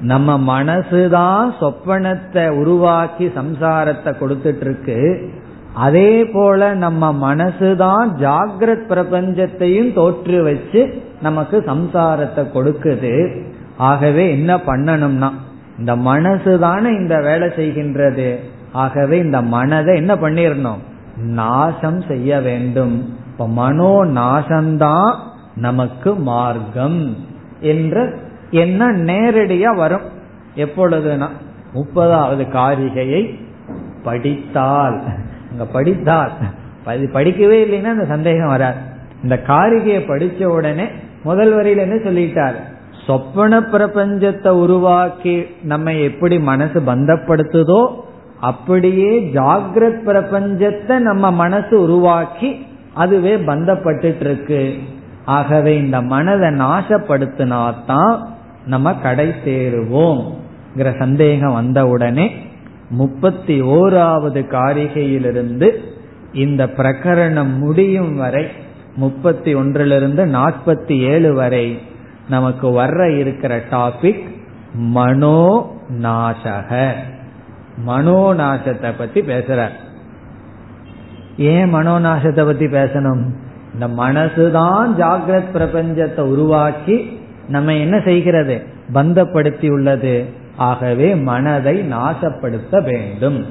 நம்ம 0.00 0.62
மனசுதான் 0.62 1.52
சொப்பனத்தை 1.60 2.48
உருவாக்கி 2.48 3.26
சம்சாரத்தை 3.26 4.14
கொடுத்துட்டு 4.14 4.60
இருக்கு. 4.60 5.30
அதே 5.74 6.24
போல 6.24 6.74
நம்ம 6.74 7.34
மனசுதான் 7.34 8.08
ஜாகிரத் 8.18 8.86
பிரபஞ்சத்தையும் 8.88 9.94
தோற்று 9.94 10.42
வச்சு 10.42 11.02
நமக்கு 11.22 11.64
சம்சாரத்தை 11.66 12.46
கொடுக்குது. 12.54 13.44
ஆகவே 13.76 14.30
என்ன 14.30 14.56
பண்ணணும்னா 14.56 15.30
இந்த 15.78 15.96
மனசு 15.96 16.58
தானே 16.58 16.88
இந்த 16.88 17.20
வேலை 17.20 17.48
செய்கின்றது. 17.48 18.36
ஆகவே 18.72 19.18
இந்த 19.18 19.42
மனதை 19.42 19.96
என்ன 19.96 20.14
பண்ணிடணும் 20.14 20.78
நாசம் 21.16 22.00
செய்ய 22.00 22.40
வேண்டும். 22.40 23.14
இப்ப 23.26 23.48
மனோ 23.48 24.04
நாசம்தான் 24.04 25.14
நமக்கு 25.56 26.14
மார்க்கம் 26.14 27.16
என்ற 27.60 28.12
என்ன 28.50 28.92
நேரடியா 28.92 29.76
வரும். 29.76 30.06
எப்பொழுதுனா 30.56 31.28
முப்பதாவது 31.74 32.46
காரிகையை 32.50 33.34
படித்தால். 34.04 35.00
அங்க 35.54 35.66
படித்தால் 35.72 36.30
படிக்கவே 36.86 37.58
இல்லைன்னா 37.64 37.90
அந்த 37.94 38.04
சந்தேகம் 38.04 38.54
வராது. 38.54 38.80
இந்த 39.22 39.36
காரிகையை 39.46 40.00
படிச்ச 40.08 40.44
உடனே 40.44 40.86
முதல் 41.24 41.52
வரையில 41.54 41.84
என்ன 41.86 41.96
சொல்லிட்டார்? 42.06 42.56
சொப்பன 43.06 43.60
பிரபஞ்சத்தை 43.60 44.48
உருவாக்கி 44.48 45.34
நம்ம 45.62 45.92
எப்படி 45.92 46.36
மனசு 46.38 46.80
பந்தப்படுத்துதோ 46.80 47.82
அப்படியே 48.40 49.10
ஜாகிரத் 49.34 50.04
பிரபஞ்சத்தை 50.06 50.98
நம்ம 50.98 51.30
மனசு 51.30 51.74
உருவாக்கி 51.82 52.50
அதுவே 52.94 53.34
பந்தப்பட்டு 53.36 54.20
இருக்கு 54.20 54.62
ஆகவே 55.24 55.72
இந்த 55.78 55.98
மனதை 56.12 56.48
நாசப்படுத்தினாதான் 56.48 58.14
நம்ம 58.66 58.94
கடை 58.94 59.28
சேருவோம் 59.44 60.22
சந்தேகம் 60.98 61.52
வந்தவுடனே 61.52 62.26
முப்பத்தி 62.90 63.62
ஓராவது 63.62 64.46
காரிகையிலிருந்து 64.46 65.70
இந்த 66.32 66.66
பிரகரணம் 66.66 67.58
முடியும் 67.58 68.16
வரை 68.16 68.46
முப்பத்தி 68.96 69.54
ஒன்றிலிருந்து 69.54 70.24
நாற்பத்தி 70.24 70.98
ஏழு 70.98 71.34
வரை 71.34 71.80
நமக்கு 72.28 72.68
வர்ற 72.68 73.16
இருக்கிற 73.16 73.56
டாபிக் 73.70 74.34
மனோ 74.74 75.70
நாசக 76.00 76.92
மனோநாசத்தை 77.86 78.92
பத்தி 78.98 79.20
பேசுறார் 79.20 79.70
ஏன் 81.36 81.74
மனோநாசத்தை 81.74 82.46
பத்தி 82.46 82.66
பேசணும்? 82.66 83.30
இந்த 83.74 83.88
மனசுதான் 83.88 84.88
ஜாகிரத் 84.98 85.54
பிரபஞ்சத்தை 85.54 86.20
உருவாக்கி 86.20 87.20
நம்ம 87.48 87.74
என்ன 87.74 88.00
செய்கிறது? 88.04 88.62
பந்தப்படுத்தி 88.92 89.70
உள்ளது 89.70 90.42
ஆகவே 90.56 91.14
மனதை 91.14 91.80
நாசப்படுத்த 91.80 92.82
வேண்டும். 92.82 93.46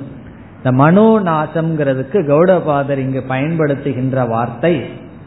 இந்த 0.57 0.71
மனோ 0.71 1.19
நாசம்ங்கிறதுக்கு 1.19 2.19
கௌடபாதர் 2.27 2.97
இங்கு 2.97 3.23
பயன்படுத்துகின்ற 3.29 4.27
வார்த்தை 4.27 4.83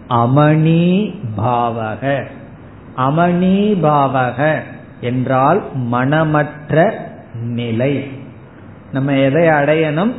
அமணி 0.09 1.15
பாவக 1.37 2.23
அமணி 2.97 3.75
பாவக 3.83 4.61
என்றால் 5.01 5.63
மனமற்ற 5.75 6.93
நிலை. 7.43 8.05
நம்ம 8.93 9.15
எதை 9.15 9.49
அடையணும்? 9.49 10.13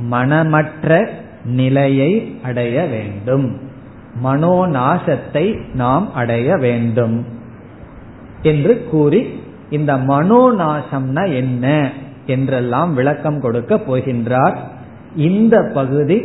மனமற்ற 0.00 1.08
நிலையை 1.44 2.38
அடைய 2.42 2.84
வேண்டும். 2.84 3.70
மனோநாசத்தை 4.24 5.74
நாம் 5.74 6.14
அடைய 6.14 6.56
வேண்டும் 6.56 7.26
என்று 8.42 8.86
கூறி 8.90 9.41
இந்த 9.72 9.92
மனோநாசம்னா 9.96 11.24
என்ன 11.34 11.90
என்றெல்லாம் 12.26 12.94
விளக்கம் 12.94 13.40
கொடுக்க 13.40 13.74
போகின்றார். 13.88 14.56
இந்த 15.16 15.70
பகுதி 15.74 16.18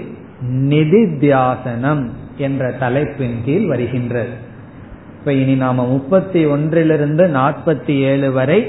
நிதித்தியாசனம் 0.51 2.03
என்ற 2.37 2.71
தலைப்பின் 2.71 3.37
கீழ் 3.45 3.67
வருகின்றது. 3.67 4.29
இப்ப 5.19 5.33
இனி 5.33 5.55
நாம 5.55 5.85
முப்பத்தி 5.85 6.45
ஒன்றிலிருந்து 6.45 7.25
நாற்பத்தி 7.27 7.95
ஏழு 7.99 8.31
வரை 8.31 8.59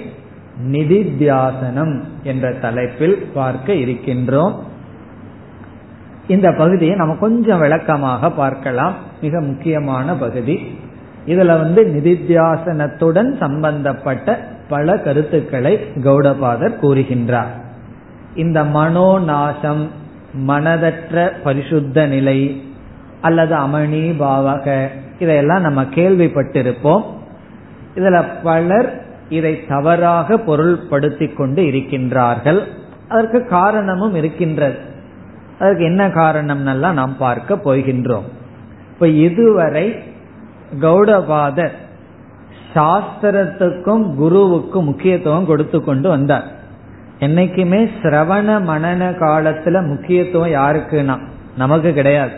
நிதித்தியாசனம் 0.73 1.95
என்ற 2.23 2.53
தலைப்பில் 2.53 3.17
பார்க்க 3.35 3.73
இருக்கின்றோம். 3.73 4.55
இந்த 6.29 6.49
பகுதியை 6.59 6.95
நம்ம 6.95 7.15
கொஞ்சம் 7.15 7.59
விளக்கமாக 7.59 8.31
பார்க்கலாம். 8.31 8.95
மிக 9.23 9.41
முக்கியமான 9.41 10.15
பகுதி. 10.15 10.57
இதுல 11.27 11.47
வந்து 11.47 11.83
நிதித்தியாசனத்துடன் 11.85 13.37
சம்பந்தப்பட்ட 13.39 14.57
பல 14.69 14.99
கருத்துக்களை 14.99 15.79
கௌடபாதர் 15.95 16.79
கூறுகின்றார். 16.83 17.55
இந்த 18.35 18.65
மனோ 18.65 19.19
நாசம் 19.19 19.91
மனதற்ற 20.49 21.33
பரிசுத்த 21.43 22.07
நிலை 22.07 22.63
அல்லது 23.21 23.55
அமணி 23.55 24.15
பாவக 24.19 24.89
இதையெல்லாம் 25.19 25.61
நம்ம 25.61 25.83
கேள்விப்பட்டிருப்போம். 25.83 27.03
இதுல 27.97 28.25
பலர் 28.43 29.03
இதை 29.29 29.67
தவறாக 29.67 30.35
பொருள்படுத்தி 30.35 31.35
கொண்டு 31.35 31.63
இருக்கின்றார்கள். 31.63 32.63
அதற்கு 33.09 33.47
காரணமும் 33.47 34.15
இருக்கின்றது. 34.15 34.79
அதற்கு 35.59 35.85
என்ன 35.85 36.09
காரணம்னெல்லாம் 36.09 36.93
நாம் 36.93 37.17
பார்க்க 37.17 37.55
போகின்றோம். 37.55 38.27
இப்ப 38.93 39.09
இதுவரை 39.09 39.99
கௌடபாதர் 40.81 41.73
சாஸ்திரத்துக்கும் 42.75 44.15
குருவுக்கும் 44.21 44.85
முக்கியத்துவம் 44.85 45.47
கொடுத்து 45.47 45.85
கொண்டு 45.85 46.09
வந்தார். 46.09 46.45
என்னைக்குமே 47.21 47.91
சிரவண 48.03 48.49
மனன 48.63 49.11
காலத்துல 49.21 49.87
முக்கியத்துவம் 49.87 50.51
யாருக்குன்னா 50.51 51.19
நமக்கு 51.57 51.93
கிடையாது. 51.93 52.31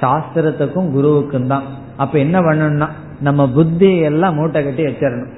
சாஸ்திரத்துக்கும் 0.00 0.90
குருவுக்கும் 0.90 1.46
தான். 1.46 1.62
அப்ப 1.96 2.18
என்ன 2.18 2.40
பண்ணணும்னா 2.40 2.88
நம்ம 3.20 3.46
புத்தியெல்லாம் 3.46 4.34
மூட்டை 4.34 4.64
கட்டி 4.64 4.84
வச்சிடணும். 4.84 5.32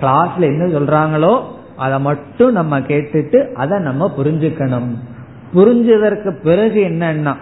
கிளாஸ்ல 0.00 0.38
என்ன 0.38 0.64
சொல்றாங்களோ 0.66 1.42
அதை 1.76 2.00
மட்டும் 2.00 2.52
நம்ம 2.52 2.80
கேட்டுட்டு 2.80 3.52
அதை 3.52 3.78
நம்ம 3.78 4.10
புரிஞ்சுக்கணும். 4.18 4.94
புரிஞ்சதற்கு 5.54 6.30
பிறகு 6.42 6.80
என்னன்னா 6.80 7.34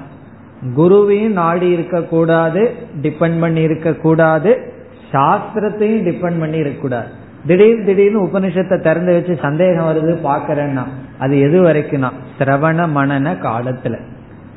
குருவையும் 0.76 1.32
நாடி 1.32 1.70
இருக்க 1.70 2.02
கூடாது 2.02 2.74
டிபெண்ட் 3.02 3.40
பண்ணி 3.40 3.60
இருக்க 3.60 3.92
கூடாது 3.92 4.69
சாஸ்திரத்தையும் 5.12 6.04
டிபெண்ட் 6.08 6.40
பண்ணி 6.40 6.56
இருக்கக்கூடாது. 6.56 7.08
திடீர் 7.46 7.84
திடீர்னு 7.84 8.26
உபனிஷத்தை 8.26 8.80
திறந்து 8.80 9.12
வச்சு 9.12 9.38
சந்தேகம் 9.42 9.86
வருது 9.86 10.26
பாக்கிறேன்னா 10.26 10.82
அது 11.18 11.40
எது 11.40 11.62
வரைக்கும்னா 11.62 12.10
சிரவண 12.38 12.88
மனன 12.94 13.32
காலத்துல. 13.42 13.98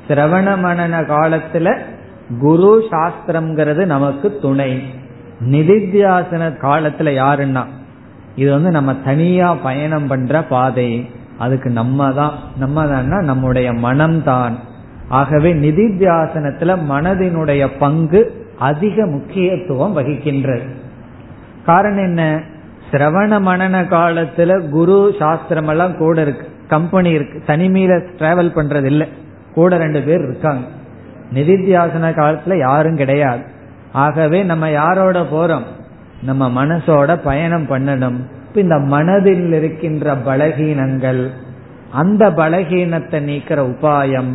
சிரவண 0.08 0.58
மனன 0.64 1.02
காலத்துல 1.02 1.78
குரு 2.40 2.84
சாஸ்திரம்ங்கிறது 2.92 3.86
நமக்கு 3.86 4.40
துணை. 4.42 4.84
நிதித்தியாசன 5.52 6.52
காலத்துல 6.62 7.10
யாருன்னா 7.24 7.64
இது 8.36 8.52
வந்து 8.52 8.72
நம்ம 8.72 8.96
தனியா 8.96 9.54
பயணம் 9.54 10.08
பண்ற 10.08 10.44
பாதை. 10.44 11.10
அதுக்கு 11.38 11.70
நம்ம 11.70 12.12
தான் 12.14 12.34
நம்ம 12.58 12.86
தான்னா 12.86 13.24
நம்முடைய 13.24 13.72
மனம்தான். 13.72 14.54
ஆகவே 15.10 15.54
நிதித்தியாசனத்துல 15.54 16.78
மனதினுடைய 16.90 17.72
பங்கு 17.80 18.43
அதிக 18.58 19.06
முக்கியத்துவம் 19.06 19.98
வகிக்கின்றது. 19.98 20.68
காரணம் 21.66 22.04
என்ன? 22.04 22.42
சிரவண 22.92 23.42
மனன 23.42 23.82
காலத்துல 23.82 24.70
குரு 24.70 25.16
சாஸ்திரம் 25.20 25.68
எல்லாம் 25.68 25.98
கூட 25.98 26.22
இருக்கு. 26.22 26.48
கம்பெனி 26.68 27.10
இருக்கு. 27.10 27.44
தனிமையில 27.48 28.08
டிராவல் 28.18 28.52
பண்றது 28.56 28.84
இல்லை 28.84 29.08
கூட 29.54 29.78
ரெண்டு 29.78 30.02
பேர் 30.02 30.22
இருக்காங்க. 30.22 30.68
நிதித்தியாசன 31.34 32.10
காலத்துல 32.10 32.58
யாரும் 32.58 32.96
கிடையாது. 32.96 33.44
ஆகவே 33.92 34.44
நம்ம 34.44 34.70
யாரோட 34.70 35.22
போறோம்? 35.22 35.64
நம்ம 36.24 36.66
மனசோட 36.66 37.20
பயணம் 37.24 37.66
பண்ணணும். 37.66 38.18
இந்த 38.56 38.80
மனதில் 38.80 39.54
இருக்கின்ற 39.54 40.16
பலகீனங்கள் 40.16 41.28
அந்த 41.92 42.30
பலகீனத்தை 42.30 43.22
நீக்கிற 43.22 43.74
உபாயம் 43.74 44.32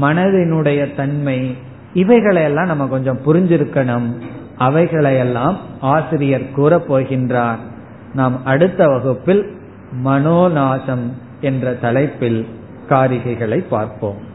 மனதினுடைய 0.00 0.96
தன்மை 0.96 1.56
இவைகளையெல்லாம் 1.94 2.66
நம்ம 2.66 2.86
கொஞ்சம் 2.86 3.20
புரிஞ்சிருக்கணும். 3.26 4.14
அவைகளையெல்லாம் 4.58 5.58
ஆசிரியர் 5.80 6.50
கூற 6.50 6.76
போகின்றார். 6.76 7.58
நாம் 8.14 8.44
அடுத்த 8.44 8.86
வகுப்பில் 8.86 9.56
மனோநாசம் 10.04 11.12
என்ற 11.40 11.74
தலைப்பில் 11.74 12.46
காரிகைகளை 12.88 13.68
பார்ப்போம். 13.68 14.30